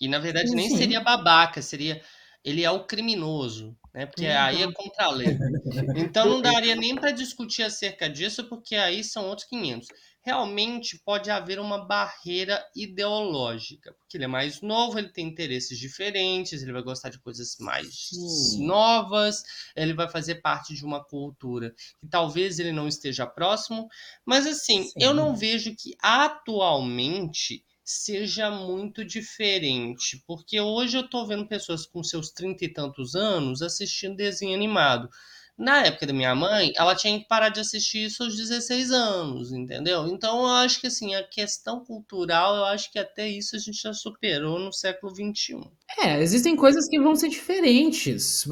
E 0.01 0.09
na 0.09 0.19
verdade 0.19 0.51
nem 0.53 0.69
sim. 0.69 0.75
seria 0.75 0.99
babaca, 0.99 1.61
seria 1.61 2.03
ele 2.43 2.61
é 2.61 2.69
o 2.69 2.83
criminoso, 2.83 3.73
né? 3.93 4.05
Porque 4.05 4.25
aí 4.27 4.61
é 4.63 4.71
contra 4.71 5.05
a 5.05 5.11
lei. 5.11 5.39
Então 5.95 6.27
não 6.27 6.41
daria 6.41 6.75
nem 6.75 6.97
para 6.97 7.11
discutir 7.11 7.63
acerca 7.63 8.09
disso, 8.09 8.45
porque 8.49 8.75
aí 8.75 9.03
são 9.03 9.27
outros 9.27 9.47
500. 9.47 9.87
Realmente 10.21 10.99
pode 11.05 11.29
haver 11.29 11.59
uma 11.59 11.85
barreira 11.85 12.65
ideológica, 12.75 13.93
porque 13.93 14.17
ele 14.17 14.23
é 14.23 14.27
mais 14.27 14.61
novo, 14.61 14.97
ele 14.97 15.09
tem 15.11 15.27
interesses 15.27 15.77
diferentes, 15.77 16.63
ele 16.63 16.71
vai 16.71 16.81
gostar 16.81 17.09
de 17.09 17.19
coisas 17.19 17.57
mais 17.59 17.87
Sim. 18.09 18.65
novas, 18.65 19.43
ele 19.75 19.93
vai 19.93 20.09
fazer 20.09 20.35
parte 20.35 20.73
de 20.73 20.85
uma 20.85 21.03
cultura 21.03 21.73
que 21.99 22.07
talvez 22.09 22.57
ele 22.59 22.71
não 22.71 22.87
esteja 22.87 23.27
próximo, 23.27 23.87
mas 24.25 24.47
assim, 24.47 24.83
Sim. 24.83 24.99
eu 24.99 25.13
não 25.13 25.35
vejo 25.35 25.75
que 25.75 25.95
atualmente 26.01 27.63
seja 27.83 28.49
muito 28.49 29.03
diferente, 29.03 30.23
porque 30.25 30.59
hoje 30.59 30.97
eu 30.97 31.09
tô 31.09 31.25
vendo 31.25 31.47
pessoas 31.47 31.85
com 31.85 32.03
seus 32.03 32.31
trinta 32.31 32.65
e 32.65 32.71
tantos 32.71 33.15
anos 33.15 33.61
assistindo 33.61 34.15
desenho 34.15 34.55
animado. 34.55 35.09
Na 35.55 35.85
época 35.85 36.07
da 36.07 36.13
minha 36.13 36.33
mãe, 36.33 36.71
ela 36.75 36.95
tinha 36.95 37.19
que 37.19 37.27
parar 37.27 37.49
de 37.49 37.59
assistir 37.59 38.05
isso 38.05 38.23
aos 38.23 38.35
16 38.35 38.91
anos, 38.91 39.51
entendeu? 39.51 40.07
Então 40.07 40.39
eu 40.39 40.47
acho 40.47 40.81
que 40.81 40.87
assim, 40.87 41.13
a 41.13 41.21
questão 41.21 41.85
cultural, 41.85 42.55
eu 42.55 42.65
acho 42.65 42.91
que 42.91 42.97
até 42.97 43.29
isso 43.29 43.55
a 43.55 43.59
gente 43.59 43.79
já 43.79 43.93
superou 43.93 44.57
no 44.57 44.73
século 44.73 45.13
XXI. 45.13 45.61
É, 45.99 46.19
existem 46.19 46.55
coisas 46.55 46.87
que 46.89 46.99
vão 46.99 47.15
ser 47.15 47.29
diferentes, 47.29 48.43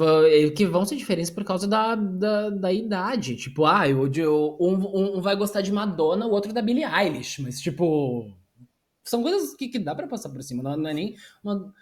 que 0.56 0.66
vão 0.68 0.86
ser 0.86 0.96
diferentes 0.96 1.32
por 1.32 1.44
causa 1.44 1.68
da, 1.68 1.96
da, 1.96 2.50
da 2.52 2.72
idade. 2.72 3.36
Tipo, 3.36 3.66
ah, 3.66 3.90
eu, 3.90 4.04
um, 4.60 5.18
um 5.18 5.22
vai 5.22 5.36
gostar 5.36 5.62
de 5.62 5.72
Madonna, 5.72 6.28
o 6.28 6.32
outro 6.32 6.54
da 6.54 6.62
Billie 6.62 6.86
Eilish, 6.86 7.42
mas 7.42 7.60
tipo, 7.60 8.32
são 9.04 9.22
coisas 9.22 9.56
que, 9.56 9.68
que 9.68 9.80
dá 9.80 9.96
para 9.96 10.08
passar 10.08 10.30
por 10.30 10.42
cima, 10.44 10.64
não, 10.64 10.78
não 10.78 10.90
é 10.90 10.94
nem 10.94 11.16
uma, 11.44 11.74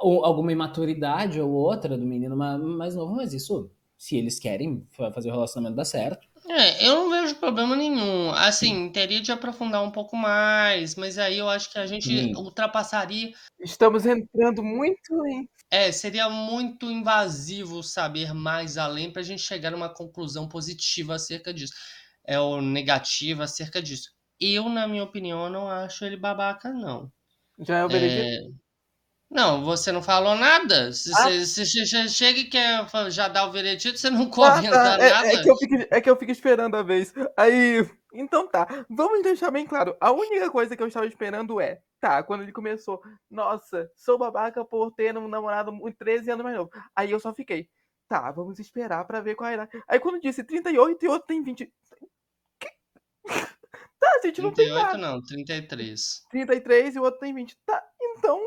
ou 0.00 0.24
alguma 0.24 0.52
imaturidade 0.52 1.40
ou 1.40 1.50
outra 1.50 1.98
do 1.98 2.06
menino 2.06 2.36
mais 2.36 2.94
novo, 2.94 3.14
mas 3.16 3.32
isso, 3.32 3.70
se 3.96 4.16
eles 4.16 4.38
querem 4.38 4.86
fazer 5.12 5.30
o 5.30 5.32
relacionamento 5.32 5.76
dar 5.76 5.84
certo. 5.84 6.28
É, 6.48 6.86
eu 6.86 6.94
não 6.96 7.10
vejo 7.10 7.36
problema 7.36 7.74
nenhum. 7.74 8.30
Assim, 8.30 8.90
teria 8.90 9.20
de 9.20 9.32
aprofundar 9.32 9.82
um 9.82 9.90
pouco 9.90 10.14
mais, 10.14 10.94
mas 10.94 11.18
aí 11.18 11.38
eu 11.38 11.48
acho 11.48 11.72
que 11.72 11.78
a 11.78 11.86
gente 11.86 12.06
Sim. 12.06 12.34
ultrapassaria. 12.36 13.32
Estamos 13.58 14.04
entrando 14.04 14.62
muito 14.62 15.26
em. 15.26 15.48
É, 15.70 15.90
seria 15.90 16.28
muito 16.28 16.90
invasivo 16.90 17.82
saber 17.82 18.34
mais 18.34 18.76
além 18.76 19.10
para 19.10 19.22
a 19.22 19.24
gente 19.24 19.42
chegar 19.42 19.72
a 19.72 19.76
uma 19.76 19.88
conclusão 19.88 20.46
positiva 20.46 21.14
acerca 21.14 21.52
disso. 21.52 21.72
É, 22.26 22.38
ou 22.38 22.60
negativa 22.60 23.44
acerca 23.44 23.82
disso. 23.82 24.10
Eu, 24.44 24.68
na 24.68 24.86
minha 24.86 25.02
opinião, 25.02 25.48
não 25.48 25.68
acho 25.68 26.04
ele 26.04 26.16
babaca, 26.16 26.70
não. 26.70 27.10
Já 27.58 27.78
é 27.78 27.84
o 27.84 27.88
veredito? 27.88 28.50
É... 28.60 28.64
Não, 29.30 29.64
você 29.64 29.90
não 29.90 30.02
falou 30.02 30.36
nada. 30.36 30.92
Se 30.92 31.10
ah. 31.12 31.30
você 31.30 31.64
chega 32.08 32.38
e 32.38 32.44
quer 32.44 32.86
já 33.10 33.26
dar 33.26 33.46
o 33.46 33.52
veredito, 33.52 33.98
você 33.98 34.10
não 34.10 34.28
comenta 34.30 34.68
ah, 34.68 34.98
tá. 34.98 34.98
nada. 34.98 35.04
É, 35.04 35.34
é, 35.34 35.42
que 35.42 35.50
eu 35.50 35.56
fico, 35.56 35.74
é 35.90 36.00
que 36.00 36.10
eu 36.10 36.16
fico 36.16 36.30
esperando 36.30 36.76
a 36.76 36.82
vez. 36.82 37.12
Aí, 37.36 37.88
então 38.12 38.46
tá. 38.46 38.66
Vamos 38.88 39.22
deixar 39.22 39.50
bem 39.50 39.66
claro. 39.66 39.96
A 40.00 40.12
única 40.12 40.50
coisa 40.50 40.76
que 40.76 40.82
eu 40.82 40.86
estava 40.86 41.06
esperando 41.06 41.60
é, 41.60 41.80
tá, 42.00 42.22
quando 42.22 42.42
ele 42.42 42.52
começou, 42.52 43.02
nossa, 43.30 43.90
sou 43.96 44.18
babaca 44.18 44.64
por 44.64 44.92
ter 44.92 45.16
um 45.16 45.26
namorado 45.26 45.72
13 45.98 46.30
anos 46.30 46.44
mais 46.44 46.56
novo. 46.56 46.70
Aí 46.94 47.10
eu 47.10 47.18
só 47.18 47.34
fiquei, 47.34 47.68
tá, 48.06 48.30
vamos 48.30 48.60
esperar 48.60 49.04
pra 49.06 49.20
ver 49.20 49.34
qual 49.34 49.50
era. 49.50 49.68
Aí 49.88 49.98
quando 49.98 50.20
disse 50.20 50.44
38 50.44 51.04
e 51.04 51.08
outro 51.08 51.26
tem 51.26 51.42
20. 51.42 51.72
Tá, 54.04 54.18
a 54.22 54.26
gente 54.26 54.42
não 54.42 54.52
38 54.52 54.56
tem 54.90 54.98
nada. 54.98 54.98
não, 54.98 55.22
33. 55.22 56.22
33 56.30 56.96
e 56.96 56.98
o 56.98 57.02
outro 57.02 57.20
tem 57.20 57.32
20. 57.34 57.56
Tá, 57.64 57.82
então, 58.00 58.38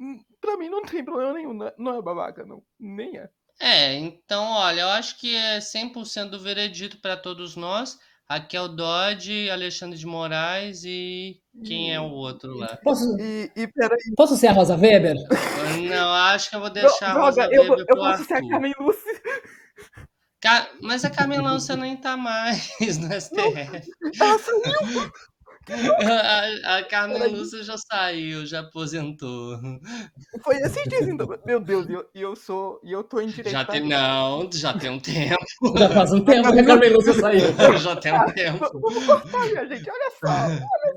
hum, 0.00 0.18
pra 0.40 0.56
mim 0.56 0.68
não 0.68 0.82
tem 0.82 1.04
problema 1.04 1.32
nenhum. 1.34 1.52
Não 1.52 1.66
é, 1.66 1.74
não 1.78 1.98
é 1.98 2.02
babaca, 2.02 2.44
não. 2.46 2.62
Nem 2.78 3.18
é. 3.18 3.28
É, 3.60 3.94
então, 3.94 4.44
olha, 4.52 4.80
eu 4.82 4.88
acho 4.88 5.18
que 5.20 5.34
é 5.36 5.58
100% 5.58 6.30
do 6.30 6.40
veredito 6.40 6.98
para 7.00 7.16
todos 7.16 7.54
nós. 7.56 7.98
Raquel 8.28 8.66
Dodge, 8.68 9.50
Alexandre 9.50 9.98
de 9.98 10.06
Moraes 10.06 10.84
e 10.84 11.38
quem 11.66 11.92
é 11.94 12.00
o 12.00 12.04
outro 12.10 12.54
lá? 12.56 12.78
Posso, 12.82 13.04
E, 13.20 13.50
e 13.54 13.66
peraí. 13.68 13.98
posso 14.16 14.36
ser 14.36 14.46
a 14.46 14.52
Rosa 14.52 14.74
Weber? 14.74 15.14
Não, 15.90 16.12
acho 16.14 16.48
que 16.48 16.56
eu 16.56 16.60
vou 16.60 16.70
deixar 16.70 17.10
a 17.10 17.12
Droga, 17.12 17.26
Rosa 17.26 17.48
eu, 17.52 17.66
vou- 17.66 17.76
Weber 17.76 17.80
eu 17.80 17.86
pro 17.86 17.96
posso 17.96 18.24
ser 18.24 18.32
a 18.32 18.36
Arthur. 18.36 18.48
Carmen 18.50 18.72
Lúcia. 18.80 19.22
Ca- 20.42 20.68
Mas 20.80 21.04
a 21.04 21.10
Camila 21.10 21.52
você 21.52 21.76
nem 21.76 21.96
tá 21.96 22.16
mais 22.16 22.68
no 22.98 23.08
STF. 23.20 23.88
Ela 24.20 24.38
saiu. 24.38 25.12
A, 25.70 26.78
a 26.78 26.84
Carmen. 26.86 27.28
Lúcia 27.36 27.62
já 27.62 27.76
saiu, 27.78 28.44
já 28.44 28.60
aposentou. 28.60 29.56
Foi 30.42 30.56
esses 30.56 30.82
dias, 30.88 31.06
então. 31.06 31.28
Meu 31.46 31.60
Deus, 31.60 31.88
e 31.88 31.92
eu, 31.92 32.04
eu 32.12 32.34
sou. 32.36 32.80
E 32.82 32.90
eu 32.90 33.04
tô 33.04 33.20
em 33.20 33.28
direito. 33.28 33.50
Já 33.52 33.64
tem, 33.64 33.88
não, 33.88 34.50
já 34.52 34.76
tem 34.76 34.90
um 34.90 34.98
tempo. 34.98 35.38
Já 35.78 35.88
faz 35.90 36.12
um 36.12 36.24
tempo 36.24 36.52
que 36.52 36.58
a 36.58 36.64
Carmen 36.66 36.90
Lúcia 36.92 37.14
saiu. 37.14 37.46
Já 37.78 37.94
tem 37.94 38.12
um 38.12 38.26
tempo. 38.32 38.80
Vamos 38.80 39.06
cortar, 39.06 39.46
minha 39.46 39.66
gente. 39.68 39.88
Olha 39.88 40.10
só. 40.18 40.32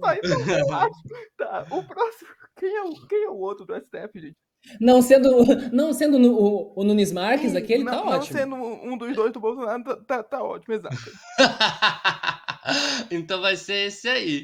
Olha 0.03 0.19
só. 0.27 0.35
Então, 0.43 0.57
eu 0.57 0.73
acho. 0.73 1.03
Tá, 1.37 1.67
o 1.69 1.83
próximo. 1.83 2.29
Quem 2.57 2.75
é 2.75 2.81
o, 2.83 3.07
quem 3.07 3.23
é 3.25 3.29
o 3.29 3.37
outro 3.37 3.65
do 3.67 3.75
STF, 3.75 4.19
gente? 4.19 4.37
Não 4.79 5.01
sendo, 5.01 5.29
não 5.71 5.93
sendo 5.93 6.17
o, 6.17 6.73
o 6.75 6.83
Nunes 6.83 7.11
Marques, 7.11 7.55
aquele 7.55 7.83
não, 7.83 7.91
tá 7.91 7.97
não 7.97 8.07
ótimo. 8.07 8.39
sendo 8.39 8.55
um 8.55 8.97
dos 8.97 9.15
dois 9.15 9.31
do 9.31 9.39
Bolsonaro, 9.39 9.83
tá, 9.83 9.95
tá, 9.95 10.23
tá 10.23 10.43
ótimo, 10.43 10.73
exato. 10.73 10.97
então 13.11 13.41
vai 13.41 13.55
ser 13.55 13.87
esse 13.87 14.07
aí. 14.07 14.43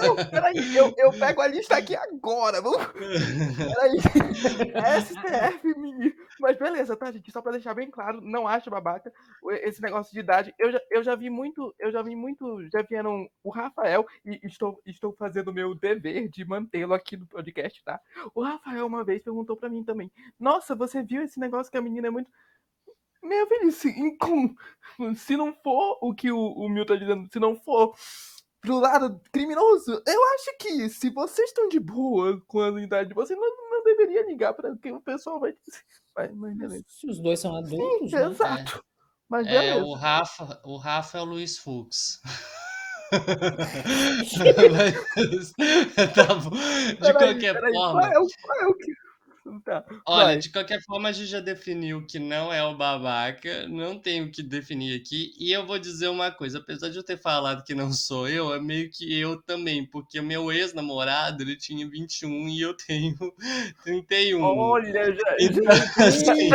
Não, 0.00 0.16
peraí, 0.16 0.76
eu, 0.76 0.94
eu 0.96 1.12
pego 1.12 1.40
a 1.40 1.48
lista 1.48 1.76
aqui 1.76 1.96
agora. 1.96 2.60
Vamos. 2.60 2.86
Peraí. 3.56 3.98
STF, 5.02 5.78
menino. 5.78 6.12
Mas 6.40 6.58
beleza, 6.58 6.96
tá, 6.96 7.10
gente? 7.10 7.30
Só 7.30 7.42
pra 7.42 7.52
deixar 7.52 7.74
bem 7.74 7.90
claro, 7.90 8.20
não 8.20 8.46
acho 8.46 8.70
babaca 8.70 9.12
esse 9.62 9.82
negócio 9.82 10.12
de 10.12 10.20
idade. 10.20 10.54
Eu 10.58 10.72
já, 10.72 10.80
eu 10.90 11.02
já 11.02 11.14
vi 11.14 11.28
muito, 11.28 11.74
eu 11.78 11.90
já 11.90 12.02
vi 12.02 12.14
muito, 12.14 12.68
já 12.72 12.82
vieram 12.82 13.28
o 13.42 13.50
Rafael, 13.50 14.06
e 14.24 14.40
estou, 14.44 14.80
estou 14.86 15.12
fazendo 15.12 15.48
o 15.48 15.54
meu 15.54 15.74
dever 15.74 16.28
de 16.28 16.44
mantê-lo 16.44 16.94
aqui 16.94 17.16
no 17.16 17.26
podcast, 17.26 17.82
tá? 17.84 18.00
O 18.34 18.42
Rafael 18.42 18.86
uma 18.86 19.04
vez 19.04 19.22
perguntou 19.22 19.56
pra 19.56 19.68
mim 19.68 19.84
também: 19.84 20.10
Nossa, 20.38 20.74
você 20.74 21.02
viu 21.02 21.22
esse 21.22 21.38
negócio 21.38 21.70
que 21.70 21.78
a 21.78 21.82
menina 21.82 22.08
é 22.08 22.10
muito. 22.10 22.30
Meu 23.22 23.46
filho, 23.46 23.72
se, 23.72 23.88
em 23.88 24.16
com- 24.16 24.54
se 25.16 25.36
não 25.36 25.52
for 25.62 25.98
o 26.02 26.14
que 26.14 26.30
o, 26.32 26.38
o 26.38 26.68
Mil 26.68 26.84
tá 26.84 26.96
dizendo, 26.96 27.28
se 27.32 27.38
não 27.38 27.54
for 27.56 27.94
pro 28.60 28.78
lado 28.78 29.20
criminoso, 29.32 30.02
eu 30.06 30.24
acho 30.34 30.56
que 30.58 30.88
se 30.88 31.10
vocês 31.10 31.48
estão 31.48 31.68
de 31.68 31.78
boa 31.80 32.40
com 32.46 32.60
a 32.60 32.80
idade 32.80 33.08
de 33.10 33.14
vocês, 33.14 33.38
não, 33.38 33.70
não 33.70 33.82
deveria 33.84 34.26
ligar 34.26 34.52
para 34.54 34.76
que 34.76 34.90
o 34.92 35.00
pessoal 35.00 35.40
vai 35.40 35.52
dizer. 35.52 35.82
Mas 36.14 36.30
beleza. 36.56 36.84
Se 36.88 37.06
os 37.08 37.20
dois 37.20 37.40
são 37.40 37.56
adultos, 37.56 38.10
Sim, 38.10 38.16
né? 38.16 38.26
exato. 38.26 38.84
Mas 39.28 39.46
É, 39.46 39.76
o 39.76 39.94
Rafa, 39.94 40.60
o 40.64 40.76
Rafa 40.76 41.18
é 41.18 41.22
o 41.22 41.24
Luiz 41.24 41.58
Fux. 41.58 42.20
tá 46.14 46.34
bom. 46.34 46.50
De 46.50 46.96
Peraí, 46.96 47.12
qualquer 47.12 47.54
peraí, 47.54 47.72
forma, 47.74 48.00
Qual 48.00 48.12
é 48.12 48.18
o, 48.18 48.26
qual 48.42 48.60
é 48.60 48.66
o 48.66 48.74
que. 48.74 48.92
Tá. 49.64 49.84
olha, 50.06 50.24
vai. 50.24 50.38
de 50.38 50.50
qualquer 50.50 50.80
forma 50.82 51.08
a 51.08 51.12
gente 51.12 51.28
já 51.28 51.40
definiu 51.40 52.04
que 52.06 52.18
não 52.18 52.52
é 52.52 52.64
o 52.64 52.76
babaca, 52.76 53.68
não 53.68 53.98
tem 53.98 54.22
o 54.22 54.30
que 54.30 54.42
definir 54.42 55.00
aqui, 55.00 55.32
e 55.38 55.52
eu 55.52 55.66
vou 55.66 55.78
dizer 55.78 56.08
uma 56.08 56.30
coisa, 56.30 56.58
apesar 56.58 56.88
de 56.88 56.96
eu 56.96 57.02
ter 57.02 57.18
falado 57.18 57.62
que 57.64 57.74
não 57.74 57.92
sou 57.92 58.28
eu, 58.28 58.54
é 58.54 58.60
meio 58.60 58.90
que 58.90 59.18
eu 59.18 59.40
também, 59.42 59.84
porque 59.86 60.18
o 60.18 60.22
meu 60.22 60.50
ex-namorado, 60.52 61.42
ele 61.42 61.56
tinha 61.56 61.88
21 61.88 62.48
e 62.48 62.60
eu 62.60 62.76
tenho 62.76 63.16
31. 63.84 64.42
Olha, 64.42 65.12
já. 65.12 65.36
Então, 65.40 65.64
Já, 65.64 66.04
assim, 66.06 66.50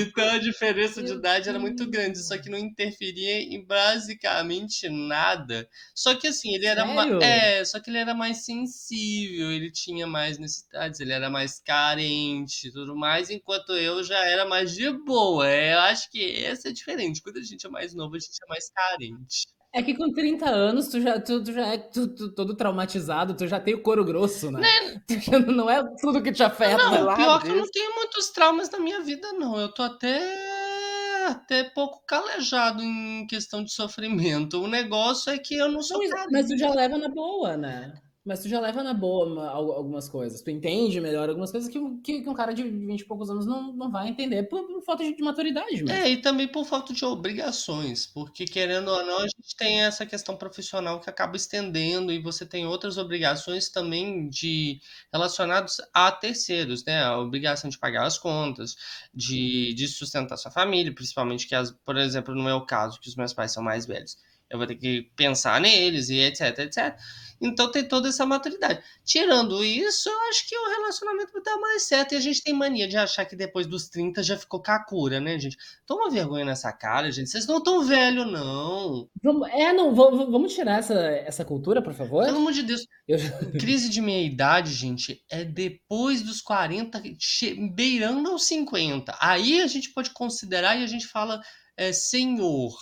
então 0.00 0.28
a 0.30 0.38
diferença 0.38 1.02
de 1.02 1.12
idade 1.12 1.48
era 1.48 1.58
muito 1.58 1.88
grande, 1.88 2.18
só 2.18 2.36
que 2.38 2.50
não 2.50 2.58
interferia 2.58 3.40
em 3.42 3.64
basicamente 3.64 4.88
nada. 4.88 5.68
Só 5.94 6.14
que 6.14 6.28
assim, 6.28 6.54
ele 6.54 6.66
era 6.66 6.84
é, 7.22 7.64
só 7.64 7.80
que 7.80 7.90
ele 7.90 7.98
era 7.98 8.14
mais 8.14 8.44
sensível, 8.44 9.50
ele 9.50 9.70
tinha 9.70 9.99
mais 10.06 10.38
necessidades, 10.38 11.00
ele 11.00 11.12
era 11.12 11.28
mais 11.30 11.60
carente 11.60 12.68
e 12.68 12.72
tudo 12.72 12.94
mais, 12.96 13.30
enquanto 13.30 13.72
eu 13.72 14.02
já 14.04 14.18
era 14.26 14.44
mais 14.44 14.72
de 14.74 14.90
boa. 15.04 15.48
É, 15.48 15.74
eu 15.74 15.80
acho 15.80 16.10
que 16.10 16.44
essa 16.44 16.68
é 16.68 16.72
diferente. 16.72 17.22
Quando 17.22 17.38
a 17.38 17.42
gente 17.42 17.66
é 17.66 17.70
mais 17.70 17.94
novo, 17.94 18.16
a 18.16 18.18
gente 18.18 18.38
é 18.42 18.48
mais 18.48 18.70
carente. 18.70 19.46
É 19.72 19.82
que 19.82 19.94
com 19.96 20.10
30 20.12 20.50
anos 20.50 20.88
tu 20.88 21.00
já, 21.00 21.20
tu, 21.20 21.44
tu 21.44 21.52
já 21.52 21.64
é 21.68 21.78
tu- 21.78 22.12
tu- 22.12 22.34
todo 22.34 22.56
traumatizado, 22.56 23.36
tu 23.36 23.46
já 23.46 23.60
tem 23.60 23.74
o 23.74 23.82
couro 23.82 24.04
grosso, 24.04 24.50
né? 24.50 24.60
Já 25.32 25.38
não 25.38 25.70
é 25.70 25.80
tudo 26.00 26.20
que 26.22 26.32
te 26.32 26.42
afeta. 26.42 26.76
Não, 26.76 27.04
lá 27.04 27.14
pior 27.14 27.40
que 27.40 27.48
eu 27.50 27.54
não 27.56 27.70
tenho 27.70 27.94
muitos 27.94 28.30
traumas 28.30 28.68
na 28.68 28.80
minha 28.80 29.00
vida, 29.00 29.32
não. 29.34 29.56
Eu 29.60 29.72
tô 29.72 29.82
até, 29.84 30.18
até 31.28 31.64
pouco 31.64 32.02
calejado 32.04 32.82
em 32.82 33.24
questão 33.28 33.62
de 33.62 33.72
sofrimento. 33.72 34.60
O 34.60 34.66
negócio 34.66 35.30
é 35.32 35.38
que 35.38 35.54
eu 35.54 35.70
não 35.70 35.82
sou 35.82 35.98
mas- 35.98 36.26
mas 36.32 36.46
tu 36.48 36.58
já 36.58 36.70
leva 36.74 36.98
na 36.98 37.08
boa, 37.08 37.56
né? 37.56 37.92
Mas 38.24 38.40
tu 38.40 38.48
já 38.48 38.60
leva 38.60 38.82
na 38.82 38.92
boa 38.92 39.26
uma- 39.26 39.48
al- 39.48 39.72
algumas 39.72 40.08
coisas. 40.08 40.42
Tu 40.42 40.50
entende 40.50 41.00
melhor 41.00 41.28
algumas 41.28 41.50
coisas 41.50 41.70
que, 41.70 41.78
um- 41.78 42.00
que, 42.00 42.20
que 42.22 42.28
um 42.28 42.34
cara 42.34 42.52
de 42.52 42.62
20 42.62 43.00
e 43.00 43.04
poucos 43.06 43.30
anos 43.30 43.46
não, 43.46 43.72
não 43.72 43.90
vai 43.90 44.08
entender 44.08 44.42
por, 44.44 44.66
por 44.66 44.82
falta 44.82 45.02
de, 45.04 45.14
de 45.16 45.22
maturidade 45.22 45.82
mesmo. 45.82 45.90
É, 45.90 46.10
e 46.10 46.20
também 46.20 46.46
por 46.46 46.64
falta 46.66 46.92
de 46.92 47.04
obrigações, 47.04 48.06
porque 48.06 48.44
querendo 48.44 48.88
ou 48.88 49.04
não, 49.04 49.18
a 49.18 49.22
gente 49.26 49.56
tem 49.56 49.82
essa 49.82 50.04
questão 50.04 50.36
profissional 50.36 51.00
que 51.00 51.08
acaba 51.08 51.34
estendendo 51.36 52.12
e 52.12 52.20
você 52.20 52.44
tem 52.44 52.66
outras 52.66 52.98
obrigações 52.98 53.68
também 53.70 54.28
de 54.28 54.80
relacionadas 55.12 55.78
a 55.92 56.12
terceiros, 56.12 56.84
né? 56.84 57.02
A 57.02 57.18
obrigação 57.18 57.70
de 57.70 57.78
pagar 57.78 58.04
as 58.06 58.18
contas, 58.18 58.76
de, 59.14 59.72
de 59.74 59.88
sustentar 59.88 60.36
sua 60.36 60.50
família, 60.50 60.94
principalmente 60.94 61.46
que, 61.46 61.54
as, 61.54 61.70
por 61.70 61.96
exemplo, 61.96 62.34
no 62.34 62.42
meu 62.42 62.60
caso, 62.62 63.00
que 63.00 63.08
os 63.08 63.16
meus 63.16 63.32
pais 63.32 63.52
são 63.52 63.62
mais 63.62 63.86
velhos, 63.86 64.16
eu 64.50 64.58
vou 64.58 64.66
ter 64.66 64.74
que 64.76 65.10
pensar 65.16 65.60
neles 65.60 66.08
e 66.10 66.18
etc, 66.18 66.58
etc. 66.58 66.96
Então 67.42 67.70
tem 67.70 67.82
toda 67.88 68.10
essa 68.10 68.26
maturidade. 68.26 68.82
Tirando 69.02 69.64
isso, 69.64 70.10
eu 70.10 70.20
acho 70.28 70.46
que 70.46 70.54
o 70.54 70.68
relacionamento 70.68 71.32
vai 71.32 71.42
dar 71.42 71.56
mais 71.56 71.84
certo. 71.84 72.12
E 72.12 72.16
a 72.18 72.20
gente 72.20 72.42
tem 72.42 72.52
mania 72.52 72.86
de 72.86 72.98
achar 72.98 73.24
que 73.24 73.34
depois 73.34 73.66
dos 73.66 73.88
30 73.88 74.22
já 74.22 74.36
ficou 74.36 74.60
cacura, 74.60 75.18
né, 75.20 75.38
gente? 75.38 75.56
Toma 75.86 76.10
vergonha 76.10 76.44
nessa 76.44 76.70
cara, 76.70 77.10
gente. 77.10 77.30
Vocês 77.30 77.46
não 77.46 77.62
tão 77.62 77.82
velho, 77.82 78.26
não. 78.26 79.08
Vamos, 79.22 79.48
é, 79.48 79.72
não, 79.72 79.94
vamos, 79.94 80.30
vamos 80.30 80.52
tirar 80.52 80.80
essa, 80.80 80.92
essa 80.94 81.42
cultura, 81.42 81.80
por 81.80 81.94
favor? 81.94 82.26
Pelo 82.26 82.36
amor 82.36 82.52
de 82.52 82.62
Deus. 82.62 82.82
Eu- 83.08 83.16
Crise 83.58 83.88
de 83.88 84.02
meia 84.02 84.26
idade, 84.26 84.74
gente, 84.74 85.24
é 85.30 85.42
depois 85.42 86.20
dos 86.20 86.42
40, 86.42 87.02
che- 87.18 87.56
beirando 87.74 88.28
aos 88.30 88.44
50. 88.44 89.16
Aí 89.18 89.62
a 89.62 89.66
gente 89.66 89.94
pode 89.94 90.10
considerar 90.10 90.76
e 90.78 90.84
a 90.84 90.86
gente 90.86 91.06
fala 91.06 91.40
é, 91.74 91.90
senhor. 91.90 92.74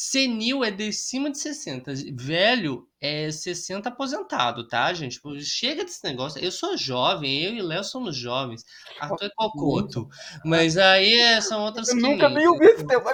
Senil 0.00 0.62
é 0.62 0.70
de 0.70 0.92
cima 0.92 1.28
de 1.28 1.38
60. 1.40 1.92
Velho 2.14 2.86
é 3.00 3.32
60 3.32 3.88
aposentado, 3.88 4.68
tá, 4.68 4.94
gente? 4.94 5.20
Pô, 5.20 5.36
Chega 5.40 5.84
desse 5.84 6.04
negócio. 6.04 6.40
Eu 6.40 6.52
sou 6.52 6.76
jovem, 6.76 7.42
eu 7.42 7.52
e 7.52 7.60
Léo 7.60 7.82
somos 7.82 8.14
jovens. 8.16 8.64
Arthur 9.00 9.24
é 9.26 9.30
cocoto. 9.34 10.08
Mas 10.44 10.76
aí 10.76 11.12
é- 11.14 11.40
são 11.40 11.64
outras 11.64 11.88
Eu 11.88 11.96
nunca 11.96 12.28
500. 12.28 12.34
nem 12.36 12.46
ouvi 12.46 12.64
esse 12.66 12.86
tema. 12.86 13.12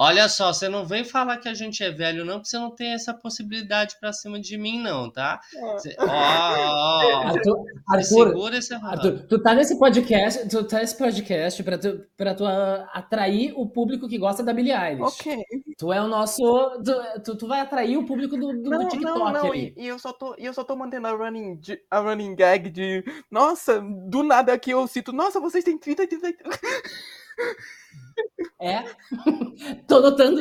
Olha 0.00 0.28
só, 0.28 0.52
você 0.52 0.68
não 0.68 0.86
vem 0.86 1.02
falar 1.04 1.38
que 1.38 1.48
a 1.48 1.54
gente 1.54 1.82
é 1.82 1.90
velho, 1.90 2.24
não, 2.24 2.34
porque 2.34 2.50
você 2.50 2.56
não 2.56 2.70
tem 2.70 2.92
essa 2.92 3.12
possibilidade 3.12 3.96
pra 3.98 4.12
cima 4.12 4.38
de 4.38 4.56
mim, 4.56 4.80
não, 4.80 5.10
tá? 5.10 5.40
Você- 5.72 5.96
Ó, 5.98 6.04
ó, 6.06 6.06
ó, 6.06 7.22
Arthur, 7.34 7.64
Arthur, 7.88 8.28
segura 8.28 8.58
esse 8.58 8.74
Arthur, 8.74 9.26
tu 9.26 9.42
tá 9.42 9.54
nesse 9.54 9.76
podcast, 9.76 10.48
tu 10.48 10.62
tá 10.62 10.78
nesse 10.78 10.96
podcast 10.96 11.60
pra 11.64 11.76
tu, 11.76 12.00
pra 12.16 12.32
tu 12.32 12.46
ah, 12.46 12.88
atrair 12.94 13.52
o 13.56 13.68
público 13.68 14.08
que 14.08 14.18
gosta 14.18 14.44
da 14.44 14.52
Billie 14.52 14.72
Eilish. 14.72 15.02
Ok. 15.02 15.44
Tu 15.76 15.92
é 15.92 16.00
o 16.00 16.06
nosso. 16.06 16.42
Tu, 16.84 17.22
tu, 17.24 17.36
tu 17.36 17.48
vai 17.48 17.60
atrair 17.60 17.96
o 17.96 18.06
público 18.06 18.36
do, 18.36 18.52
do, 18.52 18.62
do 18.62 18.70
Não, 18.70 18.88
TikTok 18.88 19.18
não, 19.18 19.32
não. 19.32 19.54
E, 19.54 19.74
e 19.76 19.88
eu 19.88 19.98
só 19.98 20.12
tô, 20.12 20.36
e 20.38 20.44
eu 20.44 20.54
só 20.54 20.62
tô 20.62 20.76
mantendo 20.76 21.08
a 21.08 21.12
running, 21.12 21.60
a 21.90 21.98
running 21.98 22.36
gag 22.36 22.70
de. 22.70 23.04
Nossa, 23.28 23.80
do 23.80 24.22
nada 24.22 24.52
aqui 24.52 24.70
eu 24.70 24.86
cito. 24.86 25.12
Nossa, 25.12 25.40
vocês 25.40 25.64
têm 25.64 25.76
30, 25.76 26.06
30. 26.06 26.34
É. 28.60 28.82
Tô 29.88 30.00
notando. 30.00 30.40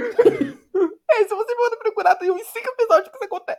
É, 1.09 1.23
se 1.23 1.33
você 1.33 1.55
for 1.55 1.77
procurar, 1.77 2.15
tem 2.15 2.31
uns 2.31 2.45
5 2.47 2.67
episódios 2.69 3.09
que 3.09 3.15
isso 3.15 3.25
acontece. 3.25 3.56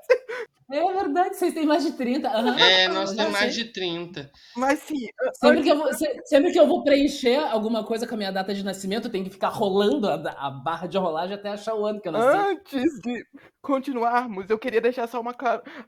Verdade, 1.29 1.37
vocês 1.37 1.55
têm 1.55 1.67
mais 1.67 1.85
de 1.85 1.93
30. 1.93 2.29
aham. 2.29 2.59
É, 2.59 2.89
nós 2.89 3.13
temos 3.15 3.33
mais 3.33 3.55
de 3.55 3.65
30. 3.67 4.31
Mas 4.57 4.79
sim, 4.81 5.07
Sempre 5.35 5.63
que, 5.63 5.71
eu 5.71 5.77
vou, 5.77 5.93
se- 5.93 6.21
sempre 6.27 6.53
que 6.53 6.59
eu 6.59 6.67
vou 6.67 6.83
preencher 6.83 7.37
alguma 7.37 7.85
coisa 7.85 8.07
com 8.07 8.15
a 8.15 8.19
minha 8.19 8.33
data 8.33 8.55
de 8.55 8.65
nascimento, 8.65 9.07
eu 9.07 9.11
tenho 9.13 9.25
que 9.25 9.31
ficar 9.31 9.49
rolando 9.49 10.09
a, 10.09 10.15
a 10.15 10.51
barra 10.51 10.87
de 10.87 10.97
rolagem 10.99 11.35
até 11.35 11.51
achar 11.51 11.75
o 11.75 11.85
ano 11.87 12.01
que 12.01 12.09
eu 12.09 12.13
nasci. 12.13 12.37
Antes 12.37 13.01
de 13.03 13.25
continuarmos, 13.63 14.49
eu 14.49 14.59
queria 14.59 14.81
deixar 14.81 15.07
só 15.07 15.21
uma, 15.21 15.35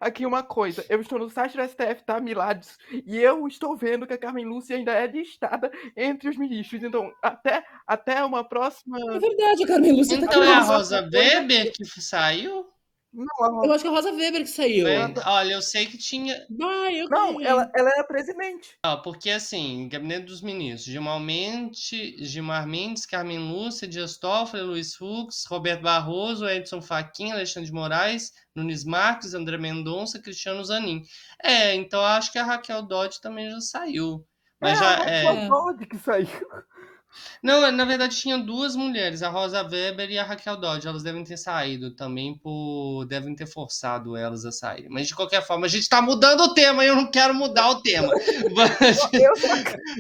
aqui 0.01 0.27
uma 0.27 0.43
coisa. 0.43 0.85
Eu 0.89 1.01
estou 1.01 1.19
no 1.19 1.31
site 1.31 1.57
do 1.57 1.63
STF, 1.63 2.05
tá, 2.05 2.21
Milades? 2.21 2.77
E 3.07 3.17
eu 3.19 3.47
estou 3.49 3.77
vendo 3.77 4.07
que 4.07 4.13
a 4.13 4.19
Carmen 4.19 4.45
Lúcia 4.45 4.77
ainda 4.77 4.93
é 4.93 5.07
listada 5.07 5.71
entre 5.97 6.29
os 6.29 6.37
ministros. 6.37 6.83
Então, 6.83 7.11
até, 7.23 7.65
até 7.87 8.23
uma 8.25 8.45
próxima. 8.45 8.99
É 9.15 9.19
verdade, 9.19 9.65
a 9.65 9.67
Carmen 9.67 9.93
Lúcia 9.93 10.19
tá 10.19 10.27
Então 10.27 10.43
aqui. 10.43 10.51
é 10.51 10.55
a 10.55 10.61
Rosa 10.61 11.09
Weber 11.13 11.73
que 11.73 11.85
saiu? 11.85 12.67
Não, 13.13 13.65
eu 13.65 13.73
acho 13.73 13.83
que 13.83 13.89
é 13.89 13.91
a 13.91 13.95
Rosa 13.95 14.13
Weber 14.13 14.43
que 14.43 14.47
saiu. 14.47 14.85
Bem, 14.85 15.15
olha, 15.27 15.55
eu 15.55 15.63
sei 15.63 15.85
que 15.85 15.99
tinha. 15.99 16.47
Ah, 16.63 16.93
eu 16.93 17.09
não, 17.09 17.41
ela, 17.41 17.69
ela 17.75 17.91
era 17.91 18.05
presidente. 18.05 18.77
Ah, 18.85 18.97
porque 18.97 19.31
assim, 19.31 19.89
Gabinete 19.89 20.27
dos 20.27 20.41
Ministros, 20.41 20.85
Gilmar 20.85 21.19
Mendes, 21.19 21.91
Gilmar 22.19 22.69
Mendes, 22.69 23.07
Carmen 23.07 23.51
Lúcia, 23.51 23.89
Dias 23.89 24.17
Toffoli, 24.17 24.63
Luiz 24.63 24.95
Fux, 24.95 25.45
Roberto 25.49 25.83
Barroso, 25.83 26.49
Edson 26.49 26.81
Fachin, 26.81 27.33
Alexandre 27.33 27.67
de 27.67 27.75
Moraes, 27.75 28.33
Nunes 28.55 28.85
Marques, 28.85 29.35
André 29.35 29.59
Mendonça, 29.59 30.23
Cristiano 30.23 30.65
Zanin. 30.65 31.03
É, 31.43 31.75
então 31.75 32.01
acho 32.05 32.31
que 32.31 32.39
a 32.39 32.45
Raquel 32.45 32.83
Dodge 32.83 33.21
também 33.21 33.51
já 33.51 33.61
saiu. 33.61 34.25
Mas 34.61 34.79
é, 34.79 34.81
já 34.81 34.89
a 34.89 35.11
é. 35.11 35.23
Raquel 35.25 35.49
Dodge 35.49 35.87
que 35.87 35.99
saiu. 35.99 36.29
Não, 37.43 37.71
na 37.73 37.85
verdade 37.85 38.17
tinha 38.17 38.39
duas 38.39 38.77
mulheres, 38.77 39.23
a 39.23 39.29
Rosa 39.29 39.63
Weber 39.63 40.11
e 40.11 40.19
a 40.19 40.25
Raquel 40.25 40.57
Dodge. 40.57 40.87
Elas 40.87 41.03
devem 41.03 41.25
ter 41.25 41.37
saído 41.37 41.91
também 41.91 42.37
por. 42.37 43.05
devem 43.07 43.35
ter 43.35 43.47
forçado 43.47 44.17
elas 44.17 44.45
a 44.45 44.53
sair. 44.53 44.89
Mas 44.89 45.09
de 45.09 45.15
qualquer 45.15 45.45
forma, 45.47 45.67
a 45.67 45.69
gente 45.69 45.89
tá 45.89 46.03
mudando 46.03 46.41
o 46.41 46.55
tema 46.55 46.85
e 46.85 46.89
eu 46.89 46.97
não 46.97 47.11
quero 47.11 47.35
mudar 47.35 47.71
o 47.71 47.83
tema. 47.83 48.13
Mas... 48.55 48.99
Eu 49.13 49.37
sou... 49.37 49.51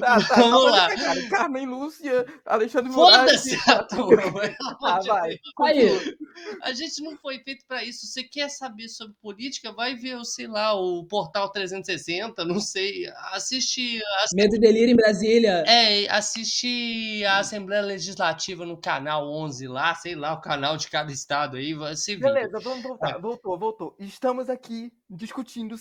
tá, 0.00 0.20
tá, 0.20 0.34
Vamos 0.36 0.70
lá. 0.70 0.94
Cara. 0.94 1.28
Carmen 1.28 1.66
Lúcia, 1.66 2.26
Alexandre 2.44 2.92
Foda-se 2.92 3.56
Moraes. 3.56 3.68
a 3.68 3.84
turma. 3.84 4.56
Ah, 4.82 5.00
vai. 5.06 5.38
Aí. 5.64 6.16
A 6.62 6.72
gente 6.72 7.02
não 7.02 7.16
foi 7.16 7.38
feito 7.38 7.64
para 7.66 7.84
isso. 7.84 8.06
Você 8.06 8.22
quer 8.22 8.48
saber 8.48 8.88
sobre 8.88 9.14
política? 9.22 9.72
Vai 9.72 9.94
ver, 9.94 10.22
sei 10.24 10.46
lá, 10.46 10.74
o 10.74 11.04
Portal 11.04 11.50
360, 11.50 12.44
não 12.44 12.60
sei. 12.60 13.06
Assiste. 13.32 14.02
assiste... 14.18 14.36
Medo 14.36 14.56
e 14.56 14.58
Delírio 14.58 14.92
em 14.92 14.96
Brasília. 14.96 15.64
É, 15.66 16.08
assiste 16.10 16.99
a 17.24 17.38
Assembleia 17.38 17.82
Legislativa 17.82 18.64
no 18.66 18.76
canal 18.80 19.28
11 19.30 19.66
lá, 19.68 19.94
sei 19.94 20.14
lá, 20.14 20.32
o 20.34 20.40
canal 20.40 20.76
de 20.76 20.88
cada 20.88 21.10
estado 21.12 21.56
aí. 21.56 21.74
Se 21.96 22.16
vira. 22.16 22.32
Beleza, 22.34 22.58
vamos 22.60 22.82
voltar. 22.82 23.18
Voltou, 23.18 23.58
voltou. 23.58 23.96
Estamos 23.98 24.48
aqui 24.48 24.92
discutindo. 25.08 25.76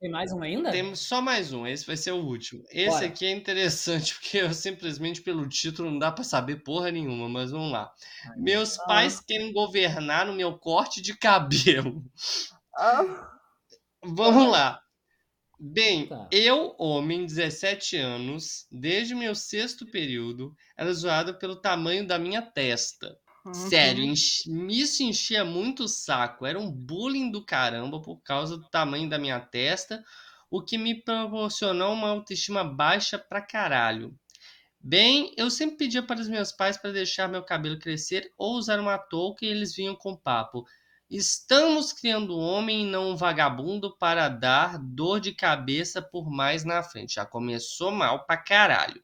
Tem 0.00 0.10
mais 0.10 0.32
um 0.32 0.42
ainda? 0.42 0.70
Temos 0.70 1.00
só 1.00 1.20
mais 1.22 1.52
um, 1.52 1.66
esse 1.66 1.86
vai 1.86 1.96
ser 1.96 2.12
o 2.12 2.24
último. 2.24 2.62
Esse 2.70 2.90
Bora. 2.90 3.06
aqui 3.06 3.26
é 3.26 3.30
interessante, 3.30 4.14
porque 4.20 4.38
eu, 4.38 4.52
simplesmente 4.52 5.22
pelo 5.22 5.48
título 5.48 5.90
não 5.90 5.98
dá 5.98 6.10
para 6.12 6.24
saber 6.24 6.62
porra 6.62 6.90
nenhuma, 6.90 7.28
mas 7.28 7.50
vamos 7.50 7.72
lá. 7.72 7.90
Meus 8.36 8.78
Ah. 8.80 8.84
pais 8.86 9.20
querem 9.20 9.52
governar 9.52 10.26
no 10.26 10.32
meu 10.32 10.58
corte 10.58 11.00
de 11.00 11.16
cabelo. 11.16 12.02
Ah, 12.76 13.28
Vamos 14.04 14.50
lá. 14.50 14.81
Bem, 15.64 16.08
Tá. 16.08 16.28
eu, 16.30 16.74
homem, 16.78 17.24
17 17.24 17.96
anos, 17.96 18.66
desde 18.70 19.14
meu 19.14 19.34
sexto 19.34 19.86
período, 19.86 20.54
era 20.76 20.92
zoado 20.92 21.38
pelo 21.38 21.54
tamanho 21.60 22.06
da 22.06 22.18
minha 22.18 22.42
testa. 22.42 23.16
uhum. 23.44 23.68
Sério, 23.68 24.02
enchi- 24.02 24.50
isso 24.68 25.02
enchia 25.04 25.44
muito 25.44 25.84
o 25.84 25.88
saco. 25.88 26.44
Era 26.46 26.58
um 26.58 26.70
bullying 26.70 27.30
do 27.30 27.44
caramba 27.44 28.00
por 28.02 28.20
causa 28.22 28.56
do 28.58 28.68
tamanho 28.70 29.08
da 29.08 29.18
minha 29.18 29.38
testa, 29.40 30.02
o 30.50 30.62
que 30.62 30.76
me 30.76 31.00
proporcionou 31.02 31.92
uma 31.92 32.08
autoestima 32.08 32.64
baixa 32.64 33.18
pra 33.18 33.40
caralho. 33.40 34.18
Bem, 34.80 35.32
eu 35.36 35.50
sempre 35.50 35.76
pedia 35.76 36.02
para 36.02 36.20
os 36.20 36.28
meus 36.28 36.50
pais 36.52 36.76
para 36.76 36.92
deixar 36.92 37.28
meu 37.28 37.42
cabelo 37.44 37.78
crescer 37.78 38.32
ou 38.36 38.54
usar 38.56 38.80
uma 38.80 38.98
touca 38.98 39.44
e 39.44 39.48
eles 39.48 39.74
vinham 39.74 39.94
com 39.94 40.16
papo. 40.16 40.64
Estamos 41.12 41.92
criando 41.92 42.36
um 42.38 42.40
homem 42.42 42.82
e 42.86 42.90
não 42.90 43.10
um 43.10 43.16
vagabundo 43.16 43.94
para 43.98 44.28
dar 44.28 44.78
dor 44.78 45.20
de 45.20 45.32
cabeça 45.34 46.00
por 46.00 46.30
mais 46.30 46.64
na 46.64 46.82
frente. 46.82 47.14
Já 47.16 47.26
começou 47.26 47.90
mal 47.92 48.24
pra 48.24 48.36
caralho. 48.36 49.02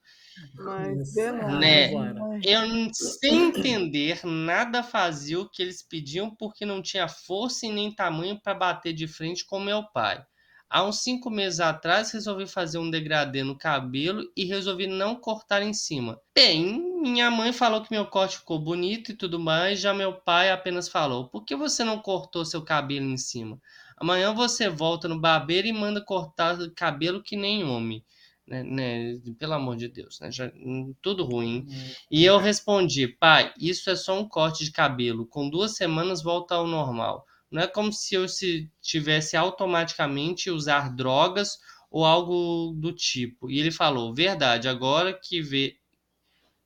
Mas, 0.55 1.15
Né? 1.61 1.93
Mas- 1.93 2.45
Eu, 2.45 2.95
sem 2.95 3.49
entender, 3.49 4.25
nada 4.25 4.83
fazia 4.83 5.41
o 5.41 5.49
que 5.49 5.61
eles 5.63 5.83
pediam 5.83 6.35
porque 6.35 6.65
não 6.65 6.81
tinha 6.81 7.09
força 7.09 7.67
e 7.67 7.73
nem 7.73 7.93
tamanho 7.93 8.41
para 8.41 8.55
bater 8.55 8.93
de 8.93 9.07
frente 9.07 9.45
com 9.45 9.61
meu 9.61 9.83
pai. 9.93 10.25
Há 10.71 10.85
uns 10.85 11.01
cinco 11.01 11.31
meses 11.31 11.61
atrás, 11.61 12.11
resolvi 12.13 12.47
fazer 12.47 12.79
um 12.79 12.91
degradê 12.91 13.43
no 13.43 13.57
cabelo 13.57 14.23
e 14.37 14.45
resolvi 14.45 14.87
não 14.87 15.17
cortar 15.17 15.63
em 15.63 15.73
cima. 15.73 16.21
Bem, 16.35 16.79
minha 17.03 17.31
mãe 17.31 17.53
falou 17.53 17.83
que 17.83 17.91
meu 17.91 18.07
corte 18.07 18.39
ficou 18.39 18.59
bonito 18.59 19.13
e 19.13 19.17
tudo 19.17 19.39
mais, 19.39 19.81
já 19.81 19.95
meu 19.95 20.13
pai 20.21 20.51
apenas 20.51 20.89
falou: 20.89 21.29
por 21.29 21.45
que 21.45 21.57
você 21.57 21.83
não 21.85 21.99
cortou 21.99 22.45
seu 22.45 22.63
cabelo 22.63 23.07
em 23.07 23.17
cima? 23.17 23.59
Amanhã 23.97 24.33
você 24.35 24.69
volta 24.69 25.09
no 25.09 25.19
barbeiro 25.21 25.67
e 25.67 25.73
manda 25.73 26.05
cortar 26.05 26.59
o 26.61 26.71
cabelo 26.75 27.23
que 27.23 27.37
nem 27.37 27.65
homem. 27.65 28.05
Né, 28.47 28.63
né, 28.63 29.21
Pelo 29.39 29.53
amor 29.55 29.77
de 29.77 29.89
Deus, 29.89 30.19
né? 30.21 30.31
Já- 30.33 30.51
hum, 30.55 30.95
tudo 31.03 31.25
ruim. 31.25 31.67
E 32.11 32.25
eu 32.25 32.39
respondi, 32.39 33.07
pai, 33.09 33.53
isso 33.59 33.91
é 33.91 33.97
só 33.97 34.19
um 34.19 34.27
corte 34.29 34.65
de 34.65 34.71
cabelo. 34.73 35.27
Com 35.27 35.49
duas 35.51 35.77
semanas 35.77 36.23
volta 36.23 36.55
ao 36.55 36.67
normal. 36.67 37.27
Não 37.51 37.63
é 37.63 37.67
como 37.67 37.93
se 37.93 38.15
eu 38.15 38.29
se 38.29 38.71
tivesse 38.81 39.37
automaticamente 39.37 40.51
usar 40.51 40.95
drogas 40.95 41.59
ou 41.91 42.05
algo 42.05 42.75
do 42.77 42.93
tipo. 42.93 43.51
E 43.51 43.59
ele 43.59 43.71
falou, 43.71 44.15
verdade, 44.15 44.69
agora 44.69 45.13
que 45.13 45.41
vê. 45.41 45.77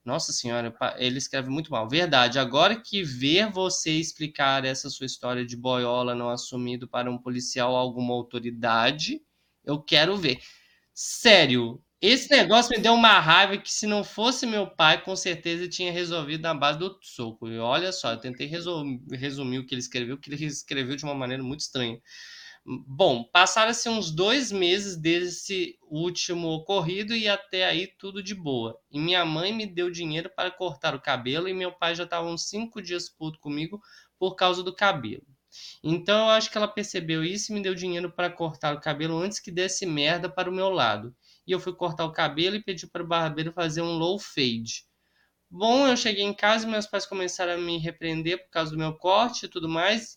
Nossa 0.04 0.32
senhora, 0.32 0.74
ele 0.98 1.18
escreve 1.18 1.48
muito 1.48 1.70
mal. 1.70 1.88
Verdade, 1.88 2.38
agora 2.38 2.74
que 2.80 3.04
ver 3.04 3.48
você 3.50 3.92
explicar 3.92 4.64
essa 4.64 4.90
sua 4.90 5.06
história 5.06 5.46
de 5.46 5.56
boiola 5.56 6.14
não 6.14 6.28
assumido 6.28 6.88
para 6.88 7.08
um 7.10 7.18
policial 7.18 7.76
alguma 7.76 8.12
autoridade, 8.12 9.22
eu 9.64 9.80
quero 9.80 10.16
ver. 10.16 10.40
Sério, 10.92 11.80
esse 12.02 12.28
negócio 12.30 12.70
me 12.76 12.82
deu 12.82 12.94
uma 12.94 13.20
raiva 13.20 13.56
que 13.56 13.72
se 13.72 13.86
não 13.86 14.02
fosse 14.02 14.44
meu 14.44 14.66
pai, 14.66 15.00
com 15.02 15.14
certeza 15.14 15.68
tinha 15.68 15.92
resolvido 15.92 16.42
na 16.42 16.52
base 16.52 16.78
do 16.78 16.98
soco. 17.00 17.48
E 17.48 17.58
olha 17.58 17.92
só, 17.92 18.10
eu 18.12 18.20
tentei 18.20 18.46
resumir 18.46 19.60
o 19.60 19.66
que 19.66 19.74
ele 19.74 19.80
escreveu, 19.80 20.18
que 20.18 20.28
ele 20.28 20.44
escreveu 20.44 20.96
de 20.96 21.04
uma 21.04 21.14
maneira 21.14 21.44
muito 21.44 21.60
estranha. 21.60 22.00
Bom, 22.64 23.24
passaram-se 23.24 23.88
uns 23.88 24.10
dois 24.10 24.50
meses 24.52 24.96
desse 24.96 25.78
último 25.88 26.48
ocorrido 26.48 27.14
e 27.14 27.28
até 27.28 27.66
aí 27.66 27.86
tudo 27.86 28.22
de 28.22 28.34
boa. 28.34 28.76
E 28.90 28.98
minha 28.98 29.24
mãe 29.24 29.52
me 29.52 29.66
deu 29.66 29.90
dinheiro 29.90 30.30
para 30.34 30.50
cortar 30.50 30.94
o 30.94 31.00
cabelo 31.00 31.48
e 31.48 31.54
meu 31.54 31.72
pai 31.72 31.94
já 31.94 32.04
estava 32.04 32.26
uns 32.26 32.48
cinco 32.48 32.82
dias 32.82 33.08
puto 33.08 33.38
comigo 33.40 33.80
por 34.18 34.34
causa 34.36 34.62
do 34.62 34.74
cabelo. 34.74 35.26
Então 35.82 36.26
eu 36.26 36.30
acho 36.30 36.50
que 36.50 36.56
ela 36.56 36.68
percebeu 36.68 37.24
isso 37.24 37.50
e 37.50 37.54
me 37.54 37.62
deu 37.62 37.74
dinheiro 37.74 38.10
para 38.10 38.30
cortar 38.30 38.74
o 38.74 38.80
cabelo 38.80 39.18
antes 39.18 39.38
que 39.38 39.50
desse 39.50 39.86
merda 39.86 40.28
para 40.28 40.50
o 40.50 40.54
meu 40.54 40.70
lado. 40.70 41.14
E 41.46 41.52
eu 41.52 41.60
fui 41.60 41.74
cortar 41.74 42.04
o 42.04 42.12
cabelo 42.12 42.56
e 42.56 42.62
pedi 42.62 42.86
para 42.86 43.02
o 43.02 43.06
barbeiro 43.06 43.52
fazer 43.52 43.82
um 43.82 43.96
low 43.96 44.18
fade. 44.18 44.84
Bom, 45.50 45.86
eu 45.86 45.96
cheguei 45.96 46.24
em 46.24 46.32
casa 46.32 46.66
e 46.66 46.70
meus 46.70 46.86
pais 46.86 47.04
começaram 47.04 47.54
a 47.54 47.58
me 47.58 47.76
repreender 47.78 48.42
por 48.42 48.50
causa 48.50 48.70
do 48.70 48.78
meu 48.78 48.94
corte 48.94 49.46
e 49.46 49.48
tudo 49.48 49.68
mais. 49.68 50.16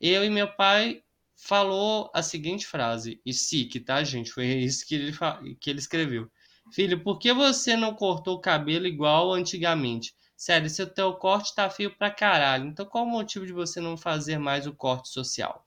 Eu 0.00 0.24
e 0.24 0.30
meu 0.30 0.54
pai 0.54 1.02
falou 1.36 2.10
a 2.14 2.22
seguinte 2.22 2.66
frase, 2.66 3.20
e 3.24 3.32
sique, 3.32 3.80
tá, 3.80 4.02
gente? 4.04 4.30
Foi 4.30 4.46
isso 4.46 4.86
que 4.86 4.94
ele, 4.94 5.12
que 5.60 5.70
ele 5.70 5.78
escreveu. 5.78 6.30
Filho, 6.72 7.02
por 7.02 7.18
que 7.18 7.32
você 7.32 7.76
não 7.76 7.94
cortou 7.94 8.36
o 8.36 8.40
cabelo 8.40 8.86
igual 8.86 9.32
antigamente? 9.32 10.14
Sério, 10.36 10.68
seu 10.68 10.86
teu 10.86 11.14
corte 11.14 11.54
tá 11.54 11.68
feio 11.70 11.96
pra 11.96 12.10
caralho. 12.10 12.66
Então 12.66 12.84
qual 12.84 13.04
o 13.04 13.10
motivo 13.10 13.46
de 13.46 13.52
você 13.52 13.80
não 13.80 13.96
fazer 13.96 14.38
mais 14.38 14.66
o 14.66 14.74
corte 14.74 15.08
social? 15.08 15.66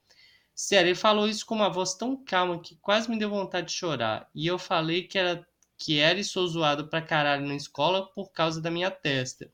Sério, 0.54 0.88
ele 0.88 0.94
falou 0.94 1.28
isso 1.28 1.44
com 1.44 1.54
uma 1.54 1.70
voz 1.70 1.94
tão 1.94 2.16
calma 2.24 2.60
que 2.60 2.76
quase 2.76 3.10
me 3.10 3.18
deu 3.18 3.30
vontade 3.30 3.68
de 3.68 3.72
chorar. 3.72 4.28
E 4.34 4.46
eu 4.46 4.58
falei 4.58 5.02
que 5.06 5.18
era 5.18 5.46
que 5.78 5.98
era 5.98 6.20
e 6.20 6.24
sou 6.24 6.46
zoado 6.46 6.88
pra 6.88 7.00
caralho 7.00 7.46
na 7.46 7.54
escola 7.54 8.06
por 8.12 8.30
causa 8.32 8.60
da 8.60 8.70
minha 8.70 8.90
testa. 8.90 9.50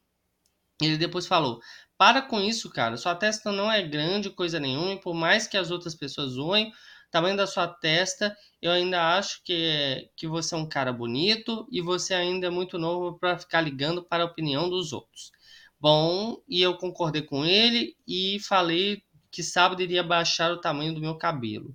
Ele 0.82 0.98
depois 0.98 1.26
falou: 1.26 1.60
Para 1.96 2.20
com 2.20 2.40
isso, 2.40 2.68
cara. 2.70 2.96
Sua 2.96 3.14
testa 3.14 3.52
não 3.52 3.70
é 3.70 3.82
grande, 3.82 4.30
coisa 4.30 4.58
nenhuma. 4.60 4.92
E 4.92 5.00
por 5.00 5.14
mais 5.14 5.46
que 5.46 5.56
as 5.56 5.70
outras 5.70 5.94
pessoas 5.94 6.32
zoem, 6.32 6.72
tamanho 7.16 7.36
da 7.36 7.46
sua 7.46 7.66
testa, 7.66 8.36
eu 8.60 8.70
ainda 8.70 9.16
acho 9.16 9.42
que, 9.42 10.10
que 10.14 10.26
você 10.26 10.54
é 10.54 10.58
um 10.58 10.68
cara 10.68 10.92
bonito 10.92 11.66
e 11.72 11.80
você 11.80 12.12
ainda 12.12 12.48
é 12.48 12.50
muito 12.50 12.78
novo 12.78 13.18
para 13.18 13.38
ficar 13.38 13.62
ligando 13.62 14.04
para 14.04 14.22
a 14.22 14.26
opinião 14.26 14.68
dos 14.68 14.92
outros. 14.92 15.32
Bom, 15.80 16.42
e 16.46 16.60
eu 16.60 16.76
concordei 16.76 17.22
com 17.22 17.42
ele 17.42 17.96
e 18.06 18.38
falei 18.40 19.02
que 19.30 19.42
sábado 19.42 19.80
iria 19.82 20.02
baixar 20.02 20.52
o 20.52 20.60
tamanho 20.60 20.94
do 20.94 21.00
meu 21.00 21.16
cabelo. 21.16 21.74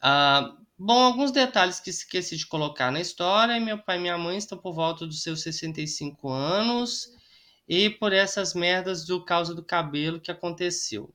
Ah, 0.00 0.56
bom, 0.78 0.98
alguns 0.98 1.30
detalhes 1.30 1.78
que 1.78 1.90
esqueci 1.90 2.34
de 2.34 2.46
colocar 2.46 2.90
na 2.90 3.00
história. 3.02 3.60
Meu 3.60 3.76
pai 3.76 3.98
e 3.98 4.00
minha 4.00 4.16
mãe 4.16 4.38
estão 4.38 4.56
por 4.56 4.72
volta 4.72 5.06
dos 5.06 5.22
seus 5.22 5.42
65 5.42 6.30
anos 6.30 7.06
e 7.68 7.90
por 7.90 8.14
essas 8.14 8.54
merdas 8.54 9.04
do 9.04 9.22
causa 9.22 9.54
do 9.54 9.62
cabelo 9.62 10.18
que 10.18 10.30
aconteceu. 10.30 11.14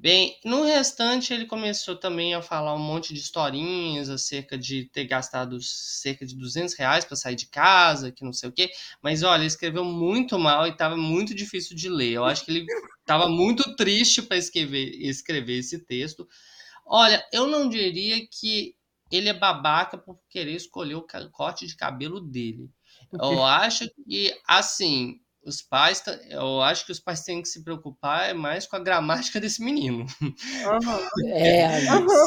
Bem, 0.00 0.38
no 0.46 0.62
restante 0.64 1.34
ele 1.34 1.44
começou 1.44 1.94
também 1.94 2.32
a 2.32 2.40
falar 2.40 2.74
um 2.74 2.78
monte 2.78 3.12
de 3.12 3.20
historinhas 3.20 4.08
acerca 4.08 4.56
de 4.56 4.86
ter 4.86 5.04
gastado 5.04 5.60
cerca 5.60 6.24
de 6.24 6.34
200 6.34 6.74
reais 6.74 7.04
para 7.04 7.18
sair 7.18 7.36
de 7.36 7.44
casa, 7.44 8.10
que 8.10 8.24
não 8.24 8.32
sei 8.32 8.48
o 8.48 8.52
quê. 8.52 8.70
Mas 9.02 9.22
olha, 9.22 9.40
ele 9.40 9.46
escreveu 9.48 9.84
muito 9.84 10.38
mal 10.38 10.66
e 10.66 10.70
estava 10.70 10.96
muito 10.96 11.34
difícil 11.34 11.76
de 11.76 11.90
ler. 11.90 12.12
Eu 12.12 12.24
acho 12.24 12.46
que 12.46 12.50
ele 12.50 12.66
estava 13.00 13.28
muito 13.28 13.76
triste 13.76 14.22
para 14.22 14.38
escrever, 14.38 14.88
escrever 15.02 15.58
esse 15.58 15.78
texto. 15.80 16.26
Olha, 16.86 17.22
eu 17.30 17.46
não 17.46 17.68
diria 17.68 18.26
que 18.26 18.74
ele 19.12 19.28
é 19.28 19.34
babaca 19.34 19.98
por 19.98 20.18
querer 20.30 20.54
escolher 20.54 20.94
o 20.94 21.06
corte 21.30 21.66
de 21.66 21.76
cabelo 21.76 22.22
dele. 22.22 22.70
Eu 23.12 23.44
acho 23.44 23.86
que, 24.06 24.34
assim, 24.48 25.20
os 25.44 25.62
pais, 25.62 26.02
eu 26.28 26.60
acho 26.60 26.84
que 26.84 26.92
os 26.92 27.00
pais 27.00 27.22
têm 27.22 27.40
que 27.40 27.48
se 27.48 27.64
preocupar 27.64 28.34
mais 28.34 28.66
com 28.66 28.76
a 28.76 28.80
gramática 28.80 29.40
desse 29.40 29.62
menino. 29.62 30.06
Uhum. 30.20 31.28
É, 31.28 31.68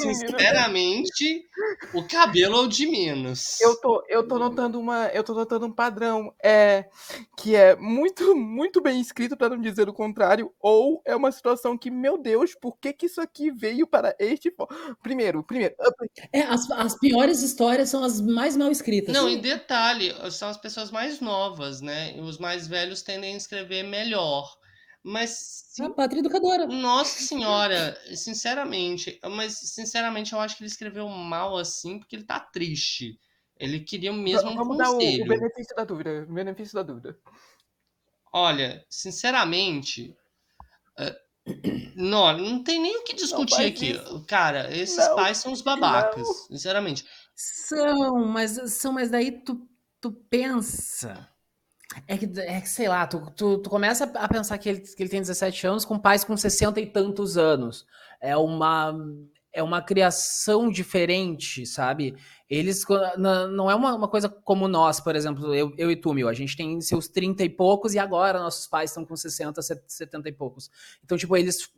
sinceramente, 0.02 1.46
o 1.94 2.04
cabelo 2.08 2.58
é 2.58 2.60
o 2.62 2.68
de 2.68 2.88
menos. 2.88 3.62
Eu 3.62 3.80
tô, 3.80 4.04
eu 4.10 4.28
tô 4.28 4.40
notando 4.40 4.80
uma, 4.80 5.08
eu 5.08 5.24
tô 5.24 5.34
notando 5.34 5.66
um 5.68 5.72
padrão, 5.72 6.34
é 6.44 6.86
que 7.38 7.56
é 7.56 7.76
muito, 7.76 8.36
muito 8.36 8.82
bem 8.82 9.00
escrito 9.00 9.38
para 9.38 9.50
não 9.50 9.62
dizer 9.62 9.88
o 9.88 9.94
contrário, 9.94 10.52
ou 10.60 11.02
é 11.06 11.16
uma 11.16 11.32
situação 11.32 11.78
que, 11.78 11.92
meu 11.92 12.18
Deus, 12.18 12.56
por 12.56 12.78
que 12.78 12.94
que 12.94 13.06
isso 13.06 13.22
aqui 13.22 13.52
veio 13.52 13.86
para 13.86 14.16
este 14.18 14.54
primeiro, 15.02 15.44
primeiro. 15.44 15.76
É, 16.32 16.42
as, 16.42 16.70
as 16.72 16.98
piores 16.98 17.42
histórias 17.42 17.90
são 17.90 18.04
as 18.04 18.20
mais 18.20 18.58
mal 18.58 18.72
escritas. 18.72 19.14
Não, 19.14 19.30
em 19.30 19.40
detalhe, 19.40 20.14
são 20.32 20.50
as 20.50 20.58
pessoas 20.58 20.90
mais 20.90 21.20
novas, 21.20 21.82
né? 21.82 22.16
Os 22.20 22.38
mais 22.38 22.68
velhos 22.68 23.03
tendem 23.04 23.34
a 23.34 23.38
escrever 23.38 23.84
melhor. 23.84 24.58
Mas. 25.04 25.66
A 25.82 25.90
pátria 25.90 26.22
educadora. 26.22 26.66
Nossa 26.66 27.20
senhora, 27.20 28.00
sinceramente. 28.16 29.20
Mas, 29.32 29.54
sinceramente, 29.56 30.32
eu 30.32 30.40
acho 30.40 30.56
que 30.56 30.64
ele 30.64 30.70
escreveu 30.70 31.08
mal 31.10 31.58
assim 31.58 32.00
porque 32.00 32.16
ele 32.16 32.24
tá 32.24 32.40
triste. 32.40 33.20
Ele 33.58 33.82
queria 33.82 34.14
mesmo 34.14 34.50
um 34.50 34.56
Vamos 34.56 34.78
conselho. 34.78 35.26
dar 35.26 35.34
o, 35.34 35.36
o 35.36 35.40
benefício 35.40 35.76
da 35.76 35.84
dúvida. 35.84 36.26
O 36.30 36.34
benefício 36.34 36.74
da 36.74 36.84
dúvida. 36.84 37.20
Olha, 38.32 38.86
sinceramente. 38.90 40.16
Uh, 40.98 41.24
não, 41.96 42.38
não 42.38 42.64
tem 42.64 42.82
nem 42.82 42.98
o 42.98 43.04
que 43.04 43.14
discutir 43.14 43.60
não, 43.60 43.68
aqui. 43.68 43.92
Isso. 43.92 44.26
Cara, 44.26 44.76
esses 44.76 44.98
não, 44.98 45.16
pais 45.16 45.38
são 45.38 45.52
os 45.52 45.62
babacas, 45.62 46.26
não. 46.26 46.34
sinceramente. 46.34 47.06
São, 47.36 48.26
mas 48.26 48.52
são, 48.72 48.94
mas 48.94 49.10
daí 49.10 49.44
tu, 49.44 49.68
tu 50.00 50.12
pensa 50.12 51.33
é 52.08 52.18
que, 52.18 52.40
é 52.40 52.62
que 52.62 52.70
sei 52.70 52.88
lá, 52.88 53.06
tu, 53.08 53.32
tu, 53.36 53.58
tu, 53.58 53.70
começa 53.70 54.04
a 54.04 54.28
pensar 54.28 54.58
que 54.58 54.70
ele, 54.70 54.80
que 54.80 55.02
ele 55.02 55.10
tem 55.10 55.22
17 55.22 55.68
anos 55.68 55.86
com 55.86 55.98
pais 56.00 56.24
com 56.24 56.36
60 56.36 56.80
e 56.80 56.86
tantos 56.86 57.38
anos. 57.38 57.86
É 58.22 58.36
uma, 58.38 58.94
é 59.54 59.62
uma 59.62 59.82
criação 59.82 60.70
diferente, 60.70 61.66
sabe? 61.66 62.16
Eles 62.50 62.84
não 63.18 63.70
é 63.70 63.76
uma, 63.76 63.96
uma 63.96 64.08
coisa 64.08 64.28
como 64.28 64.68
nós, 64.68 65.00
por 65.00 65.16
exemplo, 65.16 65.54
eu, 65.54 65.74
eu 65.78 65.92
e 65.92 65.96
tu, 65.96 66.14
meu. 66.14 66.28
A 66.28 66.34
gente 66.34 66.58
tem 66.58 66.82
seus 66.82 67.08
30 67.08 67.44
e 67.44 67.50
poucos 67.50 67.94
e 67.94 68.00
agora 68.00 68.40
nossos 68.40 68.68
pais 68.68 68.90
estão 68.90 69.06
com 69.06 69.16
60, 69.16 69.62
70 69.62 70.30
e 70.30 70.32
poucos. 70.32 70.70
Então, 71.04 71.18
tipo, 71.18 71.38
eles. 71.38 71.70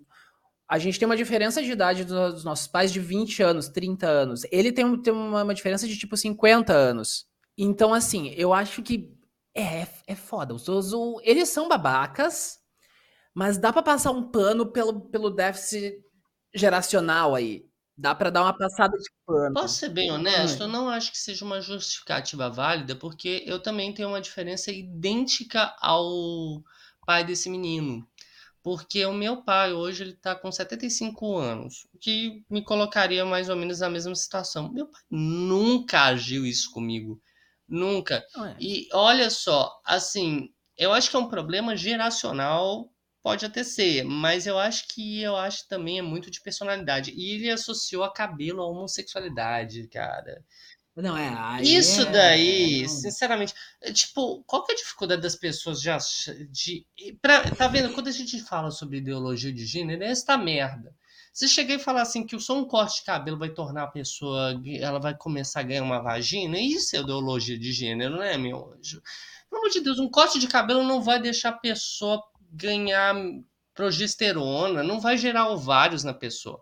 A 0.67 0.79
gente 0.79 0.97
tem 0.97 1.05
uma 1.05 1.17
diferença 1.17 1.61
de 1.61 1.71
idade 1.71 2.05
dos 2.05 2.43
nossos 2.43 2.65
pais 2.65 2.91
de 2.91 2.99
20 2.99 3.43
anos, 3.43 3.69
30 3.69 4.07
anos. 4.07 4.41
Ele 4.51 4.71
tem, 4.71 4.99
tem 5.01 5.13
uma, 5.13 5.43
uma 5.43 5.53
diferença 5.53 5.87
de 5.87 5.95
tipo 5.97 6.17
50 6.17 6.73
anos. 6.73 7.27
Então, 7.57 7.93
assim, 7.93 8.33
eu 8.35 8.51
acho 8.51 8.81
que 8.81 9.14
é, 9.55 9.81
é, 9.81 9.87
é 10.07 10.15
foda. 10.15 10.53
Os, 10.53 10.67
os, 10.67 10.93
eles 11.23 11.49
são 11.49 11.69
babacas, 11.69 12.59
mas 13.33 13.57
dá 13.57 13.71
para 13.71 13.81
passar 13.81 14.11
um 14.11 14.29
pano 14.29 14.71
pelo, 14.71 15.09
pelo 15.09 15.29
déficit 15.29 16.03
geracional 16.53 17.33
aí. 17.33 17.65
Dá 17.97 18.13
para 18.13 18.29
dar 18.29 18.41
uma 18.41 18.57
passada 18.57 18.97
de 18.97 19.09
pano. 19.25 19.53
Posso 19.53 19.75
ser 19.75 19.89
bem 19.89 20.11
honesto? 20.11 20.63
Eu 20.63 20.67
não 20.67 20.89
acho 20.89 21.11
que 21.11 21.17
seja 21.17 21.45
uma 21.45 21.61
justificativa 21.61 22.49
válida, 22.49 22.93
porque 22.93 23.41
eu 23.45 23.61
também 23.61 23.93
tenho 23.93 24.09
uma 24.09 24.19
diferença 24.19 24.69
idêntica 24.69 25.73
ao 25.79 26.61
pai 27.05 27.23
desse 27.23 27.49
menino. 27.49 28.05
Porque 28.61 29.05
o 29.05 29.13
meu 29.13 29.43
pai 29.43 29.71
hoje 29.71 30.03
ele 30.03 30.13
tá 30.13 30.35
com 30.35 30.51
75 30.51 31.37
anos, 31.37 31.87
o 31.93 31.99
que 31.99 32.43
me 32.49 32.63
colocaria 32.63 33.23
mais 33.23 33.47
ou 33.47 33.55
menos 33.55 33.79
na 33.79 33.89
mesma 33.89 34.15
situação. 34.15 34.73
Meu 34.73 34.87
pai 34.87 35.01
nunca 35.09 36.01
agiu 36.01 36.45
isso 36.45 36.71
comigo. 36.71 37.21
Nunca. 37.67 38.25
É. 38.37 38.55
E 38.59 38.87
olha 38.93 39.29
só, 39.29 39.79
assim, 39.83 40.49
eu 40.77 40.93
acho 40.93 41.09
que 41.09 41.15
é 41.15 41.19
um 41.19 41.29
problema 41.29 41.75
geracional, 41.75 42.91
pode 43.23 43.45
até 43.45 43.63
ser, 43.63 44.03
mas 44.03 44.45
eu 44.45 44.59
acho 44.59 44.87
que 44.87 45.21
eu 45.21 45.35
acho 45.35 45.67
também 45.67 45.97
é 45.97 46.01
muito 46.01 46.29
de 46.29 46.41
personalidade. 46.41 47.11
E 47.11 47.31
ele 47.31 47.49
associou 47.49 48.03
a 48.03 48.13
cabelo 48.13 48.61
à 48.61 48.67
homossexualidade, 48.67 49.87
cara. 49.87 50.43
Não, 50.95 51.17
é. 51.17 51.61
Isso 51.61 52.01
é... 52.03 52.11
daí, 52.11 52.87
sinceramente, 52.87 53.53
é, 53.81 53.91
tipo, 53.91 54.43
qual 54.45 54.63
que 54.63 54.71
é 54.71 54.75
a 54.75 54.77
dificuldade 54.77 55.21
das 55.21 55.35
pessoas 55.35 55.81
já 55.81 55.97
de. 56.49 56.85
Pra, 57.21 57.51
tá 57.51 57.67
vendo? 57.67 57.93
Quando 57.93 58.07
a 58.07 58.11
gente 58.11 58.39
fala 58.41 58.71
sobre 58.71 58.99
ideologia 58.99 59.51
de 59.51 59.65
gênero, 59.65 60.03
é 60.03 60.07
esta 60.07 60.37
merda. 60.37 60.95
Se 61.35 61.49
chegar 61.49 61.75
e 61.75 61.79
falar 61.79 62.03
assim 62.03 62.25
que 62.25 62.39
só 62.39 62.57
um 62.57 62.63
corte 62.63 62.99
de 62.99 63.03
cabelo 63.03 63.37
vai 63.37 63.49
tornar 63.49 63.83
a 63.83 63.87
pessoa, 63.87 64.57
ela 64.79 64.99
vai 64.99 65.13
começar 65.13 65.59
a 65.59 65.63
ganhar 65.63 65.83
uma 65.83 66.01
vagina, 66.01 66.57
isso 66.57 66.95
é 66.95 66.99
ideologia 66.99 67.59
de 67.59 67.73
gênero, 67.73 68.19
né, 68.19 68.37
meu 68.37 68.73
anjo? 68.73 69.01
Pelo 69.49 69.61
amor 69.61 69.69
de 69.69 69.81
Deus, 69.81 69.99
um 69.99 70.09
corte 70.09 70.39
de 70.39 70.47
cabelo 70.47 70.81
não 70.81 71.01
vai 71.01 71.21
deixar 71.21 71.49
a 71.49 71.57
pessoa 71.57 72.23
ganhar 72.53 73.13
progesterona, 73.73 74.81
não 74.81 75.01
vai 75.01 75.17
gerar 75.17 75.49
ovários 75.49 76.05
na 76.05 76.13
pessoa. 76.13 76.61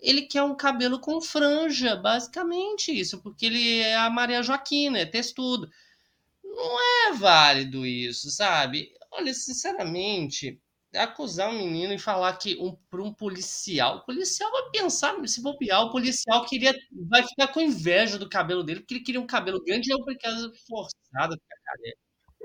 Ele 0.00 0.22
quer 0.22 0.42
um 0.42 0.56
cabelo 0.56 0.98
com 0.98 1.20
franja, 1.20 1.94
basicamente 1.94 2.98
isso, 2.98 3.20
porque 3.20 3.44
ele 3.44 3.80
é 3.80 3.94
a 3.94 4.08
Maria 4.08 4.42
Joaquina, 4.42 5.00
é 5.00 5.04
textudo. 5.04 5.68
Não 6.42 7.10
é 7.10 7.12
válido 7.12 7.84
isso, 7.84 8.30
sabe? 8.30 8.90
Olha, 9.10 9.34
sinceramente, 9.34 10.58
acusar 10.94 11.50
um 11.50 11.58
menino 11.58 11.92
e 11.92 11.98
falar 11.98 12.36
que 12.36 12.56
um, 12.60 12.76
para 12.90 13.02
um 13.02 13.12
policial, 13.12 13.98
o 13.98 14.04
policial 14.04 14.50
vai 14.50 14.62
pensar, 14.70 15.14
se 15.26 15.42
bobear, 15.42 15.82
o 15.82 15.92
policial 15.92 16.44
queria, 16.46 16.74
vai 17.08 17.22
ficar 17.22 17.48
com 17.48 17.60
inveja 17.60 18.18
do 18.18 18.28
cabelo 18.28 18.62
dele, 18.62 18.80
porque 18.80 18.94
ele 18.94 19.04
queria 19.04 19.20
um 19.20 19.26
cabelo 19.26 19.62
grande 19.64 19.90
e 19.90 19.92
eu 19.92 20.04
por 20.04 20.16
causa 20.18 20.52
forçada 20.66 21.36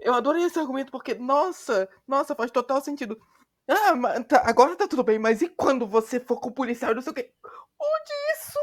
Eu 0.01 0.13
adorei 0.13 0.43
esse 0.43 0.59
argumento 0.59 0.91
porque, 0.91 1.13
nossa, 1.15 1.89
nossa, 2.07 2.35
faz 2.35 2.51
total 2.51 2.81
sentido. 2.81 3.19
Ah, 3.67 4.23
tá, 4.23 4.41
agora 4.45 4.75
tá 4.75 4.87
tudo 4.87 5.03
bem, 5.03 5.19
mas 5.19 5.41
e 5.41 5.49
quando 5.49 5.85
você 5.87 6.19
for 6.19 6.39
com 6.39 6.49
o 6.49 6.53
policial, 6.53 6.95
não 6.95 7.01
sei 7.01 7.11
o 7.11 7.15
quê? 7.15 7.31
Onde 7.79 8.13
isso? 8.33 8.59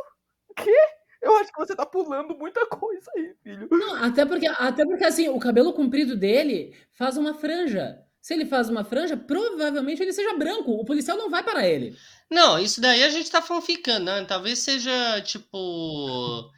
Quê? 0.57 0.77
Eu 1.23 1.37
acho 1.39 1.53
que 1.53 1.59
você 1.59 1.75
tá 1.77 1.87
pulando 1.87 2.37
muita 2.37 2.67
coisa 2.67 3.11
aí, 3.17 3.35
filho. 3.43 3.69
Não, 3.71 3.97
até 4.05 4.25
porque, 4.27 4.47
até 4.47 4.85
porque 4.85 5.05
assim, 5.05 5.29
o 5.29 5.39
cabelo 5.39 5.73
comprido 5.73 6.17
dele 6.17 6.77
faz 6.93 7.17
uma 7.17 7.35
franja. 7.35 8.06
Se 8.27 8.35
ele 8.35 8.45
faz 8.45 8.69
uma 8.69 8.83
franja, 8.83 9.17
provavelmente 9.17 10.03
ele 10.03 10.13
seja 10.13 10.37
branco. 10.37 10.73
O 10.73 10.85
policial 10.85 11.17
não 11.17 11.31
vai 11.31 11.45
para 11.45 11.65
ele. 11.65 11.97
Não, 12.29 12.59
isso 12.59 12.81
daí 12.81 13.05
a 13.05 13.09
gente 13.09 13.31
tá 13.31 13.41
fanficando, 13.41 14.07
né? 14.07 14.25
Talvez 14.25 14.59
seja, 14.59 15.21
tipo. 15.21 16.51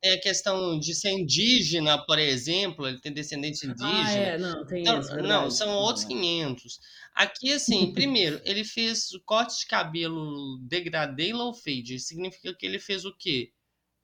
Tem 0.00 0.14
a 0.14 0.20
questão 0.20 0.76
de 0.80 0.92
ser 0.92 1.10
indígena, 1.10 1.96
por 2.06 2.18
exemplo, 2.18 2.88
ele 2.88 3.00
tem 3.00 3.12
descendente 3.12 3.64
indígena. 3.64 4.04
Ah, 4.04 4.12
é, 4.12 4.36
não, 4.36 4.66
tem 4.66 4.80
então, 4.80 4.98
isso. 4.98 5.16
Não, 5.18 5.48
são 5.48 5.70
outros 5.76 6.04
500. 6.06 6.80
Aqui, 7.14 7.52
assim, 7.52 7.92
primeiro, 7.94 8.40
ele 8.44 8.64
fez 8.64 9.10
corte 9.24 9.60
de 9.60 9.66
cabelo 9.68 10.58
degradê 10.62 11.28
e 11.28 11.32
low 11.32 11.54
fade. 11.54 12.00
Significa 12.00 12.52
que 12.52 12.66
ele 12.66 12.80
fez 12.80 13.04
o 13.04 13.16
quê? 13.16 13.52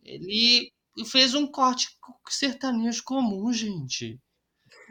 Ele 0.05 0.73
fez 1.05 1.35
um 1.35 1.49
corte 1.49 1.89
sertanejo 2.29 3.03
comum, 3.03 3.53
gente. 3.53 4.21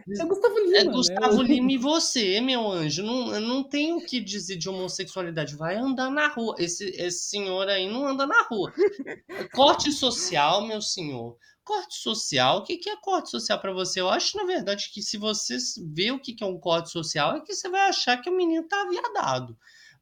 É 0.10 0.26
Gustavo 0.26 0.60
Lima. 0.60 0.78
É 0.78 0.84
né? 0.84 0.92
Gustavo 0.92 1.44
né? 1.44 1.50
Lima 1.50 1.72
e 1.72 1.78
você, 1.78 2.42
meu 2.42 2.70
anjo. 2.70 3.04
Não, 3.04 3.40
não 3.40 3.64
tem 3.64 3.94
o 3.94 4.02
que 4.02 4.20
dizer 4.20 4.58
de 4.58 4.70
homossexualidade. 4.70 5.56
Vai 5.56 5.76
andar 5.76 6.10
na 6.10 6.28
rua. 6.28 6.56
Esse, 6.60 6.86
esse 6.86 7.30
senhor 7.30 7.68
aí 7.68 7.90
não 7.90 8.08
anda 8.08 8.26
na 8.26 8.44
rua. 8.44 8.74
Corte 9.54 9.92
social, 9.92 10.66
meu 10.66 10.82
senhor. 10.82 11.38
Corte 11.64 11.96
social, 11.98 12.60
o 12.60 12.64
que, 12.64 12.78
que 12.78 12.90
é 12.90 12.96
corte 12.96 13.30
social 13.30 13.60
para 13.60 13.74
você? 13.74 14.00
Eu 14.00 14.10
acho, 14.10 14.38
na 14.38 14.46
verdade, 14.46 14.90
que 14.94 15.02
se 15.02 15.18
você 15.18 15.58
vê 15.94 16.12
o 16.12 16.20
que, 16.20 16.34
que 16.34 16.42
é 16.42 16.48
um 16.48 16.58
corte 16.58 16.90
social, 16.90 17.36
é 17.36 17.42
que 17.42 17.54
você 17.54 17.68
vai 17.68 17.90
achar 17.90 18.22
que 18.22 18.30
o 18.30 18.38
menino 18.38 18.66
tá 18.70 18.88
viadado. 18.90 19.58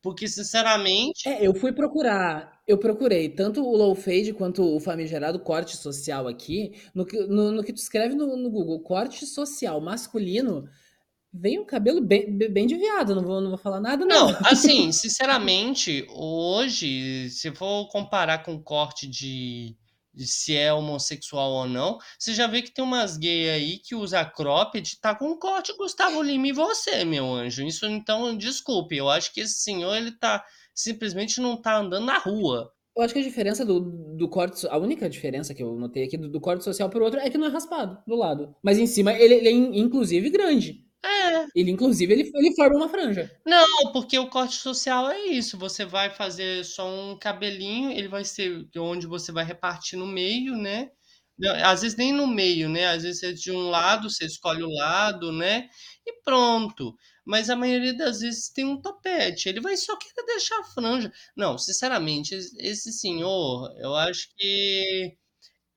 Porque, 0.06 0.28
sinceramente. 0.28 1.28
É, 1.28 1.47
eu 1.47 1.51
fui 1.56 1.74
procurar. 1.74 2.62
Eu 2.68 2.78
procurei 2.78 3.28
tanto 3.28 3.66
o 3.66 3.76
low 3.76 3.95
fade 3.95 4.34
quanto 4.34 4.64
o 4.64 4.80
famigerado 4.80 5.39
corte 5.39 5.76
social 5.76 6.28
aqui. 6.28 6.74
No 6.93 7.08
que, 7.08 7.20
no, 7.26 7.51
no 7.51 7.64
que 7.64 7.74
tu 7.74 7.78
escreve 7.78 8.14
no, 8.14 8.38
no, 8.38 8.51
Google, 8.51 8.80
corte 8.82 9.26
social 9.26 9.82
masculino, 9.82 10.70
vem 11.34 11.58
um 11.58 11.66
cabelo 11.66 12.01
bem, 12.01 12.38
bem 12.38 12.68
desviado. 12.68 13.16
Não 13.16 13.24
vou, 13.24 13.41
não 13.41 13.49
vou 13.49 13.58
falar 13.58 13.80
nada, 13.80 14.06
não. 14.06 14.32
Não, 14.32 14.38
assim, 14.45 14.91
sinceramente, 14.91 16.06
hoje, 16.12 17.28
se 17.32 17.51
for 17.51 17.88
comparar 17.88 18.43
com 18.43 18.62
corte 18.62 19.08
de 19.08 19.76
de 19.76 19.76
se 20.18 20.55
é 20.55 20.74
homossexual 20.74 21.51
ou 21.51 21.68
não, 21.68 21.97
você 22.18 22.34
já 22.34 22.47
vê 22.47 22.61
que 22.61 22.72
tem 22.72 22.84
umas 22.84 23.18
gays 23.18 23.49
aí 23.49 23.78
que 23.80 23.95
usa 23.95 24.24
cropped, 24.26 24.99
tá 24.99 25.16
com 25.16 25.38
corte 25.38 25.76
Gustavo 25.78 26.22
Lima 26.22 26.47
e 26.47 26.51
você, 26.51 27.03
meu 27.03 27.34
anjo. 27.34 27.66
Isso 27.66 27.86
então, 27.86 28.36
desculpe, 28.38 28.95
eu 28.95 29.09
acho 29.09 29.34
que 29.34 29.41
esse 29.41 29.55
senhor 29.55 29.95
ele 29.95 30.11
tá 30.11 30.43
simplesmente 30.74 31.39
não 31.39 31.59
tá 31.59 31.78
andando 31.78 32.05
na 32.05 32.18
rua. 32.18 32.72
Eu 32.95 33.03
acho 33.03 33.13
que 33.13 33.20
a 33.20 33.24
diferença 33.24 33.66
do, 33.66 33.82
do 34.16 34.30
corte, 34.30 34.66
a 34.68 34.78
única 34.78 35.09
diferença 35.09 35.53
que 35.53 35.61
eu 35.61 35.76
notei 35.76 36.05
aqui 36.05 36.16
do, 36.16 36.30
do 36.30 36.39
corte 36.39 36.63
social 36.63 36.89
pro 36.89 37.03
outro 37.03 37.20
é 37.20 37.30
que 37.30 37.38
não 37.38 37.47
é 37.47 37.49
raspado 37.49 37.97
do 38.07 38.16
lado, 38.16 38.55
mas 38.63 38.78
em 38.78 38.88
cima 38.88 39.11
ele, 39.13 39.34
ele 39.34 39.49
é 39.49 39.51
inclusive 39.51 40.30
grande. 40.30 40.85
É. 41.06 41.47
Ele, 41.56 41.72
inclusive, 41.72 42.12
ele, 42.12 42.32
ele 42.34 42.56
forma 42.56 42.78
uma 42.78 42.89
franja. 42.89 43.32
Não, 43.45 43.91
porque 43.93 44.18
o 44.18 44.30
corte 44.30 44.56
social 44.56 45.10
é 45.10 45.26
isso. 45.28 45.58
Você 45.58 45.86
vai 45.86 46.10
fazer 46.10 46.66
só 46.66 46.88
um 46.88 47.18
cabelinho, 47.18 47.91
ele 47.91 48.08
vai 48.08 48.26
ser 48.26 48.68
onde 48.78 49.06
você 49.08 49.32
vai 49.32 49.45
repartir 49.45 49.97
no 49.99 50.08
meio, 50.08 50.56
né? 50.56 50.89
Às 51.64 51.82
vezes 51.82 51.97
nem 51.97 52.14
no 52.14 52.26
meio, 52.28 52.70
né? 52.70 52.88
Às 52.88 53.03
vezes 53.03 53.24
é 53.24 53.32
de 53.34 53.51
um 53.51 53.70
lado, 53.70 54.10
você 54.10 54.26
escolhe 54.26 54.64
o 54.64 54.70
lado, 54.70 55.32
né? 55.32 55.70
e 56.06 56.14
pronto. 56.22 56.95
Mas 57.26 57.49
a 57.49 57.56
maioria 57.56 57.93
das 57.95 58.20
vezes 58.20 58.49
tem 58.49 58.66
um 58.66 58.80
topete, 58.80 59.49
ele 59.49 59.60
vai 59.60 59.76
só 59.76 59.97
querer 59.97 60.26
deixar 60.28 60.60
a 60.60 60.64
franja. 60.64 61.12
Não, 61.36 61.58
sinceramente, 61.58 62.36
esse 62.60 62.91
senhor, 62.93 63.74
eu 63.80 63.95
acho 63.95 64.30
que 64.38 65.18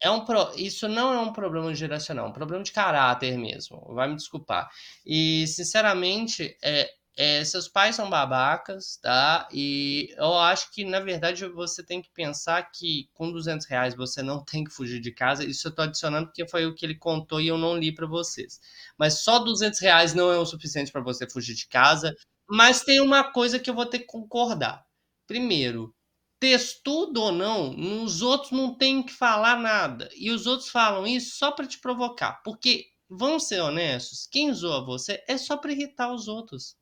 é 0.01 0.11
um 0.11 0.25
pro... 0.25 0.53
isso 0.57 0.89
não 0.89 1.13
é 1.13 1.19
um 1.19 1.33
problema 1.33 1.75
geracional, 1.75 2.27
é 2.27 2.29
um 2.29 2.33
problema 2.33 2.63
de 2.63 2.73
caráter 2.73 3.37
mesmo. 3.39 3.85
Vai 3.95 4.09
me 4.09 4.17
desculpar. 4.17 4.71
E 5.05 5.47
sinceramente, 5.47 6.57
é, 6.63 6.91
é, 7.17 7.45
seus 7.45 7.67
pais 7.67 7.97
são 7.97 8.09
babacas, 8.09 8.97
tá? 8.99 9.49
E 9.53 10.15
eu 10.17 10.39
acho 10.39 10.71
que, 10.73 10.85
na 10.85 11.01
verdade, 11.01 11.45
você 11.49 11.83
tem 11.83 12.01
que 12.01 12.11
pensar 12.13 12.63
que 12.71 13.11
com 13.13 13.33
200 13.33 13.67
reais 13.67 13.97
você 13.97 14.23
não 14.23 14.45
tem 14.45 14.63
que 14.63 14.71
fugir 14.71 15.01
de 15.01 15.11
casa. 15.11 15.45
Isso 15.45 15.67
eu 15.67 15.75
tô 15.75 15.83
adicionando 15.83 16.29
porque 16.29 16.47
foi 16.47 16.65
o 16.67 16.75
que 16.75 16.87
ele 16.87 16.95
contou 16.95 17.41
e 17.41 17.49
eu 17.49 17.59
não 17.59 17.77
li 17.77 17.93
para 17.93 18.07
vocês. 18.07 18.61
Mas 18.97 19.25
só 19.25 19.41
200 19.41 19.81
reais 19.81 20.15
não 20.15 20.31
é 20.31 20.39
o 20.39 20.47
suficiente 20.47 20.93
para 20.93 21.01
você 21.01 21.29
fugir 21.29 21.55
de 21.55 21.67
casa. 21.67 22.15
Mas 22.49 22.83
tem 22.83 23.01
uma 23.01 23.25
coisa 23.33 23.59
que 23.59 23.69
eu 23.69 23.75
vou 23.75 23.87
ter 23.87 23.99
que 23.99 24.07
concordar. 24.07 24.87
Primeiro, 25.27 25.93
textudo 26.41 27.23
ou 27.23 27.33
não, 27.33 28.03
os 28.03 28.23
outros 28.23 28.53
não 28.53 28.75
tem 28.77 29.03
que 29.03 29.13
falar 29.13 29.59
nada. 29.59 30.09
E 30.17 30.31
os 30.31 30.47
outros 30.47 30.69
falam 30.69 31.07
isso 31.07 31.37
só 31.37 31.51
para 31.51 31.67
te 31.67 31.79
provocar. 31.81 32.41
Porque, 32.45 32.87
vamos 33.09 33.49
ser 33.49 33.61
honestos, 33.61 34.27
quem 34.31 34.53
zoa 34.53 34.85
você 34.85 35.23
é 35.29 35.37
só 35.37 35.57
para 35.57 35.73
irritar 35.73 36.13
os 36.13 36.29
outros. 36.29 36.77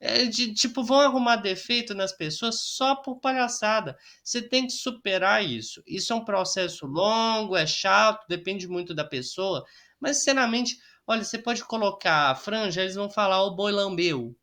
É 0.00 0.26
de, 0.26 0.54
tipo, 0.54 0.84
vão 0.84 1.00
arrumar 1.00 1.36
defeito 1.36 1.92
nas 1.94 2.12
pessoas 2.12 2.60
só 2.60 2.94
por 2.96 3.20
palhaçada. 3.20 3.96
Você 4.22 4.40
tem 4.40 4.66
que 4.66 4.72
superar 4.72 5.44
isso. 5.44 5.82
Isso 5.86 6.12
é 6.12 6.16
um 6.16 6.24
processo 6.24 6.86
longo, 6.86 7.56
é 7.56 7.66
chato, 7.66 8.24
depende 8.28 8.68
muito 8.68 8.94
da 8.94 9.04
pessoa. 9.04 9.64
Mas, 10.00 10.18
sinceramente, 10.18 10.76
olha, 11.06 11.24
você 11.24 11.38
pode 11.38 11.64
colocar 11.64 12.34
franja, 12.36 12.82
eles 12.82 12.94
vão 12.94 13.10
falar 13.10 13.42
o 13.44 13.56
boi 13.56 13.72
lambeu. 13.72 14.36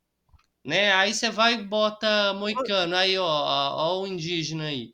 Né? 0.66 0.92
Aí 0.92 1.14
você 1.14 1.30
vai 1.30 1.54
e 1.54 1.62
bota 1.62 2.34
moicano, 2.34 2.96
aí 2.96 3.16
ó, 3.16 3.24
ó 3.24 4.02
o 4.02 4.06
indígena 4.06 4.64
aí. 4.64 4.90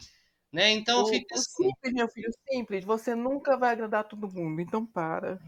Né? 0.53 0.71
Então 0.73 1.03
o, 1.03 1.07
fica 1.07 1.35
assim. 1.35 1.65
Simples, 1.65 1.95
meu 1.95 2.09
filho, 2.09 2.31
simples. 2.47 2.85
Você 2.85 3.15
nunca 3.15 3.57
vai 3.57 3.73
agradar 3.73 4.07
todo 4.07 4.31
mundo, 4.31 4.61
então 4.61 4.85
para. 4.85 5.41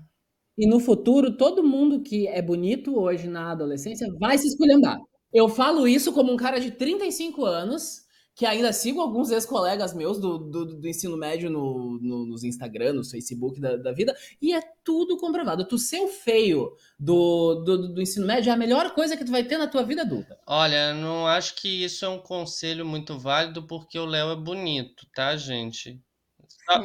E 0.56 0.66
no 0.66 0.80
futuro, 0.80 1.36
todo 1.36 1.62
mundo 1.62 2.00
que 2.00 2.26
é 2.26 2.40
bonito 2.40 2.98
hoje 2.98 3.28
na 3.28 3.52
adolescência 3.52 4.08
vai 4.18 4.38
se 4.38 4.48
esculhambar. 4.48 4.98
Eu 5.30 5.46
falo 5.46 5.86
isso 5.86 6.10
como 6.10 6.32
um 6.32 6.36
cara 6.36 6.58
de 6.58 6.70
35 6.70 7.44
anos, 7.44 8.03
que 8.34 8.44
ainda 8.44 8.72
sigo 8.72 9.00
alguns 9.00 9.30
ex-colegas 9.30 9.94
meus 9.94 10.18
do, 10.18 10.38
do, 10.38 10.66
do, 10.80 10.88
ensino 10.88 11.16
médio 11.16 11.48
no, 11.48 11.98
no, 12.02 12.26
nos 12.26 12.42
Instagram, 12.42 12.94
no 12.94 13.04
Facebook 13.04 13.60
da, 13.60 13.76
da, 13.76 13.92
vida, 13.92 14.16
e 14.42 14.52
é 14.52 14.60
tudo 14.82 15.16
comprovado. 15.16 15.64
Tu 15.64 15.78
ser 15.78 16.00
o 16.00 16.08
feio 16.08 16.72
do, 16.98 17.62
do, 17.64 17.94
do, 17.94 18.02
ensino 18.02 18.26
médio 18.26 18.50
é 18.50 18.52
a 18.52 18.56
melhor 18.56 18.92
coisa 18.92 19.16
que 19.16 19.24
tu 19.24 19.30
vai 19.30 19.44
ter 19.44 19.56
na 19.56 19.68
tua 19.68 19.84
vida 19.84 20.02
adulta. 20.02 20.38
Olha, 20.46 20.92
não 20.94 21.26
acho 21.26 21.54
que 21.54 21.84
isso 21.84 22.04
é 22.04 22.08
um 22.08 22.18
conselho 22.18 22.84
muito 22.84 23.16
válido, 23.18 23.66
porque 23.66 23.98
o 23.98 24.06
Léo 24.06 24.32
é 24.32 24.36
bonito, 24.36 25.06
tá, 25.14 25.36
gente? 25.36 26.02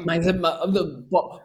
Mas 0.06 0.26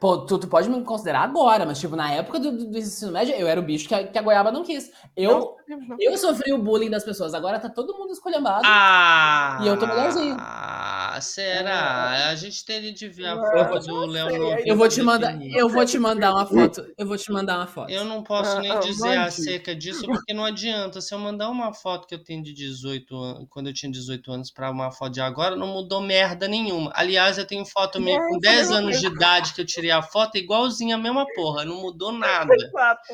pô, 0.01 0.19
tu, 0.27 0.39
tu, 0.39 0.49
pode 0.49 0.69
me 0.69 0.83
considerar 0.83 1.21
agora, 1.21 1.65
mas 1.65 1.79
tipo, 1.79 1.95
na 1.95 2.11
época 2.13 2.39
do, 2.41 2.51
do, 2.51 2.79
ensino 2.79 3.13
médio, 3.13 3.35
eu 3.35 3.47
era 3.47 3.61
o 3.61 3.63
bicho 3.63 3.87
que 3.87 3.95
a, 3.95 4.07
que 4.07 4.19
a 4.19 4.23
goiaba 4.23 4.51
não 4.51 4.65
quis. 4.65 4.91
Eu, 5.17 5.57
não, 5.69 5.97
eu 6.01 6.19
sofri 6.19 6.53
o 6.53 6.59
bullying 6.59 6.91
das 6.91 7.05
pessoas, 7.05 7.33
agora 7.33 7.61
tá 7.61 7.69
todo 7.69 7.97
mundo 7.97 8.13
escolhambado. 8.13 8.63
Ah, 8.65 9.61
e 9.63 9.69
eu 9.69 9.79
tô 9.79 9.87
melhorzinho. 9.87 10.37
Ah, 10.39 11.04
será? 11.21 12.17
É. 12.19 12.25
A 12.31 12.35
gente 12.35 12.65
teria 12.65 12.93
de 12.93 13.09
ver 13.09 13.27
a 13.27 13.37
foto 13.37 13.87
do 13.87 14.07
Léo 14.07 14.29
Eu 14.65 14.77
vou 14.77 14.89
te 14.89 15.03
mandar, 15.03 15.41
eu 15.43 15.69
vou 15.69 15.85
te 15.85 15.99
mandar 15.99 16.33
uma 16.33 16.47
foto. 16.47 16.87
Eu 16.97 17.07
vou 17.07 17.17
te 17.17 17.31
mandar 17.31 17.57
uma 17.59 17.67
foto. 17.67 17.91
Eu 17.91 18.05
não 18.05 18.23
posso 18.23 18.59
nem 18.61 18.71
ah, 18.71 18.79
dizer 18.79 19.19
acerca 19.19 19.75
disso, 19.75 20.07
porque 20.07 20.33
não 20.33 20.45
adianta. 20.45 21.01
Se 21.01 21.15
eu 21.15 21.19
mandar 21.19 21.49
uma 21.51 21.73
foto 21.73 22.07
que 22.07 22.15
eu 22.15 22.23
tenho 22.23 22.43
de 22.43 22.53
18 22.53 23.17
anos, 23.17 23.47
quando 23.51 23.69
eu 23.69 23.75
tinha 23.75 23.91
18 23.91 24.33
anos, 24.33 24.51
pra 24.51 24.71
uma 24.71 24.91
foto 24.91 25.13
de 25.13 25.21
agora, 25.21 25.57
não 25.57 25.67
mudou 25.67 26.01
merda 26.01 26.49
nenhuma. 26.49 26.93
Aliás, 26.95 27.39
eu 27.39 27.47
tenho 27.47 27.65
foto 27.65 28.01
minha 28.01 28.19
com 28.19 28.39
10 28.39 28.71
anos 28.71 29.01
de 29.01 29.07
idade 29.07 29.55
que 29.55 29.61
eu 29.61 29.67
tirei 29.67 29.91
a 29.91 30.03
foto, 30.03 30.37
igualzinha 30.37 30.97
a 30.97 30.99
mesma 30.99 31.27
porra, 31.35 31.65
não 31.65 31.81
mudou 31.81 32.13
nada. 32.13 32.55
Exato. 32.55 33.13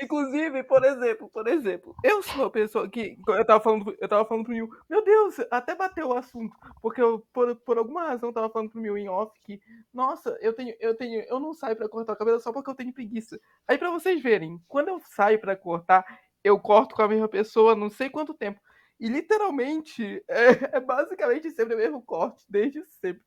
Inclusive, 0.00 0.62
por 0.64 0.84
exemplo, 0.84 1.30
por 1.32 1.46
exemplo, 1.46 1.94
eu 2.02 2.22
sou 2.22 2.36
uma 2.36 2.50
pessoa 2.50 2.88
que. 2.88 3.16
Eu 3.28 3.44
tava 3.44 3.60
falando, 3.60 3.96
eu 4.00 4.08
tava 4.08 4.24
falando 4.24 4.44
pro 4.44 4.52
Mil, 4.52 4.68
meu 4.88 5.04
Deus, 5.04 5.36
até 5.50 5.74
bateu 5.74 6.08
o 6.08 6.16
assunto, 6.16 6.56
porque 6.80 7.00
eu, 7.00 7.05
por, 7.32 7.56
por 7.56 7.78
alguma 7.78 8.04
razão, 8.04 8.32
tava 8.32 8.50
falando 8.50 8.70
pro 8.70 8.80
Mil 8.80 8.96
em 8.96 9.08
off 9.08 9.32
que, 9.42 9.60
nossa, 9.92 10.36
eu 10.40 10.52
tenho, 10.52 10.74
eu 10.80 10.94
tenho, 10.94 11.22
eu 11.28 11.40
não 11.40 11.54
saio 11.54 11.76
pra 11.76 11.88
cortar 11.88 12.12
o 12.12 12.16
cabelo 12.16 12.40
só 12.40 12.52
porque 12.52 12.70
eu 12.70 12.74
tenho 12.74 12.92
preguiça. 12.92 13.40
Aí 13.66 13.78
pra 13.78 13.90
vocês 13.90 14.22
verem, 14.22 14.60
quando 14.68 14.88
eu 14.88 15.00
saio 15.00 15.40
pra 15.40 15.56
cortar, 15.56 16.04
eu 16.42 16.58
corto 16.60 16.94
com 16.94 17.02
a 17.02 17.08
mesma 17.08 17.28
pessoa 17.28 17.74
não 17.74 17.90
sei 17.90 18.08
quanto 18.08 18.34
tempo. 18.34 18.60
E 18.98 19.08
literalmente 19.08 20.22
é, 20.28 20.76
é, 20.76 20.80
basicamente 20.80 21.50
sempre 21.50 21.74
o 21.74 21.78
mesmo 21.78 22.02
corte, 22.02 22.44
desde 22.48 22.84
sempre. 22.84 23.22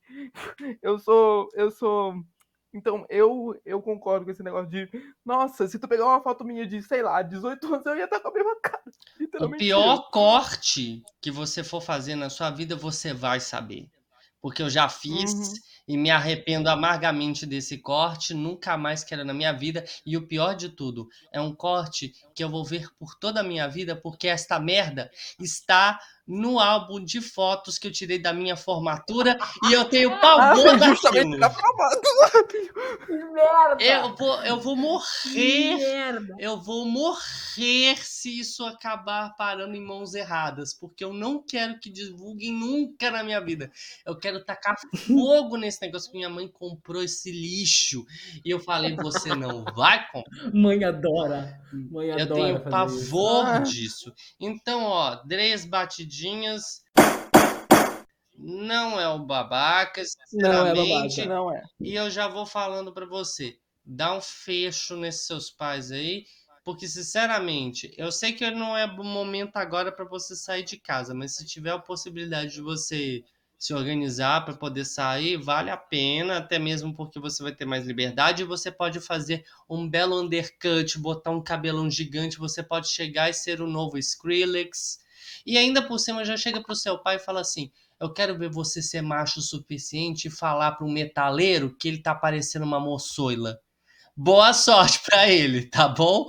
Eu 0.81 0.97
sou. 0.99 1.49
Eu 1.53 1.71
sou. 1.71 2.15
Então, 2.73 3.05
eu, 3.09 3.59
eu 3.65 3.81
concordo 3.81 4.25
com 4.25 4.31
esse 4.31 4.43
negócio 4.43 4.69
de. 4.69 4.89
Nossa, 5.25 5.67
se 5.67 5.79
tu 5.79 5.87
pegar 5.87 6.05
uma 6.05 6.21
foto 6.21 6.45
minha 6.45 6.67
de, 6.67 6.81
sei 6.83 7.01
lá, 7.01 7.21
18 7.21 7.73
anos, 7.73 7.85
eu 7.85 7.97
ia 7.97 8.05
estar 8.05 8.19
com 8.19 8.27
a 8.27 8.33
mesma 8.33 8.55
cara. 8.61 8.83
O 9.41 9.49
pior 9.51 9.95
eu. 9.95 10.01
corte 10.11 11.03
que 11.19 11.31
você 11.31 11.63
for 11.63 11.81
fazer 11.81 12.15
na 12.15 12.29
sua 12.29 12.51
vida, 12.51 12.75
você 12.75 13.13
vai 13.13 13.39
saber. 13.39 13.89
Porque 14.41 14.61
eu 14.61 14.69
já 14.69 14.87
fiz. 14.87 15.33
Uhum 15.33 15.69
e 15.89 15.97
me 15.97 16.11
arrependo 16.11 16.69
amargamente 16.69 17.47
desse 17.47 17.79
corte, 17.79 18.31
nunca 18.31 18.77
mais 18.77 19.03
quero 19.03 19.25
na 19.25 19.33
minha 19.33 19.51
vida. 19.51 19.83
E 20.05 20.15
o 20.15 20.27
pior 20.27 20.53
de 20.53 20.69
tudo, 20.69 21.09
é 21.31 21.41
um 21.41 21.55
corte 21.55 22.13
que 22.35 22.43
eu 22.43 22.49
vou 22.49 22.63
ver 22.63 22.87
por 22.99 23.15
toda 23.15 23.39
a 23.39 23.43
minha 23.43 23.67
vida, 23.67 23.95
porque 23.95 24.27
esta 24.27 24.59
merda 24.59 25.09
está 25.39 25.99
no 26.29 26.59
álbum 26.59 27.03
de 27.03 27.19
fotos 27.19 27.79
que 27.79 27.87
eu 27.87 27.91
tirei 27.91 28.19
da 28.19 28.31
minha 28.31 28.55
formatura 28.55 29.35
e 29.67 29.73
eu 29.73 29.85
tenho 29.85 30.11
pavor 30.21 30.69
ah, 30.69 30.75
daquilo. 30.75 31.39
Merda. 33.33 33.83
Eu 33.83 34.15
vou, 34.15 34.43
eu 34.43 34.59
vou 34.59 34.75
morrer. 34.75 36.19
Eu 36.37 36.61
vou 36.61 36.85
morrer 36.85 37.97
se 38.03 38.39
isso 38.39 38.63
acabar 38.63 39.35
parando 39.35 39.75
em 39.75 39.83
mãos 39.83 40.13
erradas, 40.13 40.71
porque 40.71 41.03
eu 41.03 41.11
não 41.11 41.41
quero 41.41 41.79
que 41.79 41.89
divulguem 41.89 42.53
nunca 42.53 43.09
na 43.09 43.23
minha 43.23 43.41
vida. 43.41 43.71
Eu 44.05 44.15
quero 44.15 44.45
tacar 44.45 44.75
fogo 45.07 45.57
nesse 45.57 45.81
negócio 45.81 46.11
que 46.11 46.17
minha 46.17 46.29
mãe 46.29 46.47
comprou 46.47 47.01
esse 47.01 47.31
lixo 47.31 48.05
e 48.45 48.51
eu 48.51 48.59
falei, 48.59 48.95
você 48.95 49.33
não 49.33 49.63
vai 49.75 50.05
comprar. 50.11 50.53
Mãe 50.53 50.83
adora. 50.83 51.59
Mãe 51.73 52.09
eu 52.09 52.21
adora 52.21 52.33
tenho 52.35 52.59
pavor 52.69 53.45
isso. 53.45 53.49
Ah. 53.49 53.59
disso. 53.59 54.13
Então, 54.39 54.83
ó, 54.83 55.15
três 55.15 55.65
batidinhas 55.65 56.18
não 58.39 58.99
é 58.99 59.07
o 59.09 59.19
babaca, 59.19 60.03
sinceramente. 60.03 60.75
Não 60.75 60.85
é 60.85 60.99
babaca, 60.99 61.25
não 61.25 61.53
é. 61.53 61.63
E 61.79 61.95
eu 61.95 62.09
já 62.09 62.27
vou 62.27 62.45
falando 62.45 62.93
para 62.93 63.05
você, 63.05 63.57
dá 63.85 64.15
um 64.15 64.21
fecho 64.21 64.95
nesses 64.95 65.27
seus 65.27 65.49
pais 65.49 65.91
aí, 65.91 66.25
porque 66.63 66.87
sinceramente, 66.87 67.93
eu 67.97 68.11
sei 68.11 68.33
que 68.33 68.49
não 68.51 68.77
é 68.77 68.85
o 68.85 69.03
momento 69.03 69.57
agora 69.57 69.91
para 69.91 70.05
você 70.05 70.35
sair 70.35 70.63
de 70.63 70.77
casa, 70.77 71.13
mas 71.13 71.35
se 71.35 71.45
tiver 71.45 71.71
a 71.71 71.79
possibilidade 71.79 72.53
de 72.53 72.61
você 72.61 73.23
se 73.57 73.73
organizar 73.73 74.45
para 74.45 74.53
poder 74.53 74.85
sair, 74.85 75.35
vale 75.35 75.69
a 75.69 75.75
pena, 75.75 76.37
até 76.37 76.57
mesmo 76.57 76.95
porque 76.95 77.19
você 77.19 77.43
vai 77.43 77.53
ter 77.53 77.65
mais 77.65 77.85
liberdade 77.85 78.41
e 78.41 78.45
você 78.45 78.71
pode 78.71 79.01
fazer 79.01 79.43
um 79.69 79.89
belo 79.89 80.21
undercut, 80.21 80.97
botar 80.97 81.31
um 81.31 81.43
cabelão 81.43 81.89
gigante, 81.91 82.37
você 82.37 82.63
pode 82.63 82.87
chegar 82.87 83.29
e 83.29 83.33
ser 83.33 83.59
o 83.61 83.67
novo 83.67 83.97
Skrillex 83.97 84.99
e 85.45 85.57
ainda 85.57 85.81
por 85.81 85.99
cima 85.99 86.25
já 86.25 86.37
chega 86.37 86.61
pro 86.61 86.75
seu 86.75 86.97
pai 86.99 87.17
e 87.17 87.19
fala 87.19 87.41
assim: 87.41 87.71
Eu 87.99 88.11
quero 88.13 88.37
ver 88.37 88.49
você 88.49 88.81
ser 88.81 89.01
macho 89.01 89.39
o 89.39 89.43
suficiente 89.43 90.27
e 90.27 90.31
falar 90.31 90.77
um 90.81 90.91
metaleiro 90.91 91.75
que 91.77 91.87
ele 91.87 92.01
tá 92.01 92.15
parecendo 92.15 92.65
uma 92.65 92.79
moçoila. 92.79 93.59
Boa 94.15 94.53
sorte 94.53 94.99
para 95.05 95.29
ele, 95.29 95.65
tá 95.67 95.87
bom? 95.87 96.27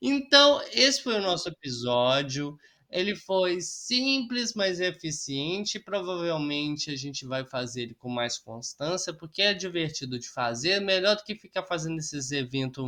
Então, 0.00 0.62
esse 0.72 1.02
foi 1.02 1.16
o 1.16 1.20
nosso 1.22 1.48
episódio. 1.48 2.56
Ele 2.90 3.14
foi 3.14 3.60
simples, 3.60 4.54
mas 4.54 4.80
eficiente. 4.80 5.78
Provavelmente 5.78 6.90
a 6.90 6.96
gente 6.96 7.26
vai 7.26 7.44
fazer 7.44 7.82
ele 7.82 7.94
com 7.94 8.08
mais 8.08 8.38
constância, 8.38 9.12
porque 9.12 9.42
é 9.42 9.52
divertido 9.54 10.18
de 10.18 10.28
fazer. 10.28 10.80
Melhor 10.80 11.16
do 11.16 11.24
que 11.24 11.34
ficar 11.34 11.64
fazendo 11.64 11.98
esses 11.98 12.30
eventos 12.30 12.84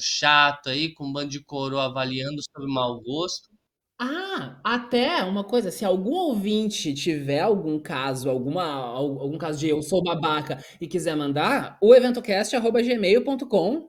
chato 0.00 0.70
aí, 0.70 0.92
com 0.92 1.06
um 1.06 1.12
bando 1.12 1.30
de 1.30 1.40
coroa 1.40 1.84
avaliando 1.84 2.40
sobre 2.42 2.72
mau 2.72 3.00
gosto. 3.00 3.53
Ah, 3.98 4.58
até 4.64 5.22
uma 5.22 5.44
coisa, 5.44 5.70
se 5.70 5.84
algum 5.84 6.14
ouvinte 6.14 6.92
tiver 6.92 7.40
algum 7.40 7.78
caso, 7.78 8.28
alguma, 8.28 8.64
algum 8.64 9.38
caso 9.38 9.58
de 9.58 9.68
eu 9.68 9.80
sou 9.82 10.02
babaca 10.02 10.58
e 10.80 10.88
quiser 10.88 11.16
mandar, 11.16 11.78
o 11.80 11.94
eventocast.gmail.com 11.94 13.88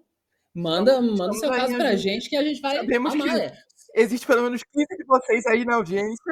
manda, 0.53 1.01
manda 1.01 1.32
o 1.32 1.34
seu 1.34 1.49
caso 1.49 1.76
pra 1.76 1.95
gente 1.95 2.30
que 2.30 2.36
a 2.36 2.43
gente 2.43 2.62
vai 2.62 2.76
Sabemos 2.78 3.14
amar. 3.14 3.51
que 3.51 3.58
existe 3.95 4.28
pelo 4.28 4.43
menos 4.43 4.62
15 4.64 4.86
de 4.95 5.06
vocês 5.06 5.45
aí 5.47 5.66
na 5.66 5.76
audiência. 5.76 6.24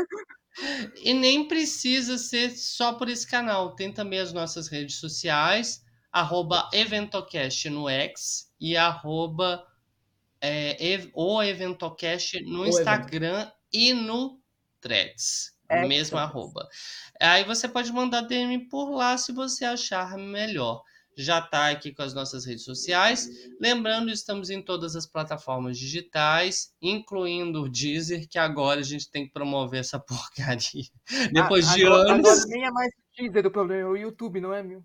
E 1.03 1.13
nem 1.13 1.47
precisa 1.47 2.15
ser 2.19 2.51
só 2.51 2.93
por 2.93 3.09
esse 3.09 3.27
canal. 3.27 3.75
Tem 3.75 3.91
também 3.91 4.19
as 4.19 4.31
nossas 4.31 4.67
redes 4.67 4.99
sociais, 4.99 5.81
arroba 6.11 6.69
Eventocast 6.71 7.71
no 7.71 7.89
X 7.89 8.51
e 8.59 8.77
arroba 8.77 9.65
é, 10.39 10.77
o 11.15 11.41
Eventocast 11.41 12.39
no 12.43 12.61
o 12.61 12.67
Instagram 12.67 13.39
evento. 13.41 13.62
E 13.73 13.93
no 13.93 14.39
Threads. 14.79 15.53
É 15.69 15.87
mesmo 15.87 16.17
arroba. 16.17 16.67
Aí 17.19 17.43
você 17.45 17.67
pode 17.67 17.91
mandar 17.91 18.21
DM 18.21 18.69
por 18.69 18.91
lá 18.91 19.17
se 19.17 19.31
você 19.31 19.65
achar 19.65 20.17
melhor 20.17 20.83
já 21.15 21.39
está 21.39 21.69
aqui 21.69 21.93
com 21.93 22.01
as 22.01 22.13
nossas 22.13 22.45
redes 22.45 22.63
sociais. 22.63 23.29
Lembrando, 23.59 24.11
estamos 24.11 24.49
em 24.49 24.61
todas 24.61 24.95
as 24.95 25.05
plataformas 25.05 25.77
digitais, 25.77 26.73
incluindo 26.81 27.63
o 27.63 27.69
Deezer, 27.69 28.27
que 28.27 28.39
agora 28.39 28.79
a 28.79 28.83
gente 28.83 29.09
tem 29.09 29.25
que 29.25 29.33
promover 29.33 29.79
essa 29.79 29.99
porcaria. 29.99 30.85
Depois 31.31 31.71
de 31.71 31.85
agora, 31.85 32.13
anos. 32.13 32.27
Agora 32.27 32.45
nem 32.47 32.65
é 32.65 32.71
mais 32.71 32.89
o 32.89 33.21
Deezer 33.21 33.47
o 33.47 33.51
problema, 33.51 33.81
é 33.81 33.85
o 33.85 33.95
YouTube, 33.95 34.41
não 34.41 34.53
é, 34.53 34.63
meu? 34.63 34.83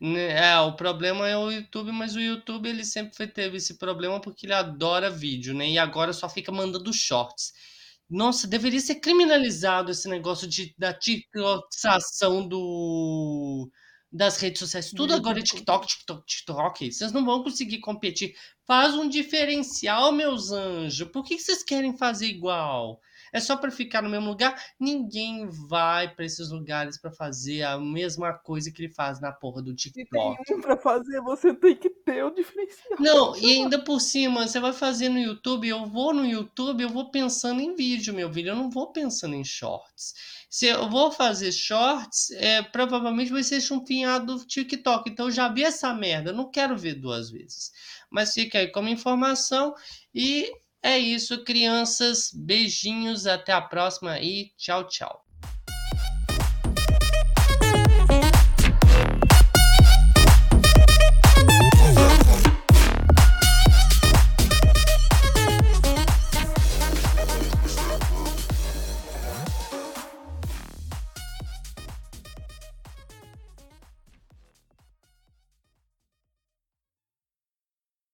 Né, 0.00 0.50
é, 0.50 0.60
o 0.60 0.76
problema 0.76 1.26
é 1.26 1.36
o 1.36 1.50
YouTube, 1.50 1.90
mas 1.90 2.14
o 2.14 2.20
YouTube 2.20 2.68
ele 2.68 2.84
sempre 2.84 3.26
teve 3.26 3.56
esse 3.56 3.78
problema 3.78 4.20
porque 4.20 4.46
ele 4.46 4.52
adora 4.52 5.10
vídeo, 5.10 5.54
né? 5.54 5.68
E 5.68 5.78
agora 5.78 6.12
só 6.12 6.28
fica 6.28 6.52
mandando 6.52 6.92
shorts. 6.92 7.52
Nossa, 8.08 8.46
deveria 8.46 8.80
ser 8.80 8.96
criminalizado 8.96 9.90
esse 9.90 10.08
negócio 10.08 10.46
de, 10.46 10.74
da 10.78 10.94
tiktokização 10.94 12.46
do 12.46 13.68
das 14.12 14.38
redes 14.38 14.60
sociais. 14.60 14.90
Tudo 14.90 15.12
agora 15.14 15.40
é 15.40 15.42
TikTok, 15.42 15.86
TikTok, 15.86 16.26
TikTok. 16.26 16.92
Vocês 16.92 17.12
não 17.12 17.24
vão 17.24 17.42
conseguir 17.42 17.80
competir. 17.80 18.34
Faz 18.66 18.94
um 18.94 19.08
diferencial, 19.08 20.12
meus 20.12 20.52
anjos. 20.52 21.08
Por 21.10 21.24
que 21.24 21.38
vocês 21.38 21.62
querem 21.62 21.96
fazer 21.96 22.26
igual? 22.26 23.00
É 23.32 23.40
só 23.40 23.56
para 23.56 23.70
ficar 23.70 24.02
no 24.02 24.08
mesmo 24.08 24.28
lugar? 24.28 24.60
Ninguém 24.78 25.46
vai 25.46 26.12
para 26.14 26.24
esses 26.24 26.50
lugares 26.50 26.98
para 26.98 27.10
fazer 27.10 27.62
a 27.62 27.78
mesma 27.78 28.32
coisa 28.32 28.70
que 28.70 28.82
ele 28.82 28.92
faz 28.92 29.20
na 29.20 29.32
porra 29.32 29.62
do 29.62 29.74
TikTok. 29.74 30.38
Se 30.38 30.44
tem 30.44 30.56
um 30.56 30.60
para 30.60 30.76
fazer, 30.76 31.20
você 31.20 31.54
tem 31.54 31.76
que 31.76 31.90
ter 31.90 32.24
o 32.24 32.30
diferencial. 32.30 32.98
Não, 32.98 33.36
e 33.36 33.52
ainda 33.52 33.82
por 33.82 34.00
cima, 34.00 34.46
você 34.46 34.60
vai 34.60 34.72
fazer 34.72 35.08
no 35.08 35.18
YouTube, 35.18 35.68
eu 35.68 35.86
vou 35.86 36.12
no 36.12 36.24
YouTube, 36.24 36.82
eu 36.82 36.90
vou 36.90 37.10
pensando 37.10 37.60
em 37.60 37.74
vídeo, 37.74 38.14
meu 38.14 38.32
filho, 38.32 38.50
eu 38.50 38.56
não 38.56 38.70
vou 38.70 38.92
pensando 38.92 39.34
em 39.34 39.44
shorts. 39.44 40.14
Se 40.48 40.66
eu 40.66 40.88
vou 40.88 41.10
fazer 41.10 41.52
shorts, 41.52 42.30
é, 42.32 42.62
provavelmente 42.62 43.32
vai 43.32 43.42
ser 43.42 43.60
chumpinhado 43.60 44.36
do 44.36 44.46
TikTok. 44.46 45.10
Então 45.10 45.26
eu 45.26 45.32
já 45.32 45.48
vi 45.48 45.64
essa 45.64 45.92
merda, 45.92 46.32
não 46.32 46.50
quero 46.50 46.76
ver 46.76 46.94
duas 46.94 47.30
vezes. 47.30 47.72
Mas 48.10 48.32
fica 48.32 48.58
aí 48.58 48.68
como 48.68 48.88
informação 48.88 49.74
e 50.14 50.50
é 50.86 50.98
isso, 50.98 51.42
crianças. 51.44 52.30
Beijinhos, 52.32 53.26
até 53.26 53.52
a 53.52 53.60
próxima 53.60 54.20
e 54.20 54.52
tchau, 54.56 54.86
tchau. 54.88 55.25